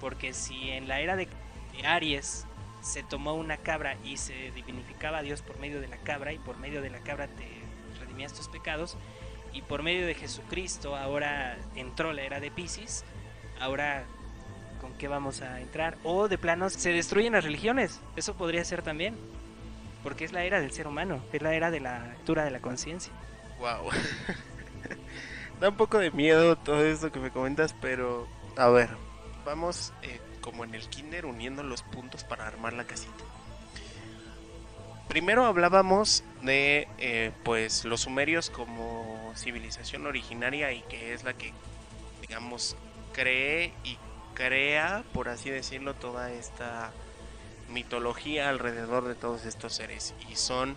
Porque 0.00 0.32
si 0.32 0.70
en 0.70 0.88
la 0.88 1.00
era 1.00 1.16
de, 1.16 1.28
de 1.72 1.86
Aries 1.86 2.46
se 2.80 3.02
tomó 3.02 3.34
una 3.34 3.56
cabra 3.56 3.96
y 4.04 4.16
se 4.16 4.50
divinificaba 4.52 5.18
a 5.18 5.22
Dios 5.22 5.42
por 5.42 5.58
medio 5.58 5.80
de 5.80 5.88
la 5.88 5.96
cabra 5.98 6.32
y 6.32 6.38
por 6.38 6.56
medio 6.58 6.80
de 6.80 6.90
la 6.90 7.00
cabra 7.00 7.26
te 7.26 7.46
redimías 8.00 8.32
tus 8.32 8.48
pecados 8.48 8.96
y 9.52 9.62
por 9.62 9.82
medio 9.82 10.06
de 10.06 10.14
Jesucristo 10.14 10.96
ahora 10.96 11.58
entró 11.74 12.12
la 12.12 12.22
era 12.22 12.40
de 12.40 12.50
Pisces, 12.50 13.04
ahora 13.60 14.04
con 14.80 14.92
qué 14.94 15.08
vamos 15.08 15.42
a 15.42 15.60
entrar 15.60 15.98
o 16.04 16.28
de 16.28 16.38
plano 16.38 16.70
se 16.70 16.92
destruyen 16.92 17.32
las 17.32 17.44
religiones, 17.44 18.00
eso 18.16 18.34
podría 18.34 18.64
ser 18.64 18.82
también. 18.82 19.16
Porque 20.02 20.24
es 20.24 20.32
la 20.32 20.44
era 20.44 20.60
del 20.60 20.70
ser 20.70 20.86
humano, 20.86 21.20
es 21.32 21.42
la 21.42 21.54
era 21.54 21.72
de 21.72 21.80
la 21.80 22.12
altura 22.12 22.44
de 22.44 22.52
la 22.52 22.60
conciencia. 22.60 23.12
Wow. 23.58 23.90
da 25.60 25.68
un 25.68 25.76
poco 25.76 25.98
de 25.98 26.10
miedo 26.10 26.56
todo 26.56 26.84
esto 26.84 27.10
que 27.10 27.18
me 27.18 27.30
comentas, 27.30 27.74
pero 27.80 28.28
a 28.56 28.68
ver, 28.68 28.90
vamos 29.44 29.92
eh, 30.02 30.20
como 30.40 30.64
en 30.64 30.74
el 30.74 30.88
kinder 30.88 31.26
uniendo 31.26 31.62
los 31.62 31.82
puntos 31.82 32.24
para 32.24 32.46
armar 32.46 32.72
la 32.72 32.84
casita. 32.84 33.24
Primero 35.08 35.46
hablábamos 35.46 36.22
de 36.42 36.86
eh, 36.98 37.32
pues 37.42 37.84
los 37.84 38.02
sumerios 38.02 38.50
como 38.50 39.32
civilización 39.34 40.06
originaria 40.06 40.72
y 40.72 40.82
que 40.82 41.14
es 41.14 41.24
la 41.24 41.32
que 41.32 41.52
digamos 42.20 42.76
cree 43.12 43.72
y 43.84 43.96
crea, 44.34 45.02
por 45.14 45.28
así 45.28 45.50
decirlo, 45.50 45.94
toda 45.94 46.30
esta 46.30 46.92
mitología 47.68 48.48
alrededor 48.50 49.08
de 49.08 49.14
todos 49.14 49.44
estos 49.44 49.74
seres 49.74 50.14
y 50.30 50.36
son 50.36 50.76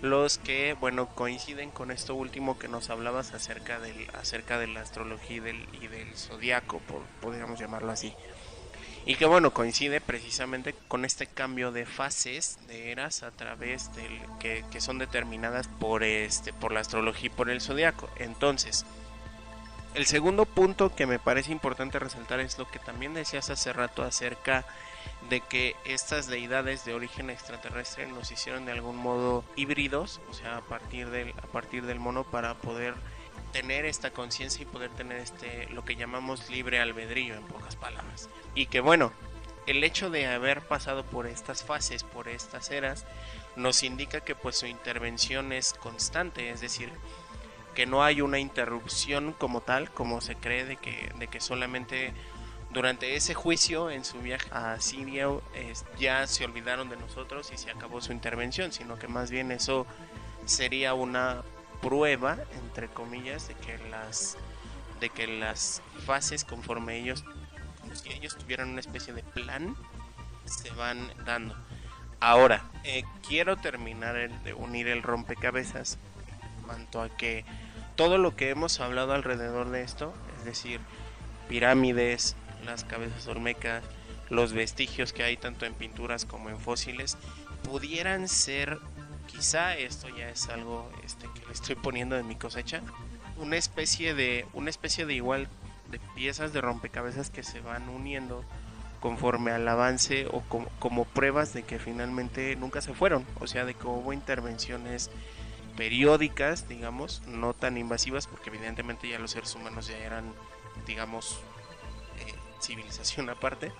los 0.00 0.38
que 0.38 0.74
bueno 0.74 1.08
coinciden 1.08 1.70
con 1.70 1.90
esto 1.90 2.14
último 2.14 2.58
que 2.58 2.68
nos 2.68 2.90
hablabas 2.90 3.34
acerca 3.34 3.80
del 3.80 4.08
acerca 4.14 4.58
de 4.58 4.68
la 4.68 4.80
astrología 4.80 5.36
y 5.36 5.40
del, 5.40 5.68
y 5.80 5.88
del 5.88 6.16
zodiaco 6.16 6.78
por 6.80 7.02
podríamos 7.20 7.58
llamarlo 7.58 7.90
así. 7.90 8.14
Y 9.06 9.14
que 9.14 9.24
bueno 9.24 9.52
coincide 9.52 10.00
precisamente 10.00 10.74
con 10.86 11.04
este 11.04 11.26
cambio 11.26 11.72
de 11.72 11.86
fases 11.86 12.58
de 12.68 12.92
eras 12.92 13.22
a 13.22 13.30
través 13.30 13.94
del 13.96 14.20
que, 14.38 14.64
que 14.70 14.80
son 14.80 14.98
determinadas 14.98 15.66
por 15.66 16.04
este 16.04 16.52
por 16.52 16.72
la 16.72 16.80
astrología 16.80 17.26
y 17.26 17.30
por 17.30 17.50
el 17.50 17.60
zodiaco. 17.60 18.08
Entonces 18.18 18.84
el 19.94 20.06
segundo 20.06 20.44
punto 20.44 20.94
que 20.94 21.06
me 21.06 21.18
parece 21.18 21.50
importante 21.50 21.98
resaltar 21.98 22.38
es 22.40 22.58
lo 22.58 22.70
que 22.70 22.78
también 22.78 23.14
decías 23.14 23.50
hace 23.50 23.72
rato 23.72 24.02
acerca 24.02 24.60
de 24.60 24.87
que 25.48 25.76
estas 25.84 26.26
deidades 26.26 26.84
de 26.84 26.94
origen 26.94 27.30
extraterrestre 27.30 28.06
nos 28.06 28.30
hicieron 28.30 28.64
de 28.64 28.72
algún 28.72 28.96
modo 28.96 29.44
híbridos, 29.56 30.20
o 30.30 30.34
sea, 30.34 30.56
a 30.58 30.60
partir 30.62 31.10
del, 31.10 31.30
a 31.30 31.46
partir 31.46 31.84
del 31.84 31.98
mono 32.00 32.24
para 32.24 32.54
poder 32.54 32.94
tener 33.52 33.84
esta 33.84 34.10
conciencia 34.10 34.62
y 34.62 34.66
poder 34.66 34.90
tener 34.90 35.18
este 35.18 35.68
lo 35.70 35.84
que 35.84 35.96
llamamos 35.96 36.50
libre 36.50 36.80
albedrío 36.80 37.34
en 37.34 37.44
pocas 37.44 37.76
palabras. 37.76 38.28
Y 38.54 38.66
que 38.66 38.80
bueno, 38.80 39.12
el 39.66 39.84
hecho 39.84 40.10
de 40.10 40.26
haber 40.26 40.62
pasado 40.62 41.04
por 41.04 41.26
estas 41.26 41.62
fases, 41.62 42.02
por 42.02 42.28
estas 42.28 42.70
eras, 42.70 43.04
nos 43.56 43.82
indica 43.82 44.20
que 44.20 44.34
pues 44.34 44.56
su 44.56 44.66
intervención 44.66 45.52
es 45.52 45.74
constante, 45.74 46.50
es 46.50 46.60
decir, 46.60 46.90
que 47.74 47.86
no 47.86 48.02
hay 48.02 48.22
una 48.22 48.38
interrupción 48.38 49.32
como 49.32 49.60
tal, 49.60 49.90
como 49.90 50.20
se 50.20 50.36
cree 50.36 50.64
de 50.64 50.76
que, 50.76 51.12
de 51.18 51.28
que 51.28 51.40
solamente 51.40 52.12
durante 52.70 53.16
ese 53.16 53.34
juicio 53.34 53.90
en 53.90 54.04
su 54.04 54.18
viaje 54.20 54.48
a 54.52 54.78
Siria 54.80 55.28
ya 55.98 56.26
se 56.26 56.44
olvidaron 56.44 56.88
de 56.88 56.96
nosotros 56.96 57.50
y 57.52 57.58
se 57.58 57.70
acabó 57.70 58.00
su 58.00 58.12
intervención, 58.12 58.72
sino 58.72 58.98
que 58.98 59.08
más 59.08 59.30
bien 59.30 59.52
eso 59.52 59.86
sería 60.44 60.94
una 60.94 61.42
prueba, 61.80 62.36
entre 62.62 62.88
comillas, 62.88 63.48
de 63.48 63.54
que 63.54 63.78
las 63.90 64.36
de 65.00 65.10
que 65.10 65.28
las 65.28 65.80
fases 66.04 66.44
conforme 66.44 66.98
ellos 66.98 67.24
como 67.80 67.94
si 67.94 68.10
ellos 68.12 68.36
tuvieran 68.36 68.70
una 68.70 68.80
especie 68.80 69.14
de 69.14 69.22
plan 69.22 69.76
se 70.44 70.70
van 70.70 71.12
dando. 71.24 71.54
Ahora, 72.20 72.64
eh, 72.84 73.04
quiero 73.26 73.56
terminar 73.56 74.42
de 74.42 74.54
unir 74.54 74.88
el 74.88 75.02
rompecabezas 75.02 75.98
en 76.58 76.64
cuanto 76.64 77.00
a 77.00 77.08
que 77.10 77.44
todo 77.94 78.18
lo 78.18 78.34
que 78.34 78.50
hemos 78.50 78.80
hablado 78.80 79.12
alrededor 79.12 79.70
de 79.70 79.82
esto, 79.82 80.12
es 80.38 80.44
decir, 80.44 80.80
pirámides, 81.48 82.34
las 82.68 82.84
cabezas 82.84 83.26
olmecas, 83.26 83.82
los 84.30 84.52
vestigios 84.52 85.12
que 85.12 85.24
hay 85.24 85.36
tanto 85.36 85.66
en 85.66 85.74
pinturas 85.74 86.24
como 86.24 86.50
en 86.50 86.58
fósiles, 86.58 87.16
pudieran 87.62 88.28
ser, 88.28 88.78
quizá 89.26 89.76
esto 89.76 90.08
ya 90.08 90.28
es 90.28 90.48
algo 90.48 90.90
este, 91.04 91.26
que 91.34 91.46
le 91.46 91.52
estoy 91.52 91.74
poniendo 91.74 92.16
en 92.16 92.26
mi 92.26 92.36
cosecha, 92.36 92.82
una 93.36 93.56
especie 93.56 94.14
de, 94.14 94.46
una 94.52 94.70
especie 94.70 95.06
de 95.06 95.14
igual 95.14 95.48
de 95.90 95.98
piezas 96.14 96.52
de 96.52 96.60
rompecabezas 96.60 97.30
que 97.30 97.42
se 97.42 97.60
van 97.60 97.88
uniendo 97.88 98.44
conforme 99.00 99.52
al 99.52 99.66
avance 99.68 100.26
o 100.30 100.42
como, 100.78 101.04
pruebas 101.04 101.54
de 101.54 101.62
que 101.62 101.78
finalmente 101.78 102.56
nunca 102.56 102.80
se 102.80 102.94
fueron, 102.94 103.24
o 103.40 103.46
sea, 103.46 103.64
de 103.64 103.74
que 103.74 103.86
hubo 103.86 104.12
intervenciones 104.12 105.10
periódicas, 105.76 106.68
digamos, 106.68 107.22
no 107.26 107.54
tan 107.54 107.78
invasivas, 107.78 108.26
porque 108.26 108.50
evidentemente 108.50 109.08
ya 109.08 109.18
los 109.18 109.30
seres 109.30 109.54
humanos 109.54 109.86
ya 109.86 109.96
eran, 109.98 110.24
digamos, 110.86 111.40
civilización 112.60 113.30
aparte, 113.30 113.72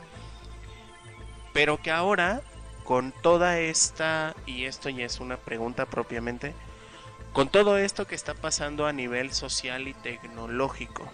pero 1.52 1.80
que 1.80 1.90
ahora 1.90 2.42
con 2.84 3.12
toda 3.12 3.58
esta, 3.58 4.34
y 4.46 4.64
esto 4.64 4.88
ya 4.88 5.04
es 5.04 5.20
una 5.20 5.36
pregunta 5.36 5.86
propiamente, 5.86 6.54
con 7.32 7.48
todo 7.48 7.76
esto 7.76 8.06
que 8.06 8.14
está 8.14 8.34
pasando 8.34 8.86
a 8.86 8.92
nivel 8.92 9.32
social 9.32 9.88
y 9.88 9.94
tecnológico, 9.94 11.06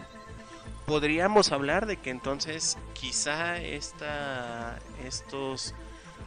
podríamos 0.86 1.50
hablar 1.50 1.86
de 1.86 1.96
que 1.96 2.10
entonces 2.10 2.78
quizá 2.92 3.58
esta, 3.60 4.78
estos 5.04 5.74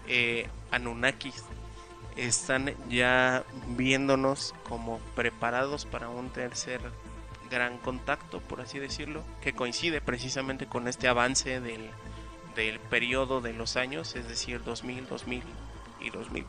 eh, 0.07 0.49
Anunnakis 0.71 1.43
están 2.17 2.73
ya 2.89 3.45
viéndonos 3.67 4.53
como 4.67 4.99
preparados 5.15 5.85
para 5.85 6.09
un 6.09 6.29
tercer 6.29 6.81
gran 7.49 7.77
contacto, 7.77 8.39
por 8.41 8.61
así 8.61 8.79
decirlo, 8.79 9.23
que 9.41 9.53
coincide 9.53 10.01
precisamente 10.01 10.67
con 10.67 10.87
este 10.87 11.07
avance 11.07 11.59
del, 11.59 11.89
del 12.55 12.79
periodo 12.79 13.39
de 13.41 13.53
los 13.53 13.77
años, 13.77 14.15
es 14.15 14.27
decir, 14.27 14.63
2000, 14.63 15.07
2000 15.07 15.43
y 16.01 16.09
2000. 16.09 16.45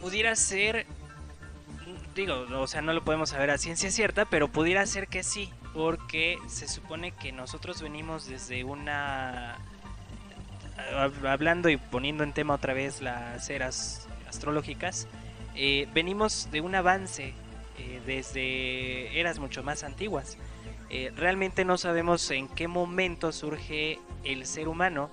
Pudiera 0.00 0.34
ser, 0.36 0.86
digo, 2.14 2.46
o 2.58 2.66
sea, 2.66 2.80
no 2.80 2.92
lo 2.92 3.04
podemos 3.04 3.30
saber 3.30 3.50
a 3.50 3.58
ciencia 3.58 3.90
cierta, 3.90 4.24
pero 4.24 4.48
pudiera 4.48 4.86
ser 4.86 5.08
que 5.08 5.22
sí, 5.22 5.50
porque 5.74 6.38
se 6.46 6.68
supone 6.68 7.12
que 7.12 7.32
nosotros 7.32 7.82
venimos 7.82 8.26
desde 8.26 8.64
una... 8.64 9.58
Hablando 11.26 11.68
y 11.68 11.76
poniendo 11.76 12.24
en 12.24 12.32
tema 12.32 12.54
otra 12.54 12.72
vez 12.72 13.02
las 13.02 13.50
eras 13.50 14.08
astrológicas, 14.26 15.06
eh, 15.54 15.88
venimos 15.92 16.48
de 16.50 16.62
un 16.62 16.74
avance 16.74 17.34
eh, 17.80 18.00
desde 18.04 19.18
eras 19.18 19.38
mucho 19.38 19.62
más 19.62 19.84
antiguas. 19.84 20.36
Eh, 20.90 21.12
realmente 21.16 21.64
no 21.64 21.78
sabemos 21.78 22.30
en 22.30 22.48
qué 22.48 22.68
momento 22.68 23.32
surge 23.32 23.98
el 24.24 24.44
ser 24.44 24.68
humano, 24.68 25.08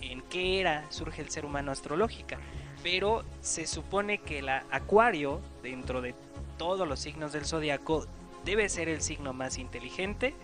en 0.00 0.20
qué 0.22 0.60
era 0.60 0.84
surge 0.90 1.22
el 1.22 1.30
ser 1.30 1.46
humano 1.46 1.72
astrológica, 1.72 2.38
pero 2.82 3.24
se 3.40 3.66
supone 3.66 4.18
que 4.18 4.40
el 4.40 4.48
acuario, 4.48 5.40
dentro 5.62 6.02
de 6.02 6.14
todos 6.58 6.86
los 6.86 7.00
signos 7.00 7.32
del 7.32 7.46
zodiaco, 7.46 8.06
debe 8.44 8.68
ser 8.68 8.88
el 8.88 9.00
signo 9.00 9.32
más 9.32 9.56
inteligente, 9.56 10.34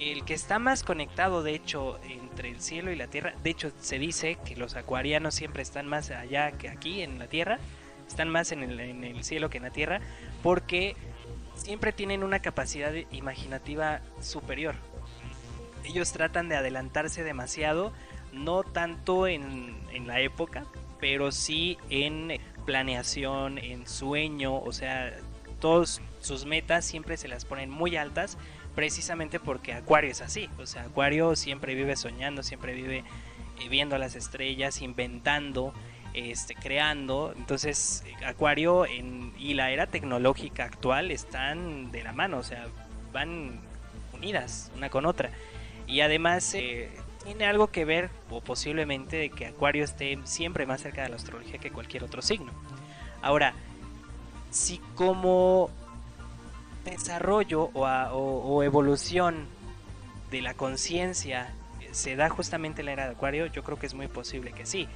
el 0.00 0.24
que 0.24 0.34
está 0.34 0.58
más 0.58 0.84
conectado, 0.84 1.42
de 1.42 1.54
hecho, 1.54 1.98
entre 2.04 2.50
el 2.50 2.60
cielo 2.60 2.92
y 2.92 2.96
la 2.96 3.08
tierra. 3.08 3.34
De 3.42 3.50
hecho, 3.50 3.72
se 3.80 3.98
dice 3.98 4.38
que 4.44 4.56
los 4.56 4.76
acuarianos 4.76 5.34
siempre 5.34 5.62
están 5.62 5.88
más 5.88 6.10
allá 6.10 6.52
que 6.52 6.68
aquí 6.68 7.02
en 7.02 7.18
la 7.18 7.26
tierra 7.26 7.58
están 8.12 8.28
más 8.28 8.52
en 8.52 8.62
el, 8.62 9.24
cielo 9.24 9.50
que 9.50 9.56
en 9.56 9.64
la 9.64 9.70
tierra, 9.70 10.00
porque 10.42 10.96
siempre 11.54 11.92
tienen 11.92 12.22
una 12.22 12.40
capacidad 12.40 12.92
imaginativa 13.10 14.00
superior. 14.20 14.74
Ellos 15.84 16.12
tratan 16.12 16.48
de 16.48 16.56
adelantarse 16.56 17.24
demasiado, 17.24 17.92
no 18.32 18.62
tanto 18.62 19.26
en, 19.26 19.76
en 19.92 20.06
la 20.06 20.20
época, 20.20 20.64
pero 21.00 21.32
sí 21.32 21.78
en 21.90 22.40
planeación, 22.64 23.58
en 23.58 23.86
sueño, 23.86 24.56
o 24.58 24.72
sea, 24.72 25.12
todos 25.60 26.00
sus 26.20 26.46
metas 26.46 26.84
siempre 26.84 27.16
se 27.16 27.28
las 27.28 27.44
ponen 27.44 27.70
muy 27.70 27.96
altas, 27.96 28.38
precisamente 28.74 29.40
porque 29.40 29.72
Acuario 29.72 30.10
es 30.10 30.20
así, 30.20 30.48
o 30.58 30.66
sea, 30.66 30.82
Acuario 30.84 31.36
siempre 31.36 31.74
vive 31.74 31.96
soñando, 31.96 32.42
siempre 32.42 32.74
vive 32.74 33.04
eh, 33.60 33.68
viendo 33.68 33.98
las 33.98 34.14
estrellas, 34.16 34.80
inventando, 34.80 35.74
este, 36.14 36.54
creando. 36.54 37.32
Entonces, 37.36 38.04
Acuario 38.24 38.86
y 38.86 39.54
la 39.54 39.70
era 39.70 39.86
tecnológica 39.86 40.64
actual 40.64 41.10
están 41.10 41.90
de 41.92 42.02
la 42.02 42.12
mano, 42.12 42.38
o 42.38 42.42
sea, 42.42 42.66
van 43.12 43.60
unidas 44.12 44.70
una 44.76 44.90
con 44.90 45.06
otra. 45.06 45.30
Y 45.86 46.00
además 46.00 46.54
eh, 46.54 46.90
tiene 47.24 47.46
algo 47.46 47.68
que 47.68 47.84
ver, 47.84 48.10
o 48.30 48.40
posiblemente, 48.40 49.16
de 49.16 49.30
que 49.30 49.46
Acuario 49.46 49.84
esté 49.84 50.18
siempre 50.24 50.66
más 50.66 50.80
cerca 50.80 51.02
de 51.02 51.08
la 51.08 51.16
astrología 51.16 51.58
que 51.58 51.70
cualquier 51.70 52.04
otro 52.04 52.22
signo. 52.22 52.52
Ahora, 53.20 53.54
si 54.50 54.78
como 54.94 55.70
desarrollo 56.84 57.70
o, 57.74 57.86
o 57.86 58.62
evolución 58.62 59.46
de 60.30 60.42
la 60.42 60.54
conciencia 60.54 61.54
se 61.92 62.16
da 62.16 62.28
justamente 62.28 62.82
la 62.82 62.92
era 62.92 63.04
de 63.04 63.12
Acuario, 63.12 63.46
yo 63.46 63.62
creo 63.62 63.78
que 63.78 63.86
es 63.86 63.94
muy 63.94 64.08
posible 64.08 64.52
que 64.52 64.66
sí. 64.66 64.88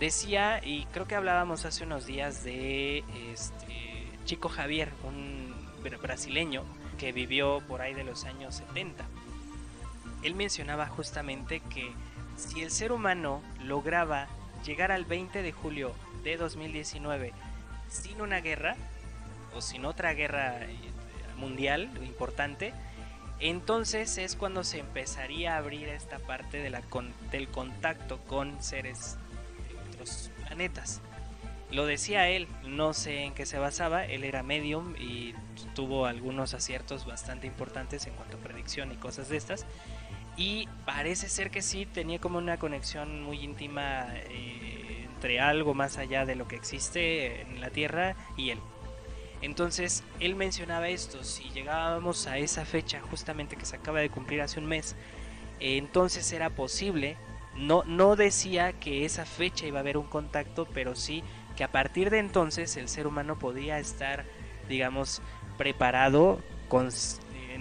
Decía, 0.00 0.62
y 0.64 0.86
creo 0.86 1.06
que 1.06 1.14
hablábamos 1.14 1.66
hace 1.66 1.84
unos 1.84 2.06
días 2.06 2.42
de 2.42 3.04
este 3.34 4.08
Chico 4.24 4.48
Javier, 4.48 4.90
un 5.04 5.54
brasileño 6.00 6.64
que 6.98 7.12
vivió 7.12 7.60
por 7.68 7.82
ahí 7.82 7.92
de 7.92 8.04
los 8.04 8.24
años 8.24 8.54
70. 8.54 9.04
Él 10.22 10.34
mencionaba 10.34 10.86
justamente 10.86 11.60
que 11.60 11.92
si 12.38 12.62
el 12.62 12.70
ser 12.70 12.92
humano 12.92 13.42
lograba 13.62 14.28
llegar 14.64 14.90
al 14.90 15.04
20 15.04 15.42
de 15.42 15.52
julio 15.52 15.94
de 16.24 16.38
2019 16.38 17.34
sin 17.90 18.22
una 18.22 18.40
guerra 18.40 18.76
o 19.54 19.60
sin 19.60 19.84
otra 19.84 20.14
guerra 20.14 20.64
eh, 20.64 20.78
mundial 21.36 21.90
importante, 22.02 22.72
entonces 23.38 24.16
es 24.16 24.34
cuando 24.34 24.64
se 24.64 24.78
empezaría 24.78 25.56
a 25.56 25.58
abrir 25.58 25.90
esta 25.90 26.18
parte 26.20 26.62
del 26.62 27.48
contacto 27.48 28.18
con 28.20 28.62
seres 28.62 29.18
planetas. 30.46 31.00
Lo 31.70 31.86
decía 31.86 32.28
él, 32.28 32.48
no 32.64 32.92
sé 32.92 33.22
en 33.22 33.32
qué 33.32 33.46
se 33.46 33.58
basaba, 33.58 34.04
él 34.04 34.24
era 34.24 34.42
medium 34.42 34.96
y 34.96 35.34
tuvo 35.74 36.06
algunos 36.06 36.52
aciertos 36.52 37.06
bastante 37.06 37.46
importantes 37.46 38.06
en 38.06 38.14
cuanto 38.14 38.36
a 38.36 38.40
predicción 38.40 38.90
y 38.90 38.96
cosas 38.96 39.28
de 39.28 39.36
estas. 39.36 39.66
Y 40.36 40.68
parece 40.84 41.28
ser 41.28 41.50
que 41.50 41.62
sí, 41.62 41.86
tenía 41.86 42.18
como 42.18 42.38
una 42.38 42.58
conexión 42.58 43.22
muy 43.22 43.40
íntima 43.44 44.06
eh, 44.14 45.06
entre 45.14 45.38
algo 45.38 45.74
más 45.74 45.96
allá 45.98 46.26
de 46.26 46.34
lo 46.34 46.48
que 46.48 46.56
existe 46.56 47.42
en 47.42 47.60
la 47.60 47.70
Tierra 47.70 48.16
y 48.36 48.50
él. 48.50 48.58
Entonces, 49.42 50.02
él 50.18 50.34
mencionaba 50.34 50.88
esto, 50.88 51.22
si 51.24 51.44
llegábamos 51.50 52.26
a 52.26 52.38
esa 52.38 52.64
fecha 52.64 53.00
justamente 53.00 53.56
que 53.56 53.64
se 53.64 53.76
acaba 53.76 54.00
de 54.00 54.10
cumplir 54.10 54.42
hace 54.42 54.58
un 54.58 54.66
mes, 54.66 54.96
entonces 55.60 56.32
era 56.32 56.50
posible 56.50 57.16
no, 57.56 57.82
no 57.84 58.16
decía 58.16 58.72
que 58.72 59.04
esa 59.04 59.24
fecha 59.24 59.66
iba 59.66 59.78
a 59.78 59.80
haber 59.80 59.96
un 59.96 60.06
contacto, 60.06 60.66
pero 60.72 60.94
sí 60.94 61.22
que 61.56 61.64
a 61.64 61.72
partir 61.72 62.10
de 62.10 62.18
entonces 62.18 62.76
el 62.76 62.88
ser 62.88 63.06
humano 63.06 63.38
podía 63.38 63.78
estar, 63.78 64.24
digamos, 64.68 65.20
preparado 65.58 66.40
con 66.68 66.90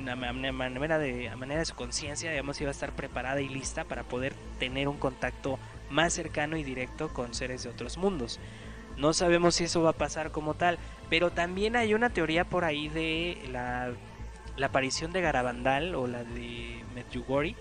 a 0.07 0.15
manera 0.15 0.97
de, 0.97 1.35
manera 1.35 1.59
de 1.59 1.65
su 1.65 1.75
conciencia, 1.75 2.31
digamos, 2.31 2.61
iba 2.61 2.69
a 2.69 2.71
estar 2.71 2.93
preparada 2.93 3.41
y 3.41 3.49
lista 3.49 3.83
para 3.83 4.03
poder 4.03 4.33
tener 4.59 4.87
un 4.87 4.97
contacto 4.97 5.59
más 5.89 6.13
cercano 6.13 6.55
y 6.55 6.63
directo 6.63 7.09
con 7.09 7.33
seres 7.33 7.63
de 7.63 7.69
otros 7.69 7.97
mundos. 7.97 8.39
No 8.95 9.13
sabemos 9.13 9.55
si 9.55 9.65
eso 9.65 9.81
va 9.81 9.91
a 9.91 9.93
pasar 9.93 10.31
como 10.31 10.53
tal, 10.53 10.77
pero 11.09 11.31
también 11.31 11.75
hay 11.75 11.93
una 11.93 12.11
teoría 12.11 12.45
por 12.45 12.63
ahí 12.63 12.87
de 12.87 13.41
la, 13.51 13.91
la 14.55 14.67
aparición 14.67 15.11
de 15.11 15.21
Garabandal 15.21 15.95
o 15.95 16.07
la 16.07 16.23
de 16.23 16.83
Medjugorje 16.95 17.55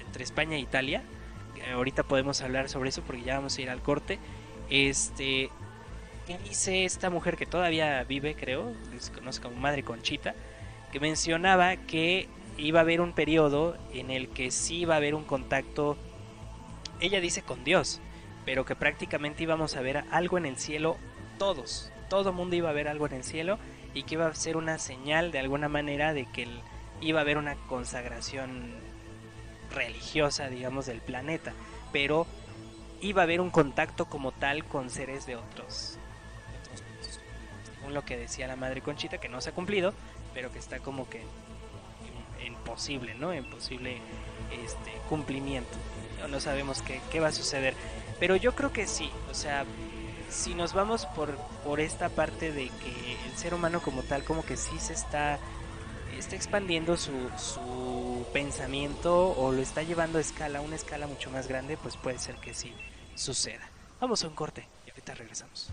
entre 0.00 0.24
España 0.24 0.56
e 0.56 0.60
Italia. 0.60 1.02
Ahorita 1.72 2.02
podemos 2.02 2.40
hablar 2.40 2.68
sobre 2.68 2.88
eso 2.88 3.02
porque 3.02 3.22
ya 3.22 3.36
vamos 3.36 3.56
a 3.56 3.62
ir 3.62 3.70
al 3.70 3.82
corte. 3.82 4.18
Este, 4.70 5.50
¿qué 6.26 6.38
dice 6.38 6.84
esta 6.84 7.10
mujer 7.10 7.36
que 7.36 7.46
todavía 7.46 8.02
vive, 8.04 8.34
creo, 8.34 8.72
se 8.98 9.12
conoce 9.12 9.40
como 9.40 9.56
Madre 9.56 9.82
Conchita, 9.82 10.34
que 10.90 11.00
mencionaba 11.00 11.76
que 11.76 12.28
iba 12.58 12.80
a 12.80 12.82
haber 12.82 13.00
un 13.00 13.12
periodo 13.12 13.76
en 13.92 14.10
el 14.10 14.28
que 14.28 14.50
sí 14.50 14.80
iba 14.80 14.94
a 14.94 14.98
haber 14.98 15.14
un 15.14 15.24
contacto, 15.24 15.96
ella 17.00 17.20
dice 17.20 17.42
con 17.42 17.64
Dios, 17.64 18.00
pero 18.44 18.64
que 18.64 18.76
prácticamente 18.76 19.42
íbamos 19.42 19.76
a 19.76 19.80
ver 19.80 20.04
algo 20.10 20.38
en 20.38 20.46
el 20.46 20.56
cielo 20.56 20.96
todos, 21.38 21.90
todo 22.08 22.32
mundo 22.32 22.56
iba 22.56 22.70
a 22.70 22.74
ver 22.74 22.88
algo 22.88 23.06
en 23.06 23.14
el 23.14 23.24
cielo 23.24 23.58
y 23.94 24.04
que 24.04 24.14
iba 24.14 24.26
a 24.26 24.34
ser 24.34 24.56
una 24.56 24.78
señal 24.78 25.32
de 25.32 25.38
alguna 25.38 25.68
manera 25.68 26.12
de 26.12 26.26
que 26.26 26.46
iba 27.00 27.20
a 27.20 27.22
haber 27.22 27.38
una 27.38 27.56
consagración 27.66 28.74
religiosa, 29.72 30.48
digamos, 30.48 30.86
del 30.86 31.00
planeta, 31.00 31.52
pero 31.92 32.26
iba 33.00 33.22
a 33.22 33.24
haber 33.24 33.40
un 33.40 33.50
contacto 33.50 34.06
como 34.06 34.32
tal 34.32 34.64
con 34.64 34.90
seres 34.90 35.26
de 35.26 35.36
otros, 35.36 35.98
según 37.74 37.94
lo 37.94 38.04
que 38.04 38.16
decía 38.16 38.46
la 38.46 38.56
madre 38.56 38.80
Conchita, 38.80 39.18
que 39.18 39.28
no 39.28 39.40
se 39.40 39.50
ha 39.50 39.54
cumplido, 39.54 39.92
pero 40.34 40.52
que 40.52 40.58
está 40.58 40.78
como 40.78 41.08
que 41.08 41.22
en, 42.40 42.54
posible, 42.56 43.14
¿no? 43.14 43.32
En 43.32 43.44
este, 43.44 44.92
cumplimiento. 45.08 45.70
No, 46.20 46.28
no 46.28 46.40
sabemos 46.40 46.82
qué, 46.82 47.00
qué 47.10 47.20
va 47.20 47.28
a 47.28 47.32
suceder. 47.32 47.74
Pero 48.20 48.36
yo 48.36 48.54
creo 48.54 48.72
que 48.72 48.86
sí, 48.86 49.10
o 49.30 49.34
sea, 49.34 49.64
si 50.32 50.54
nos 50.54 50.72
vamos 50.72 51.06
por, 51.06 51.36
por 51.64 51.80
esta 51.80 52.08
parte 52.08 52.52
de 52.52 52.68
que 52.68 53.16
el 53.26 53.36
ser 53.36 53.54
humano 53.54 53.80
como 53.80 54.02
tal, 54.02 54.24
como 54.24 54.44
que 54.44 54.56
sí 54.56 54.78
se 54.78 54.92
está, 54.92 55.38
está 56.18 56.36
expandiendo 56.36 56.96
su, 56.96 57.12
su 57.36 58.26
pensamiento 58.32 59.30
o 59.30 59.52
lo 59.52 59.62
está 59.62 59.82
llevando 59.82 60.18
a 60.18 60.20
escala, 60.20 60.58
a 60.58 60.62
una 60.62 60.76
escala 60.76 61.06
mucho 61.06 61.30
más 61.30 61.48
grande, 61.48 61.76
pues 61.76 61.96
puede 61.96 62.18
ser 62.18 62.36
que 62.36 62.54
sí 62.54 62.72
suceda. 63.14 63.68
Vamos 64.00 64.24
a 64.24 64.28
un 64.28 64.34
corte 64.34 64.66
y 64.86 64.90
ahorita 64.90 65.14
regresamos. 65.14 65.70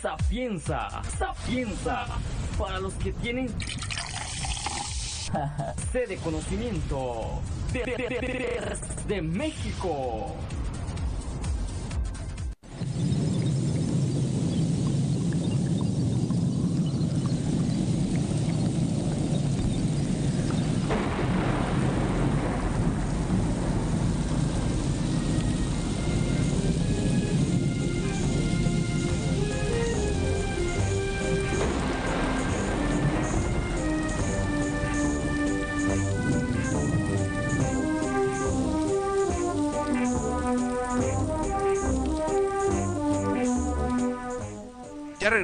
Sapienza, 0.00 1.02
sapienza, 1.16 2.06
para 2.58 2.80
los 2.80 2.92
que 2.94 3.12
tienen 3.12 3.48
sede 5.92 6.06
de 6.08 6.16
conocimiento 6.16 7.40
de, 7.72 7.84
de, 7.84 8.76
de 9.06 9.22
México. 9.22 10.34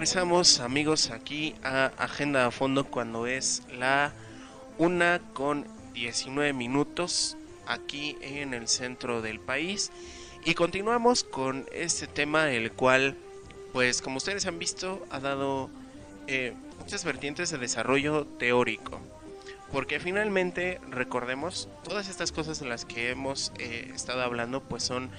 Regresamos 0.01 0.61
amigos 0.61 1.11
aquí 1.11 1.55
a 1.62 1.92
Agenda 1.98 2.46
a 2.46 2.51
Fondo 2.51 2.84
cuando 2.86 3.26
es 3.26 3.62
la 3.78 4.14
una 4.78 5.20
con 5.34 5.66
19 5.92 6.55
minutos 6.55 7.36
aquí 7.66 8.16
en 8.22 8.55
el 8.55 8.66
centro 8.66 9.20
del 9.20 9.40
país. 9.40 9.92
Y 10.46 10.55
continuamos 10.55 11.22
con 11.22 11.66
este 11.70 12.07
tema 12.07 12.51
el 12.51 12.72
cual 12.72 13.14
pues 13.74 14.01
como 14.01 14.16
ustedes 14.16 14.46
han 14.46 14.59
visto 14.59 15.07
ha 15.11 15.20
dado 15.20 15.68
eh, 16.28 16.55
muchas 16.78 17.05
vertientes 17.05 17.51
de 17.51 17.59
desarrollo 17.59 18.24
teórico. 18.38 19.03
Porque 19.70 20.01
finalmente 20.01 20.80
recordemos 20.88 21.68
todas 21.84 22.09
estas 22.09 22.32
cosas 22.32 22.59
de 22.59 22.66
las 22.66 22.86
que 22.86 23.11
hemos 23.11 23.53
eh, 23.59 23.90
estado 23.94 24.22
hablando 24.22 24.62
pues 24.62 24.82
son 24.82 25.11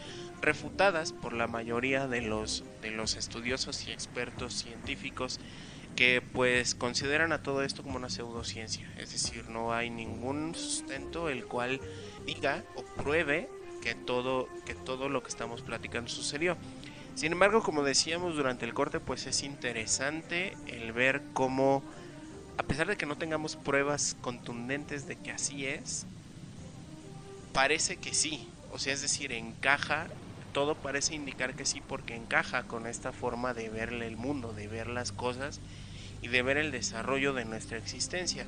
refutadas 0.42 1.12
por 1.14 1.34
la 1.34 1.48
mayoría 1.48 2.08
de 2.08 2.22
los, 2.22 2.64
de 2.82 2.92
los 2.92 3.16
estudiosos 3.16 3.88
y 3.88 3.92
expertos 3.92 4.54
científicos 4.54 5.40
que 5.96 6.22
pues 6.22 6.74
consideran 6.74 7.32
a 7.32 7.44
todo 7.44 7.64
esto 7.64 7.84
como 7.84 7.98
una 7.98 8.10
pseudociencia, 8.10 8.92
es 8.98 9.12
decir, 9.12 9.50
no 9.50 9.74
hay 9.74 9.90
ningún 9.90 10.56
sustento 10.56 11.30
el 11.30 11.46
cual 11.46 11.80
diga 12.26 12.64
o 12.76 12.84
pruebe 12.84 13.50
que 13.82 13.94
todo, 13.96 14.48
que 14.66 14.74
todo 14.74 15.10
lo 15.10 15.22
que 15.22 15.30
estamos 15.30 15.62
platicando 15.62 16.10
sucedió. 16.10 16.56
Sin 17.16 17.34
embargo, 17.34 17.62
como 17.62 17.84
decíamos 17.84 18.36
durante 18.36 18.66
el 18.66 18.74
corte, 18.74 19.00
pues 19.00 19.26
es 19.26 19.44
interesante 19.44 20.56
el 20.68 20.94
ver 20.94 21.22
cómo, 21.34 21.84
a 22.58 22.64
pesar 22.64 22.88
de 22.88 22.96
que 22.96 23.06
no 23.06 23.18
tengamos 23.18 23.58
pruebas 23.58 24.16
contundentes 24.22 25.08
de 25.08 25.18
que 25.18 25.32
así 25.32 25.66
es, 25.66 26.06
parece 27.54 27.98
que 27.98 28.14
sí, 28.14 28.48
o 28.72 28.80
sea, 28.80 28.94
es 28.94 29.02
decir, 29.02 29.34
encaja 29.34 30.08
todo 30.52 30.76
parece 30.76 31.16
indicar 31.16 31.56
que 31.56 31.66
sí 31.66 31.82
porque 31.82 32.16
encaja 32.16 32.64
con 32.64 32.88
esta 32.88 33.12
forma 33.12 33.54
de 33.54 33.70
verle 33.70 34.08
el 34.08 34.18
mundo, 34.18 34.54
de 34.54 34.68
ver 34.68 34.88
las 34.88 35.12
cosas 35.12 35.60
y 36.22 36.28
de 36.28 36.42
ver 36.42 36.58
el 36.58 36.72
desarrollo 36.72 37.34
de 37.34 37.46
nuestra 37.46 37.78
existencia. 37.78 38.46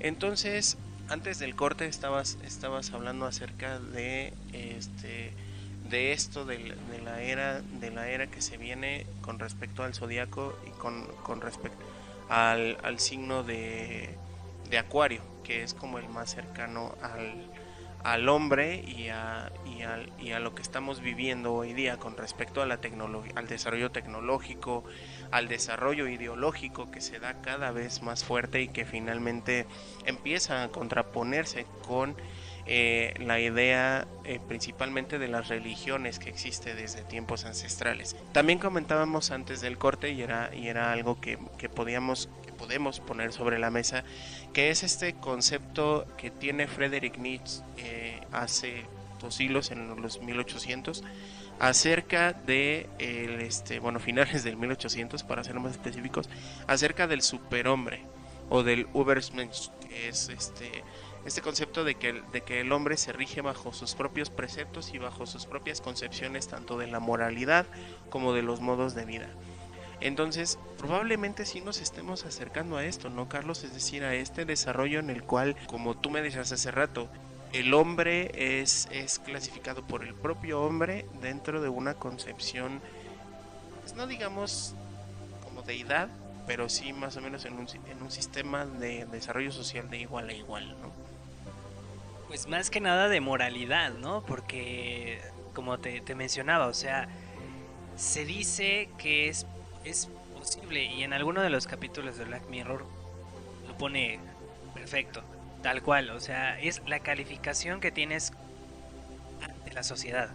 Entonces, 0.00 0.78
antes 1.08 1.38
del 1.38 1.56
corte 1.56 1.86
estabas, 1.86 2.38
estabas 2.44 2.92
hablando 2.92 3.26
acerca 3.26 3.78
de 3.78 4.32
este 4.52 5.32
de 5.88 6.12
esto 6.12 6.44
de, 6.44 6.76
la 7.02 7.22
era 7.22 7.62
de 7.62 7.90
la 7.90 8.10
era 8.10 8.26
que 8.26 8.42
se 8.42 8.58
viene 8.58 9.06
con 9.22 9.38
respecto 9.38 9.82
al 9.82 9.94
zodiaco 9.94 10.54
y 10.66 10.70
con, 10.72 11.06
con 11.22 11.40
respecto 11.40 11.82
al, 12.28 12.76
al 12.82 12.98
signo 12.98 13.42
de, 13.42 14.14
de 14.68 14.78
acuario 14.78 15.22
que 15.44 15.62
es 15.62 15.72
como 15.72 15.98
el 15.98 16.06
más 16.10 16.30
cercano 16.30 16.94
al, 17.00 17.32
al 18.04 18.28
hombre 18.28 18.84
y 18.86 19.08
a, 19.08 19.50
y, 19.66 19.82
a, 19.82 20.00
y 20.18 20.32
a, 20.32 20.40
lo 20.40 20.54
que 20.54 20.62
estamos 20.62 21.00
viviendo 21.00 21.52
hoy 21.52 21.72
día 21.72 21.96
con 21.96 22.16
respecto 22.16 22.62
a 22.62 22.66
la 22.66 22.78
al 23.34 23.48
desarrollo 23.48 23.90
tecnológico, 23.90 24.84
al 25.30 25.48
desarrollo 25.48 26.08
ideológico 26.08 26.90
que 26.90 27.00
se 27.00 27.18
da 27.18 27.40
cada 27.42 27.70
vez 27.70 28.02
más 28.02 28.24
fuerte 28.24 28.62
y 28.62 28.68
que 28.68 28.84
finalmente 28.84 29.66
empieza 30.06 30.62
a 30.62 30.68
contraponerse 30.68 31.66
con 31.86 32.16
eh, 32.70 33.14
la 33.18 33.40
idea 33.40 34.06
eh, 34.24 34.40
principalmente 34.46 35.18
de 35.18 35.28
las 35.28 35.48
religiones 35.48 36.18
que 36.18 36.28
existe 36.28 36.74
desde 36.74 37.02
tiempos 37.02 37.46
ancestrales. 37.46 38.14
También 38.32 38.58
comentábamos 38.58 39.30
antes 39.30 39.60
del 39.62 39.78
corte 39.78 40.10
y 40.10 40.20
era, 40.20 40.54
y 40.54 40.68
era 40.68 40.92
algo 40.92 41.18
que, 41.18 41.38
que 41.56 41.68
podíamos 41.70 42.28
podemos 42.58 43.00
poner 43.00 43.32
sobre 43.32 43.58
la 43.58 43.70
mesa 43.70 44.04
que 44.52 44.70
es 44.70 44.82
este 44.82 45.14
concepto 45.14 46.06
que 46.18 46.30
tiene 46.30 46.66
Friedrich 46.66 47.16
Nietzsche 47.16 47.62
eh, 47.78 48.20
hace 48.32 48.84
dos 49.18 49.34
siglos, 49.34 49.70
en 49.70 50.00
los 50.00 50.20
1800, 50.20 51.02
acerca 51.58 52.32
de, 52.32 52.88
el, 52.98 53.40
este, 53.40 53.78
bueno, 53.78 54.00
finales 54.00 54.44
del 54.44 54.56
1800, 54.56 55.22
para 55.24 55.44
ser 55.44 55.58
más 55.60 55.72
específicos, 55.72 56.28
acerca 56.66 57.06
del 57.06 57.22
superhombre 57.22 58.02
o 58.48 58.62
del 58.62 58.86
Ubermensch, 58.94 59.70
que 59.88 60.08
es 60.08 60.28
este, 60.30 60.84
este 61.26 61.42
concepto 61.42 61.84
de 61.84 61.96
que, 61.96 62.22
de 62.32 62.40
que 62.42 62.60
el 62.60 62.72
hombre 62.72 62.96
se 62.96 63.12
rige 63.12 63.42
bajo 63.42 63.72
sus 63.72 63.94
propios 63.94 64.30
preceptos 64.30 64.94
y 64.94 64.98
bajo 64.98 65.26
sus 65.26 65.46
propias 65.46 65.80
concepciones 65.80 66.48
tanto 66.48 66.78
de 66.78 66.86
la 66.86 67.00
moralidad 67.00 67.66
como 68.08 68.32
de 68.32 68.42
los 68.42 68.60
modos 68.60 68.94
de 68.94 69.04
vida. 69.04 69.28
Entonces, 70.00 70.58
probablemente 70.78 71.44
sí 71.44 71.60
nos 71.60 71.80
estemos 71.80 72.24
acercando 72.24 72.76
a 72.76 72.84
esto, 72.84 73.10
¿no, 73.10 73.28
Carlos? 73.28 73.64
Es 73.64 73.74
decir, 73.74 74.04
a 74.04 74.14
este 74.14 74.44
desarrollo 74.44 75.00
en 75.00 75.10
el 75.10 75.24
cual, 75.24 75.56
como 75.66 75.96
tú 75.96 76.10
me 76.10 76.22
decías 76.22 76.52
hace 76.52 76.70
rato, 76.70 77.08
el 77.52 77.74
hombre 77.74 78.60
es, 78.60 78.88
es 78.92 79.18
clasificado 79.18 79.82
por 79.82 80.04
el 80.04 80.14
propio 80.14 80.62
hombre 80.62 81.06
dentro 81.20 81.60
de 81.60 81.68
una 81.68 81.94
concepción, 81.94 82.80
pues 83.80 83.94
no 83.94 84.06
digamos 84.06 84.74
como 85.42 85.62
deidad, 85.62 86.08
pero 86.46 86.68
sí 86.68 86.92
más 86.92 87.16
o 87.16 87.20
menos 87.20 87.44
en 87.44 87.54
un, 87.54 87.66
en 87.90 88.02
un 88.02 88.10
sistema 88.10 88.66
de 88.66 89.06
desarrollo 89.06 89.50
social 89.50 89.90
de 89.90 89.98
igual 89.98 90.28
a 90.28 90.32
igual, 90.32 90.76
¿no? 90.80 90.92
Pues 92.28 92.46
más 92.46 92.70
que 92.70 92.80
nada 92.80 93.08
de 93.08 93.20
moralidad, 93.20 93.94
¿no? 93.94 94.22
Porque, 94.22 95.20
como 95.54 95.78
te, 95.78 96.02
te 96.02 96.14
mencionaba, 96.14 96.66
o 96.66 96.74
sea, 96.74 97.08
se 97.96 98.26
dice 98.26 98.90
que 98.98 99.28
es 99.28 99.46
es 99.84 100.08
posible 100.36 100.84
y 100.84 101.02
en 101.02 101.12
alguno 101.12 101.42
de 101.42 101.50
los 101.50 101.66
capítulos 101.66 102.16
de 102.18 102.24
Black 102.24 102.48
Mirror 102.48 102.84
lo 103.66 103.78
pone 103.78 104.20
perfecto, 104.74 105.22
tal 105.62 105.82
cual, 105.82 106.10
o 106.10 106.20
sea, 106.20 106.58
es 106.60 106.82
la 106.86 107.00
calificación 107.00 107.80
que 107.80 107.90
tienes 107.90 108.32
ante 109.42 109.72
la 109.72 109.82
sociedad. 109.82 110.30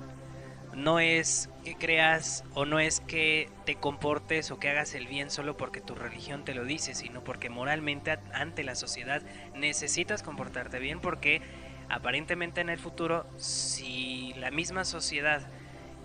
no 0.76 1.00
es 1.00 1.50
que 1.64 1.76
creas 1.76 2.44
o 2.56 2.66
no 2.66 2.80
es 2.80 3.00
que 3.00 3.50
te 3.66 3.76
comportes 3.76 4.50
o 4.50 4.60
que 4.60 4.70
hagas 4.70 4.96
el 4.96 5.08
bien 5.08 5.30
solo 5.30 5.56
porque 5.56 5.82
tu 5.82 5.94
religión 5.94 6.46
te 6.46 6.56
lo 6.56 6.66
dice, 6.66 6.96
sino 6.96 7.24
porque 7.24 7.50
moralmente 7.50 8.18
ante 8.34 8.64
la 8.64 8.76
sociedad 8.76 9.22
necesitas 9.56 10.24
comportarte 10.24 10.80
bien 10.80 11.00
porque 11.00 11.42
aparentemente 11.90 12.62
en 12.62 12.70
el 12.70 12.80
futuro 12.80 13.28
si 13.38 14.34
la 14.38 14.50
misma 14.50 14.84
sociedad 14.84 15.42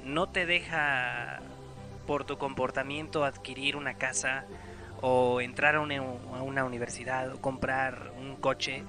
no 0.04 0.28
te 0.28 0.44
deja 0.44 1.40
por 2.08 2.24
tu 2.24 2.38
comportamiento 2.38 3.22
adquirir 3.22 3.76
una 3.76 3.98
casa 3.98 4.46
o 5.02 5.42
entrar 5.42 5.74
a 5.74 5.80
una, 5.80 6.64
universidad 6.64 7.34
o 7.34 7.40
comprar 7.42 8.12
un 8.18 8.34
coche, 8.36 8.82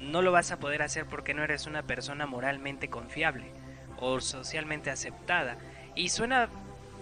no 0.00 0.22
lo 0.22 0.32
vas 0.32 0.50
a 0.50 0.58
poder 0.58 0.80
hacer 0.80 1.04
porque 1.04 1.34
no 1.34 1.44
eres 1.44 1.66
una 1.66 1.82
persona 1.82 2.24
moralmente 2.24 2.88
confiable 2.88 3.52
o 3.98 4.18
socialmente 4.22 4.90
aceptada. 4.90 5.58
Y 5.94 6.08
suena 6.08 6.48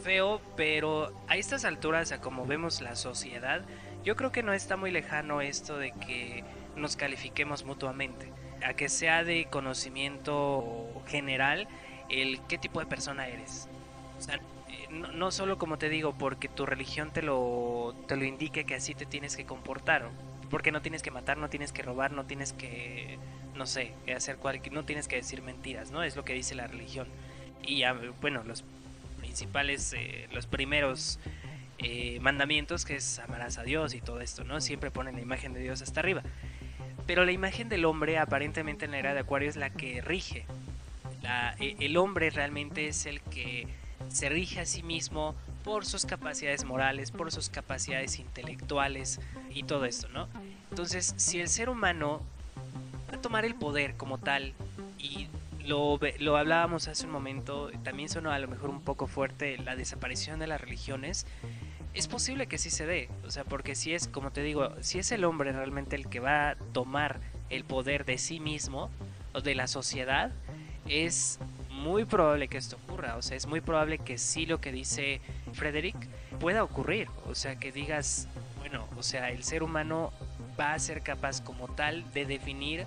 feo, 0.03 0.41
pero 0.57 1.13
a 1.29 1.37
estas 1.37 1.65
alturas, 1.65 2.11
a 2.11 2.21
como 2.21 2.45
vemos 2.45 2.81
la 2.81 2.97
sociedad, 2.97 3.63
yo 4.03 4.17
creo 4.17 4.33
que 4.33 4.43
no 4.43 4.53
está 4.53 4.77
muy 4.77 4.91
lejano 4.91 5.43
esto 5.43 5.79
de 5.79 5.93
que 5.93 6.43
nos 6.75 6.97
califiquemos 6.97 7.65
mutuamente, 7.65 8.33
a 8.67 8.75
que 8.75 8.89
sea 8.89 9.23
de 9.23 9.45
conocimiento 9.45 11.05
general 11.07 11.69
el 12.09 12.41
qué 12.49 12.59
tipo 12.59 12.81
de 12.81 12.87
persona 12.87 13.29
eres. 13.29 13.69
O 14.19 14.21
sea, 14.21 14.41
no, 14.93 15.11
no, 15.13 15.31
solo 15.31 15.59
como 15.59 15.79
te 15.79 15.89
digo, 15.89 16.15
porque 16.17 16.49
tu 16.49 16.67
religión 16.67 17.11
te 17.13 17.23
lo, 17.23 17.95
te 18.07 18.17
lo 18.17 18.25
indique 18.25 18.65
que 18.65 18.75
así 18.75 18.95
te 18.95 19.07
tienes 19.07 19.37
que 19.37 19.45
comportar, 19.45 20.09
porque 20.51 20.71
no 20.71 20.83
tienes 20.83 21.03
que 21.03 21.11
matar, 21.11 21.39
no 21.39 21.49
tienes 21.49 21.73
que 21.73 21.83
robar, 21.83 22.13
no 22.13 22.27
tienes 22.27 22.53
que, 22.53 23.19
no 23.55 23.67
sé, 23.67 23.95
hacer 24.15 24.37
cualquier, 24.37 24.75
no 24.75 24.85
tienes 24.85 25.09
que 25.09 25.17
decir 25.17 25.43
mentiras, 25.43 25.91
¿no? 25.91 26.03
Es 26.03 26.15
lo 26.15 26.25
que 26.25 26.35
dice 26.35 26.55
la 26.55 26.67
religión. 26.67 27.09
Y 27.63 27.79
ya, 27.79 27.97
bueno, 28.21 28.43
los 28.45 28.65
principales, 29.19 29.95
eh, 29.95 30.29
los 30.33 30.47
primeros 30.47 31.19
eh, 31.79 32.19
mandamientos, 32.21 32.85
que 32.85 32.97
es 32.97 33.19
amarás 33.19 33.59
a 33.59 33.63
Dios 33.63 33.95
y 33.95 34.01
todo 34.01 34.21
esto, 34.21 34.45
¿no? 34.45 34.61
Siempre 34.61 34.91
ponen 34.91 35.17
la 35.17 35.23
imagen 35.23 35.55
de 35.55 35.61
Dios 35.61 35.81
hasta 35.81 36.01
arriba. 36.01 36.23
Pero 37.07 37.25
la 37.25 37.33
imagen 37.33 37.69
del 37.69 37.85
hombre, 37.85 38.19
aparentemente 38.19 38.85
en 38.85 38.93
la 38.93 38.99
era 38.99 39.15
de 39.15 39.21
Acuario, 39.21 39.49
es 39.49 39.57
la 39.57 39.71
que 39.71 40.01
rige. 40.01 40.45
La, 41.23 41.57
e, 41.59 41.77
el 41.81 41.97
hombre 41.97 42.31
realmente 42.31 42.89
es 42.89 43.07
el 43.07 43.21
que 43.23 43.67
se 44.09 44.29
rige 44.29 44.61
a 44.61 44.67
sí 44.67 44.83
mismo 44.83 45.35
por 45.65 45.87
sus 45.87 46.05
capacidades 46.05 46.65
morales, 46.65 47.11
por 47.11 47.31
sus 47.31 47.49
capacidades 47.49 48.19
intelectuales 48.19 49.21
y 49.51 49.63
todo 49.63 49.85
esto, 49.85 50.09
¿no? 50.09 50.29
Entonces, 50.71 51.15
si 51.17 51.41
el 51.41 51.49
ser 51.49 51.69
humano 51.69 52.21
va 53.11 53.19
a 53.19 53.21
tomar 53.21 53.45
el 53.45 53.55
poder 53.55 53.97
como 53.97 54.19
tal, 54.19 54.55
y 54.99 55.29
lo, 55.65 55.99
lo 56.19 56.37
hablábamos 56.37 56.89
hace 56.89 57.07
un 57.07 57.13
momento, 57.13 57.71
también 57.85 58.09
sonó 58.09 58.31
a 58.31 58.39
lo 58.39 58.49
mejor 58.49 58.71
un 58.71 58.81
poco 58.81 59.07
fuerte 59.07 59.59
la 59.59 59.77
desaparición 59.77 60.39
de 60.41 60.47
las 60.47 60.61
religiones, 60.61 61.27
es 61.95 62.09
posible 62.09 62.47
que 62.47 62.59
sí 62.59 62.71
se 62.71 62.87
dé, 62.87 63.11
o 63.27 63.31
sea, 63.31 63.45
porque 63.45 63.75
si 63.75 63.93
es, 63.93 64.09
como 64.09 64.31
te 64.31 64.43
digo, 64.43 64.73
si 64.81 64.99
es 64.99 65.13
el 65.13 65.25
hombre 65.25 65.53
realmente 65.53 65.95
el 65.95 66.09
que 66.09 66.21
va 66.21 66.51
a 66.51 66.55
tomar 66.57 67.21
el 67.51 67.65
poder 67.65 68.05
de 68.07 68.17
sí 68.17 68.41
mismo 68.41 68.91
o 69.35 69.43
de 69.43 69.55
la 69.55 69.67
sociedad, 69.67 70.33
es 70.89 71.39
muy 71.83 72.05
probable 72.05 72.49
que 72.49 72.59
esto 72.59 72.77
ocurra, 72.77 73.17
o 73.17 73.23
sea, 73.23 73.37
es 73.37 73.47
muy 73.47 73.61
probable 73.61 73.99
que 73.99 74.17
sí 74.17 74.47
lo 74.47 74.61
que 74.61 74.73
dice 74.73 75.21
Frederick 75.53 75.97
pueda 76.39 76.63
ocurrir, 76.63 77.09
o 77.27 77.35
sea, 77.35 77.57
que 77.57 77.73
digas, 77.73 78.29
bueno, 78.59 78.87
o 78.97 79.03
sea, 79.03 79.31
el 79.31 79.43
ser 79.43 79.63
humano 79.63 80.13
va 80.59 80.75
a 80.75 80.79
ser 80.79 81.03
capaz 81.03 81.43
como 81.43 81.69
tal 81.69 82.11
de 82.13 82.25
definir 82.25 82.87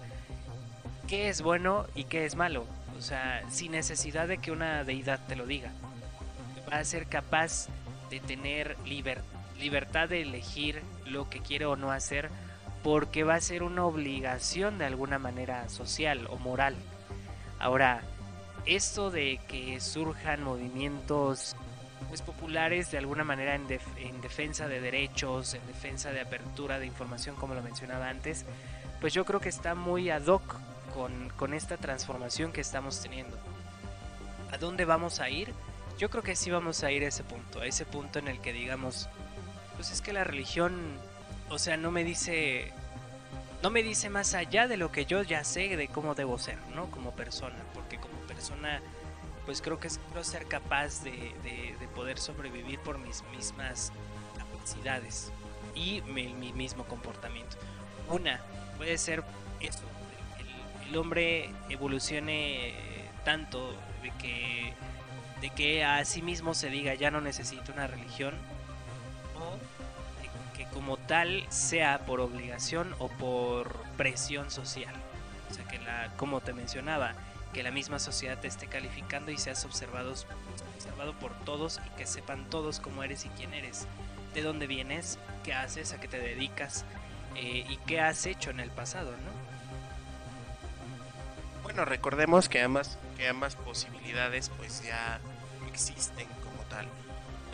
qué 1.08 1.30
es 1.30 1.42
bueno 1.42 1.86
y 1.94 2.06
qué 2.06 2.26
es 2.26 2.36
malo, 2.36 2.66
o 2.98 3.02
sea, 3.02 3.44
sin 3.50 3.74
necesidad 3.74 4.28
de 4.28 4.38
que 4.38 4.52
una 4.52 4.84
deidad 4.84 5.20
te 5.28 5.36
lo 5.36 5.46
diga. 5.46 5.72
Va 6.72 6.78
a 6.78 6.86
ser 6.86 7.08
capaz 7.08 7.68
de 8.10 8.20
tener 8.20 8.78
liber 8.86 9.22
libertad 9.60 10.10
de 10.10 10.22
elegir 10.22 10.82
lo 11.06 11.30
que 11.30 11.40
quiere 11.40 11.66
o 11.66 11.76
no 11.76 11.92
hacer 11.92 12.30
porque 12.84 13.24
va 13.24 13.36
a 13.36 13.42
ser 13.42 13.64
una 13.64 13.86
obligación 13.86 14.78
de 14.78 14.86
alguna 14.86 15.18
manera 15.18 15.70
social 15.70 16.28
o 16.30 16.38
moral. 16.38 16.76
Ahora, 17.58 18.02
esto 18.66 19.12
de 19.12 19.40
que 19.48 19.80
surjan 19.80 20.44
movimientos 20.44 21.56
pues, 22.10 22.22
populares 22.22 22.92
de 22.92 22.98
alguna 22.98 23.24
manera 23.24 23.56
en, 23.56 23.68
def 23.68 23.86
en, 23.98 24.22
defensa 24.22 24.68
de 24.68 24.82
derechos, 24.82 25.54
en 25.54 25.66
defensa 25.68 26.12
de 26.12 26.22
apertura 26.22 26.80
de 26.80 26.86
información, 26.86 27.36
como 27.36 27.54
lo 27.54 27.62
mencionaba 27.62 28.10
antes, 28.10 28.46
pues 29.02 29.14
yo 29.14 29.26
creo 29.26 29.40
que 29.40 29.50
está 29.50 29.76
muy 29.76 30.10
ad 30.10 30.26
hoc 30.28 30.56
con, 30.94 31.30
con 31.38 31.54
esta 31.54 31.78
transformación 31.78 32.52
que 32.52 32.62
estamos 32.62 33.02
teniendo. 33.02 33.38
¿A 34.52 34.58
dónde 34.58 34.86
vamos 34.86 35.20
a 35.20 35.30
ir? 35.30 35.54
Yo 35.98 36.10
creo 36.10 36.24
que 36.24 36.36
sí 36.36 36.50
vamos 36.52 36.84
a 36.84 36.92
ir 36.92 37.04
a 37.04 37.08
ese 37.08 37.24
punto, 37.24 37.62
a 37.62 37.66
ese 37.66 37.86
punto 37.86 38.20
en 38.20 38.28
el 38.28 38.40
que 38.42 38.54
digamos, 38.54 39.10
pues 39.76 39.92
es 39.92 40.02
que 40.02 40.14
la 40.14 40.24
religión, 40.24 40.74
o 41.50 41.60
sea, 41.60 41.78
no 41.78 41.92
me 41.92 42.04
dice 42.04 42.74
no 43.66 43.72
me 43.72 43.82
dice 43.82 44.12
más 44.12 44.36
allá 44.36 44.68
de 44.68 44.78
lo 44.78 44.92
que 44.92 45.06
yo 45.06 45.24
ya 45.24 45.44
sé 45.44 45.76
de 45.76 45.88
cómo 45.88 46.14
debo 46.14 46.38
ser, 46.38 46.60
¿no? 46.76 46.92
Como 46.92 47.16
persona, 47.16 47.56
porque 47.74 47.95
persona, 48.36 48.82
pues 49.46 49.62
creo 49.62 49.80
que 49.80 49.88
es 49.88 50.00
creo 50.12 50.24
ser 50.24 50.46
capaz 50.48 51.04
de, 51.04 51.12
de, 51.44 51.76
de, 51.80 51.88
poder 51.88 52.18
sobrevivir 52.18 52.80
por 52.80 52.98
mis 52.98 53.24
mismas 53.32 53.92
capacidades 54.38 55.32
y 55.76 56.02
mi, 56.02 56.34
mi, 56.34 56.54
mismo 56.54 56.86
comportamiento. 56.86 57.58
Una, 58.10 58.42
puede 58.78 58.98
ser 58.98 59.24
eso, 59.60 59.84
el, 60.88 60.98
hombre 60.98 61.50
evolucione 61.70 62.74
tanto 63.24 63.72
de 64.02 64.12
que, 64.20 64.74
de 65.42 65.50
que 65.50 65.84
a 65.84 66.04
sí 66.06 66.22
mismo 66.22 66.54
se 66.54 66.70
diga 66.70 66.94
ya 66.94 67.12
no 67.12 67.22
necesito 67.22 67.74
una 67.74 67.88
religión 67.88 68.36
o 69.40 69.58
que 70.56 70.66
como 70.68 70.98
tal 70.98 71.44
sea 71.50 72.06
por 72.06 72.22
obligación 72.22 72.96
o 73.00 73.10
por 73.10 73.76
presión 73.98 74.50
social. 74.52 74.96
O 75.50 75.54
sea 75.54 75.66
que 75.66 75.80
la, 75.80 76.12
como 76.18 76.42
te 76.42 76.54
mencionaba, 76.54 77.14
que 77.56 77.64
la 77.64 77.72
misma 77.72 78.00
sociedad 78.00 78.38
te 78.38 78.50
esté 78.50 78.68
calificando 78.68 79.32
y 79.32 79.38
seas 79.38 79.64
observado, 79.64 80.14
observado 80.76 81.14
por 81.14 81.32
todos 81.46 81.80
y 81.88 81.90
que 81.98 82.06
sepan 82.06 82.50
todos 82.50 82.82
cómo 82.82 83.02
eres 83.02 83.24
y 83.26 83.30
quién 83.30 83.54
eres, 83.54 83.88
de 84.34 84.42
dónde 84.42 84.68
vienes, 84.68 85.18
qué 85.42 85.54
haces, 85.54 85.94
a 85.94 86.02
qué 86.02 86.10
te 86.10 86.20
dedicas 86.20 86.84
eh, 87.36 87.66
y 87.70 87.78
qué 87.88 88.02
has 88.02 88.26
hecho 88.26 88.50
en 88.50 88.60
el 88.60 88.72
pasado, 88.72 89.12
¿no? 89.12 89.46
Bueno, 91.64 91.86
recordemos 91.86 92.50
que 92.50 92.62
ambas, 92.62 92.98
que 93.16 93.30
ambas 93.30 93.56
posibilidades 93.56 94.50
pues 94.58 94.84
ya 94.84 95.22
existen 95.72 96.28
como 96.44 96.62
tal. 96.64 96.86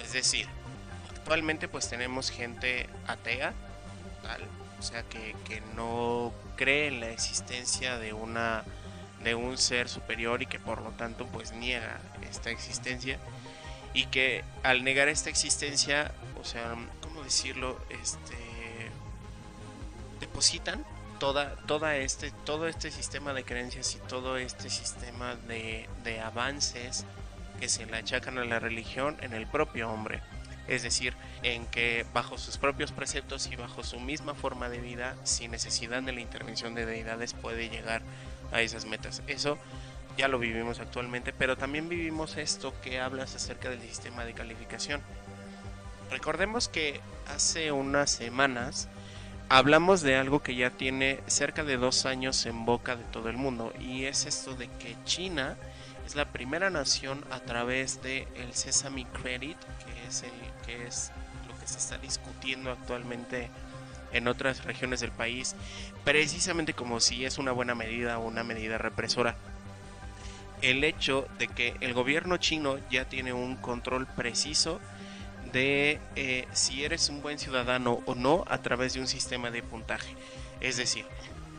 Es 0.03 0.13
decir, 0.13 0.47
actualmente 1.11 1.67
pues 1.67 1.87
tenemos 1.89 2.31
gente 2.31 2.89
atea, 3.05 3.53
tal, 4.23 4.41
o 4.79 4.81
sea 4.81 5.03
que, 5.03 5.35
que 5.45 5.61
no 5.75 6.33
cree 6.55 6.87
en 6.87 7.01
la 7.01 7.11
existencia 7.11 7.99
de 7.99 8.13
una 8.13 8.63
de 9.23 9.35
un 9.35 9.57
ser 9.57 9.89
superior 9.89 10.41
y 10.41 10.45
que 10.45 10.59
por 10.59 10.81
lo 10.81 10.89
tanto 10.91 11.27
pues 11.27 11.51
niega 11.51 11.99
esta 12.29 12.49
existencia 12.49 13.19
y 13.93 14.05
que 14.05 14.43
al 14.63 14.83
negar 14.83 15.09
esta 15.09 15.29
existencia, 15.29 16.11
o 16.39 16.45
sea, 16.45 16.75
¿cómo 17.01 17.23
decirlo? 17.23 17.77
Este 17.89 18.37
depositan 20.19 20.85
toda, 21.19 21.55
toda 21.67 21.97
este, 21.97 22.31
todo 22.45 22.67
este 22.67 22.89
sistema 22.89 23.33
de 23.33 23.43
creencias 23.43 23.95
y 23.95 24.07
todo 24.07 24.37
este 24.37 24.69
sistema 24.69 25.35
de, 25.47 25.87
de 26.03 26.19
avances 26.19 27.05
que 27.59 27.69
se 27.69 27.85
le 27.85 27.97
achacan 27.97 28.37
a 28.37 28.45
la 28.45 28.59
religión 28.59 29.17
en 29.21 29.33
el 29.33 29.45
propio 29.45 29.91
hombre. 29.91 30.21
Es 30.67 30.83
decir, 30.83 31.13
en 31.43 31.65
que 31.67 32.05
bajo 32.13 32.37
sus 32.37 32.57
propios 32.57 32.91
preceptos 32.91 33.47
y 33.47 33.55
bajo 33.55 33.83
su 33.83 33.99
misma 33.99 34.33
forma 34.35 34.69
de 34.69 34.79
vida, 34.79 35.15
sin 35.23 35.51
necesidad 35.51 36.01
de 36.01 36.13
la 36.13 36.21
intervención 36.21 36.75
de 36.75 36.85
deidades, 36.85 37.33
puede 37.33 37.69
llegar 37.69 38.03
a 38.51 38.61
esas 38.61 38.85
metas. 38.85 39.21
Eso 39.27 39.57
ya 40.17 40.27
lo 40.27 40.39
vivimos 40.39 40.79
actualmente, 40.79 41.33
pero 41.33 41.57
también 41.57 41.89
vivimos 41.89 42.37
esto 42.37 42.73
que 42.81 42.99
hablas 42.99 43.35
acerca 43.35 43.69
del 43.69 43.81
sistema 43.81 44.25
de 44.25 44.33
calificación. 44.33 45.01
Recordemos 46.09 46.67
que 46.67 46.99
hace 47.33 47.71
unas 47.71 48.11
semanas 48.11 48.89
hablamos 49.47 50.01
de 50.01 50.17
algo 50.17 50.41
que 50.41 50.55
ya 50.55 50.69
tiene 50.69 51.19
cerca 51.27 51.63
de 51.63 51.77
dos 51.77 52.05
años 52.05 52.45
en 52.45 52.65
boca 52.65 52.95
de 52.95 53.03
todo 53.05 53.29
el 53.29 53.37
mundo 53.37 53.73
y 53.79 54.05
es 54.05 54.25
esto 54.25 54.55
de 54.55 54.67
que 54.67 54.95
China 55.05 55.55
es 56.05 56.15
la 56.15 56.25
primera 56.25 56.69
nación 56.69 57.23
a 57.31 57.39
través 57.39 58.01
de 58.01 58.27
el 58.35 58.53
Sesame 58.53 59.05
Credit, 59.07 59.57
que 59.57 60.07
es 60.07 60.23
el 60.23 60.31
que 60.65 60.85
es 60.85 61.11
lo 61.47 61.57
que 61.59 61.67
se 61.67 61.77
está 61.77 61.97
discutiendo 61.97 62.71
actualmente 62.71 63.49
en 64.13 64.27
otras 64.27 64.63
regiones 64.65 64.99
del 64.99 65.11
país, 65.11 65.55
precisamente 66.03 66.73
como 66.73 66.99
si 66.99 67.25
es 67.25 67.37
una 67.37 67.51
buena 67.51 67.75
medida 67.75 68.19
o 68.19 68.27
una 68.27 68.43
medida 68.43 68.77
represora. 68.77 69.35
El 70.61 70.83
hecho 70.83 71.27
de 71.39 71.47
que 71.47 71.75
el 71.81 71.93
gobierno 71.93 72.37
chino 72.37 72.77
ya 72.89 73.05
tiene 73.05 73.33
un 73.33 73.55
control 73.55 74.05
preciso 74.05 74.79
de 75.51 75.99
eh, 76.15 76.47
si 76.53 76.83
eres 76.83 77.09
un 77.09 77.21
buen 77.21 77.39
ciudadano 77.39 77.99
o 78.05 78.15
no 78.15 78.45
a 78.47 78.59
través 78.59 78.93
de 78.93 78.99
un 78.99 79.07
sistema 79.07 79.51
de 79.51 79.63
puntaje. 79.63 80.15
Es 80.59 80.77
decir, 80.77 81.05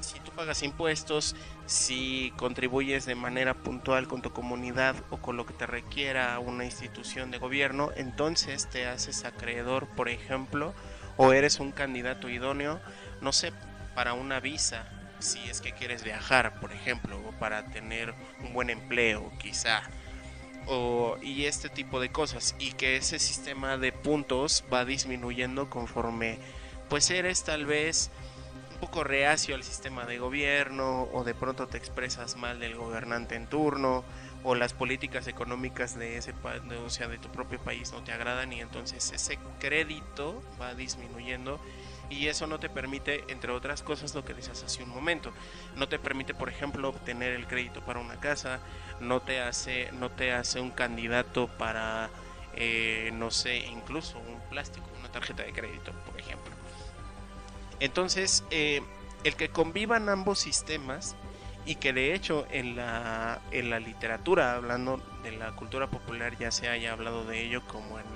si 0.00 0.18
tú 0.20 0.30
pagas 0.32 0.62
impuestos, 0.62 1.36
si 1.66 2.32
contribuyes 2.36 3.06
de 3.06 3.14
manera 3.14 3.54
puntual 3.54 4.08
con 4.08 4.22
tu 4.22 4.32
comunidad 4.32 4.96
o 5.10 5.18
con 5.18 5.36
lo 5.36 5.46
que 5.46 5.54
te 5.54 5.66
requiera 5.66 6.38
una 6.38 6.64
institución 6.64 7.30
de 7.30 7.38
gobierno, 7.38 7.90
entonces 7.96 8.68
te 8.68 8.86
haces 8.86 9.24
acreedor, 9.24 9.86
por 9.88 10.08
ejemplo, 10.08 10.74
o 11.16 11.32
eres 11.32 11.60
un 11.60 11.72
candidato 11.72 12.28
idóneo, 12.28 12.80
no 13.20 13.32
sé, 13.32 13.52
para 13.94 14.14
una 14.14 14.40
visa, 14.40 14.84
si 15.18 15.38
es 15.48 15.60
que 15.60 15.72
quieres 15.72 16.02
viajar, 16.02 16.58
por 16.60 16.72
ejemplo, 16.72 17.18
o 17.18 17.32
para 17.32 17.64
tener 17.66 18.14
un 18.42 18.52
buen 18.52 18.70
empleo, 18.70 19.30
quizá. 19.38 19.82
O, 20.66 21.16
y 21.20 21.46
este 21.46 21.68
tipo 21.68 22.00
de 22.00 22.10
cosas 22.10 22.54
y 22.60 22.72
que 22.72 22.96
ese 22.96 23.18
sistema 23.18 23.78
de 23.78 23.90
puntos 23.90 24.64
va 24.72 24.84
disminuyendo 24.84 25.68
conforme 25.68 26.38
pues 26.88 27.10
eres 27.10 27.42
tal 27.42 27.66
vez 27.66 28.12
poco 28.80 29.02
reacio 29.02 29.56
al 29.56 29.64
sistema 29.64 30.06
de 30.06 30.18
gobierno 30.18 31.08
o 31.12 31.24
de 31.24 31.34
pronto 31.34 31.66
te 31.66 31.78
expresas 31.78 32.36
mal 32.36 32.60
del 32.60 32.76
gobernante 32.76 33.34
en 33.34 33.48
turno 33.48 34.04
o 34.44 34.54
las 34.54 34.72
políticas 34.72 35.26
económicas 35.28 35.98
de 35.98 36.16
ese 36.16 36.34
o 36.84 36.90
sea 36.90 37.08
de 37.08 37.18
tu 37.18 37.28
propio 37.28 37.60
país 37.60 37.92
no 37.92 38.02
te 38.02 38.12
agradan 38.12 38.52
y 38.52 38.60
entonces 38.60 39.12
ese 39.12 39.38
crédito 39.60 40.42
va 40.60 40.74
disminuyendo 40.74 41.60
y 42.10 42.26
eso 42.26 42.46
no 42.46 42.58
te 42.58 42.68
permite 42.68 43.24
entre 43.28 43.52
otras 43.52 43.82
cosas 43.82 44.14
lo 44.14 44.24
que 44.24 44.34
dices 44.34 44.62
hace 44.62 44.82
un 44.82 44.90
momento 44.90 45.32
no 45.76 45.88
te 45.88 45.98
permite 45.98 46.34
por 46.34 46.48
ejemplo 46.48 46.88
obtener 46.88 47.32
el 47.32 47.46
crédito 47.46 47.80
para 47.80 48.00
una 48.00 48.18
casa 48.20 48.60
no 49.00 49.20
te 49.20 49.40
hace 49.40 49.90
no 49.92 50.10
te 50.10 50.32
hace 50.32 50.60
un 50.60 50.70
candidato 50.70 51.46
para 51.46 52.10
eh, 52.54 53.10
no 53.14 53.30
sé 53.30 53.58
incluso 53.58 54.18
un 54.18 54.40
plástico 54.50 54.86
una 54.98 55.10
tarjeta 55.10 55.42
de 55.42 55.52
crédito 55.52 55.92
por 56.04 56.18
ejemplo. 56.20 56.52
Entonces, 57.82 58.44
eh, 58.52 58.80
el 59.24 59.34
que 59.34 59.48
convivan 59.48 60.08
ambos 60.08 60.38
sistemas 60.38 61.16
y 61.64 61.76
que 61.76 61.92
de 61.92 62.14
hecho 62.14 62.46
en 62.50 62.76
la, 62.76 63.40
en 63.50 63.70
la 63.70 63.78
literatura, 63.78 64.54
hablando 64.54 65.00
de 65.22 65.32
la 65.32 65.52
cultura 65.52 65.88
popular, 65.88 66.36
ya 66.38 66.50
se 66.50 66.68
haya 66.68 66.92
hablado 66.92 67.24
de 67.24 67.42
ello 67.44 67.62
como 67.66 67.98
en, 67.98 68.06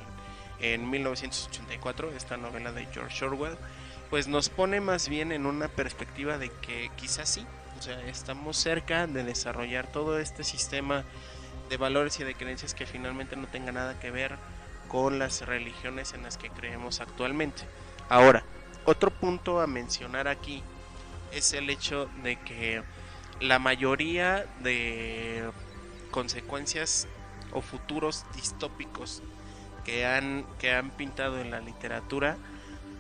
en 0.61 0.91
1984, 0.91 2.13
esta 2.13 2.37
novela 2.37 2.73
de 2.73 2.87
George 2.87 3.25
Orwell, 3.25 3.57
pues 4.11 4.29
nos 4.29 4.49
pone 4.49 4.81
más 4.81 5.09
bien 5.09 5.33
en 5.33 5.47
una 5.47 5.69
perspectiva 5.69 6.39
de 6.39 6.51
que 6.51 6.91
quizás 6.97 7.29
sí, 7.29 7.47
o 7.79 7.83
sea, 7.83 8.01
estamos 8.07 8.57
cerca 8.57 9.07
de 9.07 9.23
desarrollar 9.25 9.87
todo 9.87 10.19
este 10.19 10.45
sistema 10.45 11.05
de 11.69 11.77
valores 11.77 12.19
y 12.21 12.25
de 12.25 12.35
creencias 12.35 12.75
que 12.75 12.87
finalmente 12.87 13.37
no 13.37 13.47
tenga 13.49 13.73
nada 13.73 13.99
que 13.99 14.11
ver 14.11 14.37
con 14.89 15.19
las 15.19 15.45
religiones 15.45 16.15
en 16.15 16.23
las 16.23 16.39
que 16.39 16.51
creemos 16.51 17.01
actualmente. 17.01 17.63
Ahora, 18.09 18.45
otro 18.85 19.11
punto 19.11 19.61
a 19.61 19.67
mencionar 19.67 20.29
aquí 20.29 20.63
es 21.33 21.53
el 21.53 21.69
hecho 21.71 22.09
de 22.23 22.37
que 22.37 22.83
la 23.41 23.59
mayoría 23.59 24.47
de 24.61 25.51
consecuencias 26.11 27.07
o 27.53 27.61
futuros 27.61 28.25
distópicos 28.35 29.23
que 29.85 30.07
han, 30.07 30.47
que 30.59 30.73
han 30.73 30.91
pintado 30.91 31.41
en 31.41 31.51
la 31.51 31.61
literatura, 31.61 32.37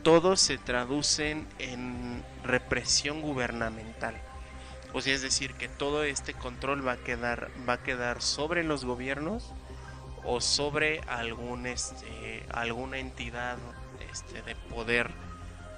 todos 0.03 0.41
se 0.41 0.59
traducen 0.59 1.47
en 1.59 2.22
represión 2.45 3.22
gubernamental. 3.22 4.14
O 4.93 5.01
sea, 5.01 5.14
es 5.14 5.22
decir, 5.22 5.55
que 5.55 5.68
todo 5.68 6.05
este 6.05 6.32
control 6.32 6.87
va 6.87 6.93
a 6.93 6.97
quedar, 6.97 7.51
va 7.68 7.74
a 7.74 7.82
quedar 7.82 8.22
sobre 8.22 8.62
los 8.62 8.84
gobiernos 8.84 9.53
o 10.24 10.41
sobre 10.41 11.01
algún, 11.09 11.66
este, 11.66 12.45
alguna 12.51 12.99
entidad 12.99 13.59
este, 14.11 14.43
de 14.43 14.55
poder 14.55 15.11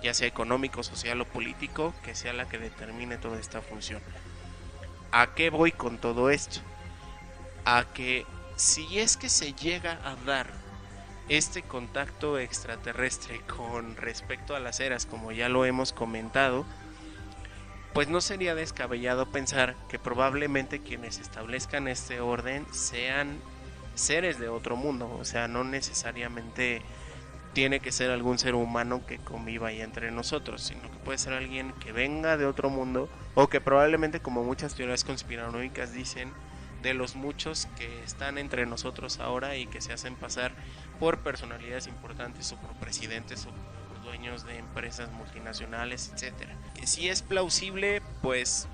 ya 0.02 0.14
sea 0.14 0.28
económico, 0.28 0.82
social 0.82 1.20
o 1.20 1.24
político, 1.24 1.92
que 2.04 2.14
sea 2.14 2.32
la 2.32 2.48
que 2.48 2.58
determine 2.58 3.16
toda 3.16 3.38
esta 3.40 3.60
función. 3.60 4.00
¿A 5.10 5.34
qué 5.34 5.50
voy 5.50 5.72
con 5.72 5.98
todo 5.98 6.30
esto? 6.30 6.60
A 7.64 7.84
que 7.94 8.26
si 8.56 8.98
es 8.98 9.16
que 9.16 9.28
se 9.28 9.54
llega 9.54 9.98
a 10.04 10.16
dar 10.26 10.46
este 11.28 11.62
contacto 11.62 12.38
extraterrestre 12.38 13.40
con 13.42 13.96
respecto 13.96 14.54
a 14.54 14.60
las 14.60 14.80
eras, 14.80 15.06
como 15.06 15.32
ya 15.32 15.48
lo 15.48 15.64
hemos 15.64 15.92
comentado, 15.92 16.66
pues 17.92 18.08
no 18.08 18.20
sería 18.20 18.54
descabellado 18.54 19.30
pensar 19.30 19.74
que 19.88 19.98
probablemente 19.98 20.80
quienes 20.80 21.18
establezcan 21.18 21.88
este 21.88 22.20
orden 22.20 22.66
sean 22.72 23.40
seres 23.94 24.38
de 24.38 24.48
otro 24.48 24.76
mundo, 24.76 25.10
o 25.18 25.24
sea, 25.24 25.48
no 25.48 25.64
necesariamente 25.64 26.82
tiene 27.52 27.80
que 27.80 27.92
ser 27.92 28.10
algún 28.10 28.38
ser 28.38 28.54
humano 28.54 29.04
que 29.06 29.18
conviva 29.18 29.68
ahí 29.68 29.80
entre 29.80 30.10
nosotros, 30.10 30.62
sino 30.62 30.82
que 30.82 30.98
puede 30.98 31.18
ser 31.18 31.32
alguien 31.32 31.72
que 31.80 31.92
venga 31.92 32.36
de 32.36 32.46
otro 32.46 32.70
mundo 32.70 33.08
o 33.34 33.48
que 33.48 33.60
probablemente 33.60 34.20
como 34.20 34.44
muchas 34.44 34.74
teorías 34.74 35.04
conspiranoicas 35.04 35.92
dicen, 35.92 36.32
de 36.82 36.94
los 36.94 37.16
muchos 37.16 37.66
que 37.76 38.04
están 38.04 38.38
entre 38.38 38.66
nosotros 38.66 39.18
ahora 39.18 39.56
y 39.56 39.66
que 39.66 39.80
se 39.80 39.92
hacen 39.92 40.14
pasar 40.14 40.52
por 41.00 41.18
personalidades 41.20 41.86
importantes 41.86 42.52
o 42.52 42.56
por 42.56 42.72
presidentes 42.74 43.46
o 43.46 43.50
por 43.50 44.02
dueños 44.04 44.44
de 44.44 44.58
empresas 44.58 45.10
multinacionales, 45.12 46.12
etcétera. 46.14 46.56
Que 46.74 46.86
si 46.86 47.08
es 47.08 47.22
plausible, 47.22 48.00
pues 48.22 48.68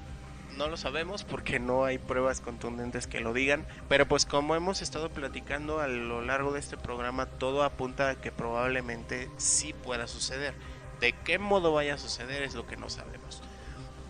no 0.56 0.68
lo 0.68 0.76
sabemos 0.76 1.24
porque 1.24 1.58
no 1.58 1.84
hay 1.84 1.98
pruebas 1.98 2.40
contundentes 2.40 3.06
que 3.06 3.20
lo 3.20 3.32
digan, 3.32 3.66
pero 3.88 4.06
pues 4.06 4.26
como 4.26 4.54
hemos 4.54 4.82
estado 4.82 5.10
platicando 5.10 5.80
a 5.80 5.88
lo 5.88 6.22
largo 6.22 6.52
de 6.52 6.60
este 6.60 6.76
programa, 6.76 7.26
todo 7.26 7.62
apunta 7.62 8.10
a 8.10 8.14
que 8.16 8.32
probablemente 8.32 9.30
sí 9.36 9.72
pueda 9.72 10.06
suceder. 10.06 10.54
De 11.00 11.12
qué 11.12 11.38
modo 11.38 11.72
vaya 11.72 11.94
a 11.94 11.98
suceder 11.98 12.42
es 12.42 12.54
lo 12.54 12.66
que 12.66 12.76
no 12.76 12.88
sabemos. 12.88 13.42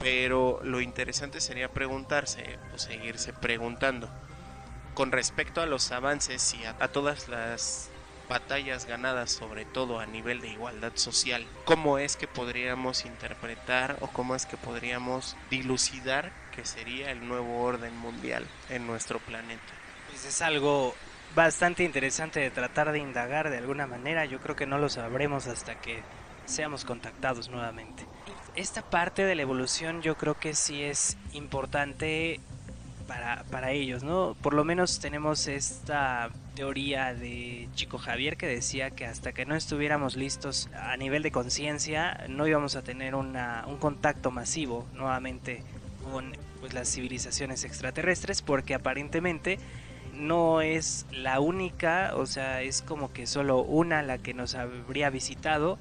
Pero 0.00 0.60
lo 0.62 0.80
interesante 0.80 1.40
sería 1.40 1.72
preguntarse 1.72 2.58
o 2.74 2.78
seguirse 2.78 3.32
preguntando 3.32 4.08
con 4.94 5.12
respecto 5.12 5.60
a 5.60 5.66
los 5.66 5.90
avances 5.92 6.54
y 6.54 6.64
a, 6.64 6.76
a 6.78 6.88
todas 6.88 7.28
las 7.28 7.90
batallas 8.28 8.86
ganadas 8.86 9.30
sobre 9.30 9.64
todo 9.64 9.98
a 9.98 10.06
nivel 10.06 10.40
de 10.40 10.48
igualdad 10.48 10.92
social, 10.94 11.46
¿cómo 11.64 11.98
es 11.98 12.16
que 12.16 12.26
podríamos 12.26 13.04
interpretar 13.04 13.96
o 14.00 14.08
cómo 14.08 14.34
es 14.34 14.46
que 14.46 14.56
podríamos 14.56 15.36
dilucidar 15.50 16.32
que 16.54 16.64
sería 16.64 17.10
el 17.10 17.26
nuevo 17.26 17.62
orden 17.62 17.96
mundial 17.96 18.46
en 18.70 18.86
nuestro 18.86 19.18
planeta? 19.18 19.62
Pues 20.10 20.24
es 20.24 20.42
algo 20.42 20.94
bastante 21.34 21.82
interesante 21.82 22.40
de 22.40 22.50
tratar 22.50 22.92
de 22.92 22.98
indagar 22.98 23.50
de 23.50 23.58
alguna 23.58 23.86
manera, 23.86 24.24
yo 24.24 24.38
creo 24.40 24.56
que 24.56 24.66
no 24.66 24.78
lo 24.78 24.88
sabremos 24.88 25.46
hasta 25.46 25.80
que 25.80 26.02
seamos 26.46 26.84
contactados 26.84 27.48
nuevamente. 27.48 28.06
Esta 28.54 28.82
parte 28.82 29.24
de 29.24 29.34
la 29.34 29.42
evolución 29.42 30.02
yo 30.02 30.16
creo 30.16 30.38
que 30.38 30.54
sí 30.54 30.82
es 30.82 31.16
importante 31.32 32.40
para, 33.06 33.70
ellos, 33.72 34.02
¿no? 34.02 34.36
Por 34.40 34.54
lo 34.54 34.64
menos 34.64 35.00
tenemos 35.00 35.46
esta 35.46 36.30
teoría 36.54 37.14
de 37.14 37.68
Chico 37.74 37.98
Javier 37.98 38.36
que 38.36 38.46
decía 38.46 38.90
que 38.90 39.06
hasta 39.06 39.32
que 39.32 39.46
no 39.46 39.54
estuviéramos 39.54 40.16
listos 40.16 40.68
a 40.74 40.96
nivel 40.96 41.22
de 41.22 41.30
conciencia 41.30 42.26
no 42.28 42.46
íbamos 42.46 42.76
a 42.76 42.82
tener 42.82 43.14
una, 43.14 43.64
un 43.66 43.78
contacto 43.78 44.30
masivo 44.30 44.86
nuevamente 44.94 45.62
con 46.10 46.32
pues, 46.60 46.74
las 46.74 46.88
civilizaciones 46.88 47.64
extraterrestres 47.64 48.42
porque 48.42 48.74
aparentemente 48.74 49.58
no 50.12 50.60
es 50.60 51.06
la 51.10 51.40
única, 51.40 52.12
o 52.14 52.26
sea, 52.26 52.62
es 52.62 52.82
como 52.82 53.12
que 53.12 53.26
solo 53.26 53.62
una 53.62 54.02
la 54.02 54.18
que 54.18 54.32
nos 54.32 54.54
habría 54.54 55.10
visitado 55.10 55.78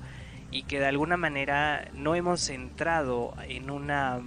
y 0.51 0.63
que 0.63 0.80
de 0.80 0.88
alguna 0.88 1.17
manera 1.17 1.89
no 1.93 2.15
hemos 2.15 2.49
entrado 2.49 3.34
en 3.47 3.69
una 3.69 4.19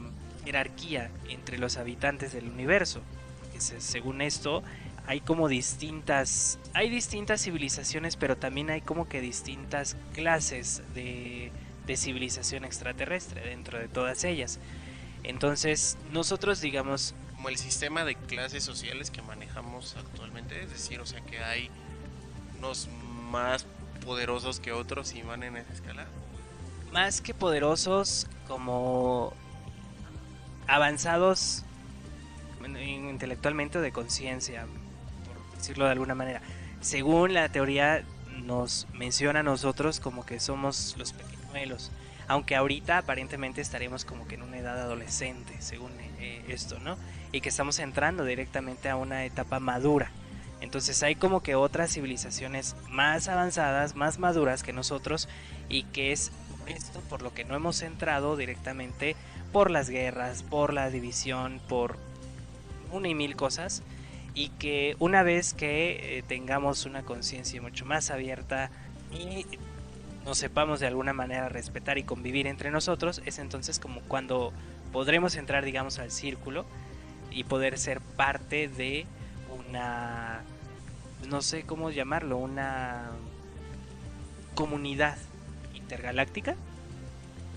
jerarquía 0.47 1.11
entre 1.29 1.59
los 1.59 1.77
habitantes 1.77 2.33
del 2.33 2.49
universo. 2.49 3.03
Que 3.53 3.61
según 3.61 4.23
esto, 4.23 4.63
hay 5.07 5.21
como 5.21 5.49
distintas, 5.49 6.59
hay 6.73 6.89
distintas 6.89 7.43
civilizaciones, 7.43 8.17
pero 8.17 8.37
también 8.37 8.71
hay 8.71 8.81
como 8.81 9.09
que 9.09 9.21
distintas 9.21 9.97
clases 10.15 10.83
de, 10.95 11.51
de 11.87 11.97
civilización 11.97 12.65
extraterrestre 12.65 13.43
dentro 13.43 13.79
de 13.79 13.89
todas 13.89 14.23
ellas. 14.23 14.61
Entonces, 15.25 15.99
nosotros 16.13 16.61
digamos... 16.61 17.15
Como 17.35 17.49
el 17.49 17.57
sistema 17.57 18.05
de 18.05 18.15
clases 18.15 18.63
sociales 18.63 19.11
que 19.11 19.21
manejamos 19.23 19.97
actualmente, 19.97 20.63
es 20.63 20.71
decir, 20.71 21.01
o 21.01 21.07
sea 21.07 21.21
que 21.23 21.39
hay 21.39 21.71
unos 22.59 22.89
más 23.31 23.67
poderosos 24.05 24.61
que 24.61 24.71
otros 24.71 25.13
y 25.15 25.23
van 25.23 25.43
en 25.43 25.57
esa 25.57 25.73
escala. 25.73 26.07
Más 26.93 27.21
que 27.21 27.35
poderosos, 27.35 28.29
como 28.47 29.35
avanzados 30.67 31.65
intelectualmente 32.75 33.81
de 33.81 33.93
conciencia, 33.93 34.67
por 35.27 35.59
decirlo 35.59 35.85
de 35.85 35.93
alguna 35.93 36.15
manera. 36.15 36.41
Según 36.81 37.35
la 37.35 37.49
teoría 37.49 38.05
nos 38.45 38.87
menciona 38.93 39.41
a 39.41 39.43
nosotros 39.43 40.01
como 40.01 40.27
que 40.27 40.41
somos 40.41 40.95
los 40.99 41.13
pequeñuelos, 41.13 41.91
aunque 42.29 42.57
ahorita 42.57 42.99
aparentemente 42.99 43.61
estaremos 43.61 44.05
como 44.05 44.27
que 44.27 44.35
en 44.35 44.43
una 44.43 44.59
edad 44.59 44.81
adolescente, 44.81 45.55
según 45.61 45.93
eh, 46.19 46.45
esto, 46.49 46.79
¿no? 46.81 46.97
Y 47.33 47.41
que 47.41 47.49
estamos 47.49 47.79
entrando 47.79 48.25
directamente 48.25 48.89
a 48.89 48.97
una 48.97 49.25
etapa 49.25 49.61
madura. 49.61 50.11
Entonces 50.61 51.03
hay 51.03 51.15
como 51.15 51.43
que 51.43 51.55
otras 51.55 51.93
civilizaciones 51.93 52.77
más 52.89 53.29
avanzadas, 53.29 53.95
más 53.95 54.19
maduras 54.19 54.63
que 54.63 54.73
nosotros 54.73 55.29
y 55.69 55.85
que 55.85 56.13
es 56.13 56.33
esto, 56.67 57.01
por 57.09 57.23
lo 57.23 57.33
que 57.33 57.45
no 57.45 57.55
hemos 57.55 57.83
entrado 57.83 58.37
directamente 58.37 59.17
por 59.53 59.71
las 59.71 59.89
guerras, 59.89 60.43
por 60.43 60.73
la 60.73 60.91
división, 60.91 61.61
por 61.69 61.97
una 62.93 63.09
y 63.09 63.15
mil 63.15 63.37
cosas, 63.37 63.83
y 64.35 64.51
que 64.51 64.97
una 64.99 65.23
vez 65.23 65.55
que 65.55 66.19
eh, 66.19 66.23
tengamos 66.23 66.85
una 66.85 67.03
conciencia 67.03 67.61
mucho 67.63 67.87
más 67.87 68.11
abierta 68.11 68.71
y 69.11 69.47
nos 70.25 70.39
sepamos 70.39 70.81
de 70.81 70.89
alguna 70.89 71.13
manera 71.13 71.49
respetar 71.49 71.99
y 71.99 72.03
convivir 72.03 72.47
entre 72.47 72.71
nosotros, 72.71 73.23
es 73.25 73.39
entonces 73.39 73.79
como 73.79 74.01
cuando 74.03 74.53
podremos 74.93 75.37
entrar, 75.37 75.65
digamos, 75.65 75.99
al 75.99 76.11
círculo 76.11 76.67
y 77.31 77.45
poder 77.45 77.79
ser 77.79 78.01
parte 78.01 78.69
de 78.69 79.07
una, 79.69 80.43
no 81.29 81.43
sé 81.43 81.63
cómo 81.63 81.91
llamarlo, 81.91 82.37
una 82.39 83.11
comunidad 84.55 85.17
intergaláctica, 85.87 86.57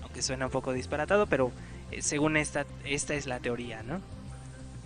aunque 0.02 0.22
suena 0.22 0.46
un 0.46 0.52
poco 0.52 0.72
disparatado, 0.72 1.26
pero 1.26 1.50
eh, 1.90 2.00
según 2.00 2.36
esta, 2.36 2.64
esta 2.84 3.14
es 3.14 3.26
la 3.26 3.40
teoría, 3.40 3.82
¿no? 3.82 4.00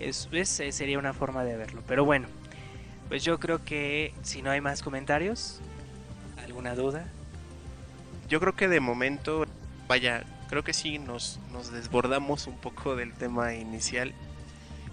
Es, 0.00 0.28
eh, 0.32 0.72
sería 0.72 0.98
una 0.98 1.12
forma 1.12 1.44
de 1.44 1.56
verlo. 1.58 1.82
Pero 1.86 2.06
bueno, 2.06 2.26
pues 3.08 3.22
yo 3.22 3.38
creo 3.38 3.62
que 3.62 4.14
si 4.22 4.40
no 4.40 4.50
hay 4.50 4.62
más 4.62 4.82
comentarios, 4.82 5.60
¿alguna 6.42 6.74
duda? 6.74 7.04
Yo 8.30 8.40
creo 8.40 8.56
que 8.56 8.66
de 8.68 8.80
momento, 8.80 9.44
vaya, 9.86 10.24
creo 10.48 10.64
que 10.64 10.72
sí 10.72 10.98
nos, 10.98 11.38
nos 11.52 11.70
desbordamos 11.70 12.46
un 12.46 12.56
poco 12.56 12.96
del 12.96 13.12
tema 13.12 13.54
inicial 13.54 14.14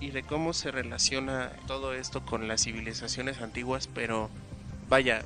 y 0.02 0.12
de 0.12 0.24
cómo 0.24 0.52
se 0.52 0.72
relaciona 0.72 1.54
todo 1.68 1.94
esto 1.94 2.26
con 2.26 2.50
las 2.50 2.64
civilizaciones 2.64 3.40
antiguas, 3.42 3.88
pero 3.88 4.30
vaya, 4.90 5.24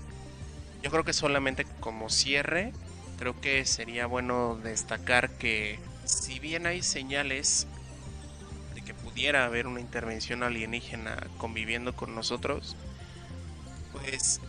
yo 0.84 0.91
creo 0.91 1.03
que 1.03 1.13
solamente 1.13 1.65
como 1.80 2.11
cierre, 2.11 2.71
creo 3.18 3.39
que 3.39 3.66
sería 3.66 4.05
bueno 4.05 4.59
destacar 4.63 5.32
que 5.32 5.80
si 6.05 6.39
bien 6.39 6.66
hay 6.66 6.82
señales 6.82 7.68
pudiera 9.16 9.45
haber 9.45 9.66
una 9.66 9.80
intervención 9.80 10.43
alienígena 10.43 11.16
conviviendo 11.38 11.95
con 11.95 12.16
nosotros, 12.16 12.76
pues 13.93 14.41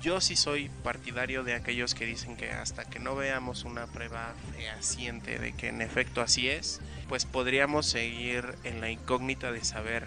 yo 0.00 0.22
sí 0.22 0.34
soy 0.34 0.70
partidario 0.82 1.44
de 1.44 1.52
aquellos 1.52 1.94
que 1.94 2.06
dicen 2.06 2.34
que 2.34 2.50
hasta 2.50 2.86
que 2.86 3.00
no 3.00 3.14
veamos 3.14 3.64
una 3.64 3.86
prueba 3.86 4.32
fehaciente 4.56 5.38
de 5.38 5.52
que 5.52 5.68
en 5.68 5.82
efecto 5.82 6.22
así 6.22 6.48
es, 6.48 6.80
pues 7.06 7.26
podríamos 7.26 7.84
seguir 7.84 8.54
en 8.64 8.80
la 8.80 8.90
incógnita 8.90 9.52
de 9.52 9.62
saber 9.62 10.06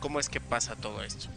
cómo 0.00 0.18
es 0.18 0.30
que 0.30 0.40
pasa 0.40 0.74
todo 0.74 1.04
esto. 1.04 1.28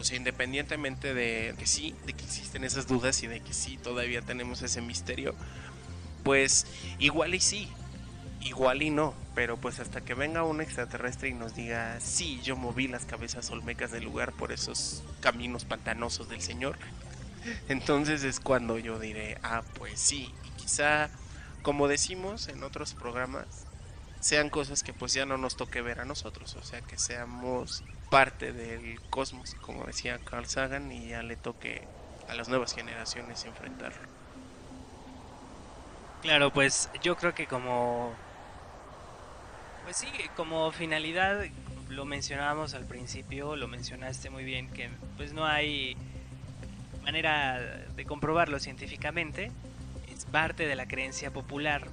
O 0.00 0.04
sea, 0.04 0.16
independientemente 0.16 1.12
de 1.12 1.54
que 1.58 1.66
sí, 1.66 1.94
de 2.06 2.12
que 2.12 2.24
existen 2.24 2.64
esas 2.64 2.86
dudas 2.86 3.22
y 3.22 3.26
de 3.26 3.40
que 3.40 3.52
sí 3.52 3.78
todavía 3.78 4.22
tenemos 4.22 4.62
ese 4.62 4.80
misterio, 4.80 5.34
pues 6.22 6.66
igual 6.98 7.34
y 7.34 7.40
sí, 7.40 7.68
igual 8.40 8.82
y 8.82 8.90
no, 8.90 9.14
pero 9.34 9.56
pues 9.56 9.80
hasta 9.80 10.00
que 10.00 10.14
venga 10.14 10.44
un 10.44 10.60
extraterrestre 10.60 11.28
y 11.28 11.34
nos 11.34 11.54
diga, 11.54 11.98
sí, 12.00 12.40
yo 12.42 12.56
moví 12.56 12.86
las 12.88 13.04
cabezas 13.04 13.50
olmecas 13.50 13.90
del 13.90 14.04
lugar 14.04 14.32
por 14.32 14.52
esos 14.52 15.02
caminos 15.20 15.64
pantanosos 15.64 16.28
del 16.28 16.40
Señor, 16.40 16.78
entonces 17.68 18.22
es 18.24 18.40
cuando 18.40 18.78
yo 18.78 18.98
diré, 18.98 19.38
ah, 19.42 19.62
pues 19.78 19.98
sí, 20.00 20.32
y 20.44 20.50
quizá, 20.60 21.10
como 21.62 21.88
decimos 21.88 22.48
en 22.48 22.62
otros 22.62 22.94
programas, 22.94 23.46
sean 24.20 24.50
cosas 24.50 24.82
que 24.82 24.92
pues 24.92 25.12
ya 25.12 25.26
no 25.26 25.38
nos 25.38 25.56
toque 25.56 25.80
ver 25.80 26.00
a 26.00 26.04
nosotros, 26.04 26.54
o 26.56 26.62
sea, 26.62 26.80
que 26.80 26.98
seamos 26.98 27.82
parte 28.10 28.52
del 28.52 29.00
cosmos, 29.10 29.54
como 29.60 29.84
decía 29.84 30.18
Carl 30.18 30.46
Sagan, 30.46 30.90
y 30.92 31.08
ya 31.08 31.22
le 31.22 31.36
toque 31.36 31.82
a 32.28 32.34
las 32.34 32.48
nuevas 32.48 32.74
generaciones 32.74 33.44
enfrentarlo. 33.44 34.06
Claro, 36.22 36.52
pues 36.52 36.90
yo 37.02 37.16
creo 37.16 37.34
que 37.34 37.46
como 37.46 38.14
pues 39.88 39.96
sí, 39.96 40.08
como 40.36 40.70
finalidad, 40.70 41.46
lo 41.88 42.04
mencionábamos 42.04 42.74
al 42.74 42.84
principio, 42.84 43.56
lo 43.56 43.68
mencionaste 43.68 44.28
muy 44.28 44.44
bien, 44.44 44.68
que 44.68 44.90
pues 45.16 45.32
no 45.32 45.46
hay 45.46 45.96
manera 47.02 47.58
de 47.96 48.04
comprobarlo 48.04 48.58
científicamente, 48.58 49.50
es 50.12 50.26
parte 50.26 50.66
de 50.66 50.76
la 50.76 50.86
creencia 50.86 51.30
popular, 51.30 51.86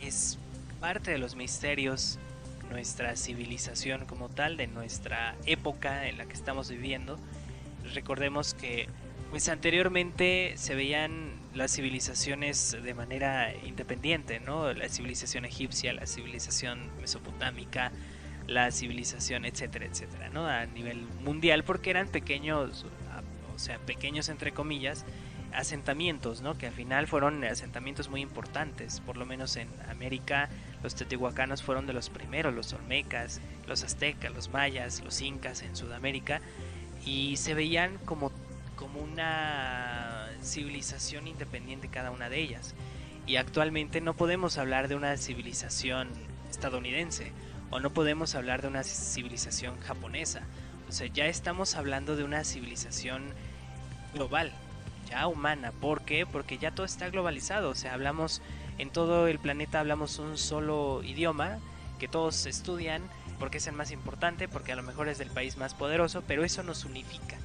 es 0.00 0.38
parte 0.80 1.10
de 1.10 1.18
los 1.18 1.34
misterios 1.34 2.18
nuestra 2.70 3.16
civilización 3.16 4.06
como 4.06 4.28
tal, 4.28 4.56
de 4.56 4.66
nuestra 4.66 5.34
época 5.46 6.06
en 6.06 6.18
la 6.18 6.26
que 6.26 6.34
estamos 6.34 6.70
viviendo. 6.70 7.18
Recordemos 7.94 8.54
que 8.54 8.88
pues 9.30 9.48
anteriormente 9.48 10.54
se 10.56 10.74
veían 10.74 11.32
las 11.54 11.72
civilizaciones 11.72 12.76
de 12.82 12.94
manera 12.94 13.52
independiente, 13.64 14.40
¿no? 14.40 14.72
La 14.72 14.88
civilización 14.88 15.44
egipcia, 15.44 15.92
la 15.92 16.06
civilización 16.06 16.78
mesopotámica, 17.00 17.92
la 18.46 18.70
civilización, 18.70 19.44
etcétera, 19.44 19.86
etcétera, 19.86 20.30
¿no? 20.30 20.46
A 20.46 20.64
nivel 20.66 21.02
mundial, 21.22 21.64
porque 21.64 21.90
eran 21.90 22.08
pequeños, 22.08 22.86
o 23.54 23.58
sea, 23.58 23.78
pequeños 23.80 24.30
entre 24.30 24.52
comillas, 24.52 25.04
asentamientos, 25.52 26.40
¿no? 26.40 26.56
Que 26.56 26.66
al 26.66 26.72
final 26.72 27.06
fueron 27.06 27.44
asentamientos 27.44 28.08
muy 28.08 28.22
importantes, 28.22 29.00
por 29.00 29.16
lo 29.16 29.26
menos 29.26 29.56
en 29.56 29.68
América, 29.90 30.48
los 30.82 30.94
teotihuacanos 30.94 31.62
fueron 31.62 31.86
de 31.86 31.92
los 31.92 32.10
primeros, 32.10 32.54
los 32.54 32.72
olmecas, 32.72 33.40
los 33.66 33.82
aztecas, 33.84 34.32
los 34.32 34.50
mayas, 34.50 35.02
los 35.04 35.20
incas 35.20 35.62
en 35.62 35.76
Sudamérica, 35.76 36.40
y 37.04 37.36
se 37.36 37.54
veían 37.54 37.98
como 38.04 38.32
como 38.78 39.00
una 39.00 40.28
civilización 40.40 41.26
independiente 41.26 41.88
cada 41.88 42.12
una 42.12 42.30
de 42.30 42.38
ellas. 42.40 42.74
Y 43.26 43.36
actualmente 43.36 44.00
no 44.00 44.14
podemos 44.14 44.56
hablar 44.56 44.88
de 44.88 44.94
una 44.94 45.16
civilización 45.16 46.08
estadounidense 46.48 47.32
o 47.70 47.80
no 47.80 47.90
podemos 47.90 48.34
hablar 48.34 48.62
de 48.62 48.68
una 48.68 48.84
civilización 48.84 49.78
japonesa. 49.80 50.42
O 50.88 50.92
sea, 50.92 51.08
ya 51.08 51.26
estamos 51.26 51.74
hablando 51.74 52.16
de 52.16 52.24
una 52.24 52.44
civilización 52.44 53.24
global, 54.14 54.52
ya 55.10 55.26
humana. 55.26 55.72
¿Por 55.72 56.02
qué? 56.02 56.24
Porque 56.24 56.56
ya 56.56 56.70
todo 56.70 56.86
está 56.86 57.10
globalizado. 57.10 57.70
O 57.70 57.74
sea, 57.74 57.94
hablamos 57.94 58.40
en 58.78 58.90
todo 58.90 59.26
el 59.26 59.38
planeta, 59.38 59.80
hablamos 59.80 60.18
un 60.18 60.38
solo 60.38 61.02
idioma 61.04 61.58
que 61.98 62.08
todos 62.08 62.46
estudian 62.46 63.02
porque 63.38 63.58
es 63.58 63.66
el 63.66 63.74
más 63.74 63.90
importante, 63.90 64.48
porque 64.48 64.72
a 64.72 64.76
lo 64.76 64.82
mejor 64.82 65.08
es 65.08 65.18
del 65.18 65.30
país 65.30 65.56
más 65.56 65.74
poderoso, 65.74 66.22
pero 66.26 66.44
eso 66.44 66.62
nos 66.62 66.84
unifica 66.84 67.36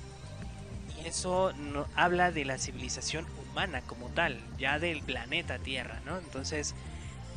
eso 1.06 1.54
no, 1.54 1.88
habla 1.96 2.32
de 2.32 2.46
la 2.46 2.58
civilización 2.58 3.26
humana 3.42 3.82
como 3.82 4.08
tal, 4.10 4.40
ya 4.58 4.80
del 4.80 5.02
planeta 5.02 5.60
Tierra, 5.60 6.02
¿no? 6.06 6.18
Entonces, 6.18 6.76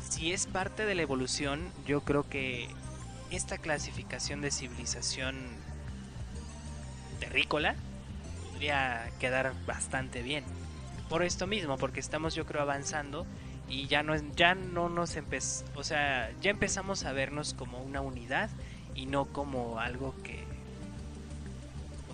si 0.09 0.31
es 0.31 0.47
parte 0.47 0.85
de 0.85 0.95
la 0.95 1.01
evolución, 1.01 1.71
yo 1.85 2.01
creo 2.01 2.27
que 2.27 2.69
esta 3.29 3.57
clasificación 3.57 4.41
de 4.41 4.51
civilización 4.51 5.35
terrícola 7.19 7.75
podría 8.51 9.11
quedar 9.19 9.53
bastante 9.65 10.21
bien. 10.21 10.43
Por 11.09 11.23
esto 11.23 11.47
mismo, 11.47 11.77
porque 11.77 11.99
estamos 11.99 12.35
yo 12.35 12.45
creo 12.45 12.61
avanzando 12.61 13.25
y 13.69 13.87
ya 13.87 14.03
no 14.03 14.15
ya 14.35 14.55
no 14.55 14.89
nos 14.89 15.15
empezó, 15.15 15.65
o 15.75 15.83
sea, 15.83 16.31
ya 16.41 16.51
empezamos 16.51 17.05
a 17.05 17.11
vernos 17.11 17.53
como 17.53 17.79
una 17.79 18.01
unidad 18.01 18.49
y 18.95 19.05
no 19.05 19.25
como 19.25 19.79
algo 19.79 20.15
que 20.23 20.45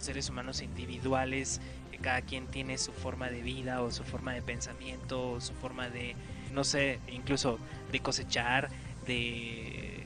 seres 0.03 0.29
humanos 0.29 0.61
individuales, 0.61 1.61
que 1.91 1.97
cada 1.97 2.21
quien 2.21 2.47
tiene 2.47 2.77
su 2.77 2.91
forma 2.91 3.29
de 3.29 3.41
vida 3.41 3.81
o 3.81 3.91
su 3.91 4.03
forma 4.03 4.33
de 4.33 4.41
pensamiento 4.41 5.31
o 5.31 5.41
su 5.41 5.53
forma 5.53 5.89
de, 5.89 6.15
no 6.51 6.63
sé, 6.63 6.99
incluso 7.11 7.57
de 7.91 7.99
cosechar, 8.01 8.69
de 9.07 10.03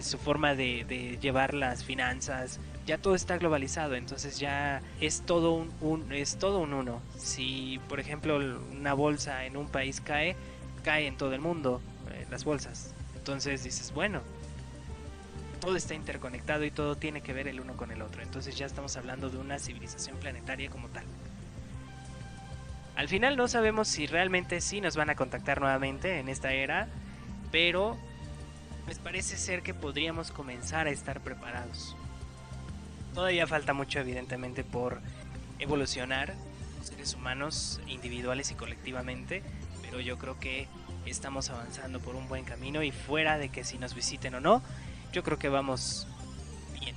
su 0.00 0.18
forma 0.18 0.54
de, 0.54 1.18
llevar 1.20 1.54
las 1.54 1.84
finanzas, 1.84 2.60
ya 2.86 2.98
todo 2.98 3.14
está 3.14 3.38
globalizado, 3.38 3.96
entonces 3.96 4.38
ya 4.38 4.80
es 5.00 5.22
todo 5.22 5.52
un, 5.52 6.12
es 6.12 6.36
todo 6.36 6.58
un 6.58 6.74
uno. 6.74 7.00
Si 7.16 7.80
por 7.88 7.98
ejemplo 7.98 8.36
una 8.36 8.94
bolsa 8.94 9.46
en 9.46 9.56
un 9.56 9.66
país 9.66 10.00
cae, 10.00 10.36
cae 10.86 11.08
en 11.08 11.16
todo 11.16 11.34
el 11.34 11.40
mundo 11.40 11.82
eh, 12.12 12.26
las 12.30 12.44
bolsas. 12.44 12.94
Entonces 13.16 13.64
dices, 13.64 13.92
bueno, 13.92 14.20
todo 15.60 15.74
está 15.74 15.94
interconectado 15.94 16.64
y 16.64 16.70
todo 16.70 16.96
tiene 16.96 17.22
que 17.22 17.32
ver 17.32 17.48
el 17.48 17.58
uno 17.58 17.76
con 17.76 17.90
el 17.90 18.02
otro. 18.02 18.22
Entonces 18.22 18.56
ya 18.56 18.66
estamos 18.66 18.96
hablando 18.96 19.28
de 19.28 19.36
una 19.36 19.58
civilización 19.58 20.16
planetaria 20.18 20.70
como 20.70 20.86
tal. 20.90 21.02
Al 22.94 23.08
final 23.08 23.36
no 23.36 23.48
sabemos 23.48 23.88
si 23.88 24.06
realmente 24.06 24.60
sí 24.60 24.80
nos 24.80 24.94
van 24.94 25.10
a 25.10 25.16
contactar 25.16 25.60
nuevamente 25.60 26.20
en 26.20 26.28
esta 26.28 26.52
era, 26.52 26.86
pero 27.50 27.96
pues 28.84 29.00
parece 29.00 29.36
ser 29.36 29.64
que 29.64 29.74
podríamos 29.74 30.30
comenzar 30.30 30.86
a 30.86 30.90
estar 30.90 31.20
preparados. 31.20 31.96
Todavía 33.12 33.48
falta 33.48 33.72
mucho 33.72 33.98
evidentemente 33.98 34.62
por 34.62 35.00
evolucionar 35.58 36.34
seres 36.84 37.14
humanos 37.14 37.80
individuales 37.88 38.52
y 38.52 38.54
colectivamente, 38.54 39.42
yo 40.00 40.18
creo 40.18 40.38
que 40.38 40.68
estamos 41.06 41.50
avanzando 41.50 42.00
por 42.00 42.14
un 42.16 42.28
buen 42.28 42.44
camino 42.44 42.82
y 42.82 42.90
fuera 42.90 43.38
de 43.38 43.48
que 43.48 43.64
si 43.64 43.78
nos 43.78 43.94
visiten 43.94 44.34
o 44.34 44.40
no, 44.40 44.62
yo 45.12 45.22
creo 45.22 45.38
que 45.38 45.48
vamos 45.48 46.06
bien. 46.80 46.96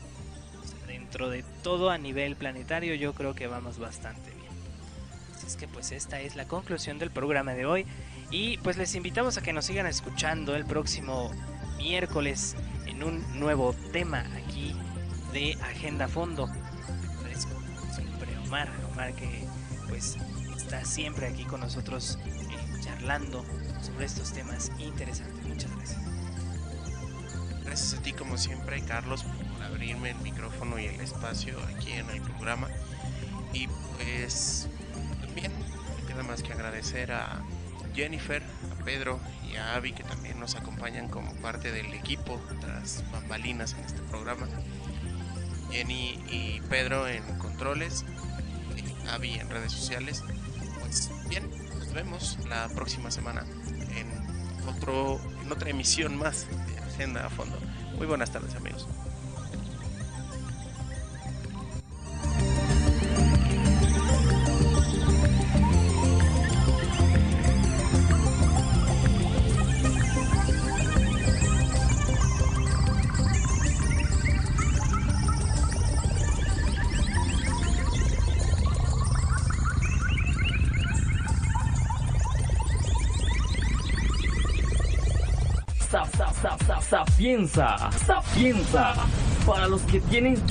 dentro 0.87 1.29
de 1.29 1.43
todo 1.63 1.89
a 1.89 1.97
nivel 1.97 2.35
planetario, 2.35 2.95
yo 2.95 3.13
creo 3.13 3.35
que 3.35 3.47
vamos 3.47 3.79
bastante 3.79 4.29
bien. 4.31 4.51
Así 5.35 5.47
es 5.47 5.55
que 5.55 5.67
pues 5.67 5.91
esta 5.91 6.19
es 6.21 6.35
la 6.35 6.45
conclusión 6.45 6.99
del 6.99 7.11
programa 7.11 7.53
de 7.53 7.65
hoy 7.65 7.85
y 8.31 8.57
pues 8.57 8.77
les 8.77 8.93
invitamos 8.95 9.37
a 9.37 9.41
que 9.41 9.53
nos 9.53 9.65
sigan 9.65 9.87
escuchando 9.87 10.55
el 10.55 10.65
próximo 10.65 11.31
miércoles 11.77 12.55
en 12.85 13.03
un 13.03 13.39
nuevo 13.39 13.73
tema 13.91 14.25
aquí 14.35 14.75
de 15.33 15.57
Agenda 15.61 16.07
Fondo. 16.07 16.47
Siempre 17.93 18.37
Omar, 18.39 18.69
Omar 18.91 19.13
que 19.13 19.45
pues 19.87 20.17
está 20.55 20.85
siempre 20.85 21.27
aquí 21.27 21.45
con 21.45 21.61
nosotros 21.61 22.19
charlando 22.89 23.45
sobre 23.81 24.05
estos 24.05 24.33
temas 24.33 24.71
interesantes. 24.79 25.45
Muchas 25.45 25.75
gracias. 25.75 25.99
Gracias 27.63 27.99
a 27.99 28.01
ti 28.01 28.13
como 28.13 28.37
siempre, 28.37 28.81
Carlos, 28.81 29.23
por 29.23 29.63
abrirme 29.63 30.11
el 30.11 30.17
micrófono 30.19 30.79
y 30.79 30.85
el 30.85 30.99
espacio 30.99 31.57
aquí 31.75 31.91
en 31.91 32.09
el 32.09 32.21
programa. 32.21 32.67
Y 33.53 33.67
pues 33.67 34.67
también 35.21 35.51
me 35.99 36.07
queda 36.07 36.23
más 36.23 36.41
que 36.41 36.53
agradecer 36.53 37.11
a 37.11 37.43
Jennifer, 37.93 38.41
a 38.71 38.83
Pedro 38.83 39.19
y 39.51 39.57
a 39.57 39.75
Avi 39.75 39.93
que 39.93 40.03
también 40.03 40.39
nos 40.39 40.55
acompañan 40.55 41.09
como 41.09 41.33
parte 41.35 41.71
del 41.71 41.93
equipo 41.93 42.41
tras 42.59 43.03
bambalinas 43.11 43.73
en 43.73 43.83
este 43.83 44.01
programa. 44.03 44.47
Jenny 45.71 46.19
y 46.31 46.61
Pedro 46.69 47.07
en 47.07 47.23
controles, 47.37 48.03
y 48.75 49.07
Avi 49.09 49.35
en 49.35 49.49
redes 49.49 49.71
sociales. 49.71 50.23
Pues 50.79 51.11
bien, 51.29 51.47
nos 51.89 51.95
vemos 51.95 52.37
la 52.47 52.69
próxima 52.69 53.09
semana 53.09 53.43
en 53.95 54.67
otro 54.67 55.19
en 55.43 55.51
otra 55.51 55.71
emisión 55.71 56.17
más 56.17 56.45
de 56.67 56.77
Agenda 56.77 57.25
a 57.25 57.29
Fondo. 57.29 57.57
Muy 57.97 58.05
buenas 58.05 58.31
tardes 58.31 58.53
amigos. 58.55 58.87
Sapienza, 87.19 87.89
sapienza, 88.05 88.93
para 89.45 89.67
los 89.67 89.81
que 89.81 89.99
tienen 89.99 90.37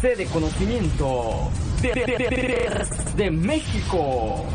sede 0.00 0.24
de- 1.82 1.92
de- 1.92 2.06
de- 2.16 2.26
de 3.16 3.30
México. 3.30 4.46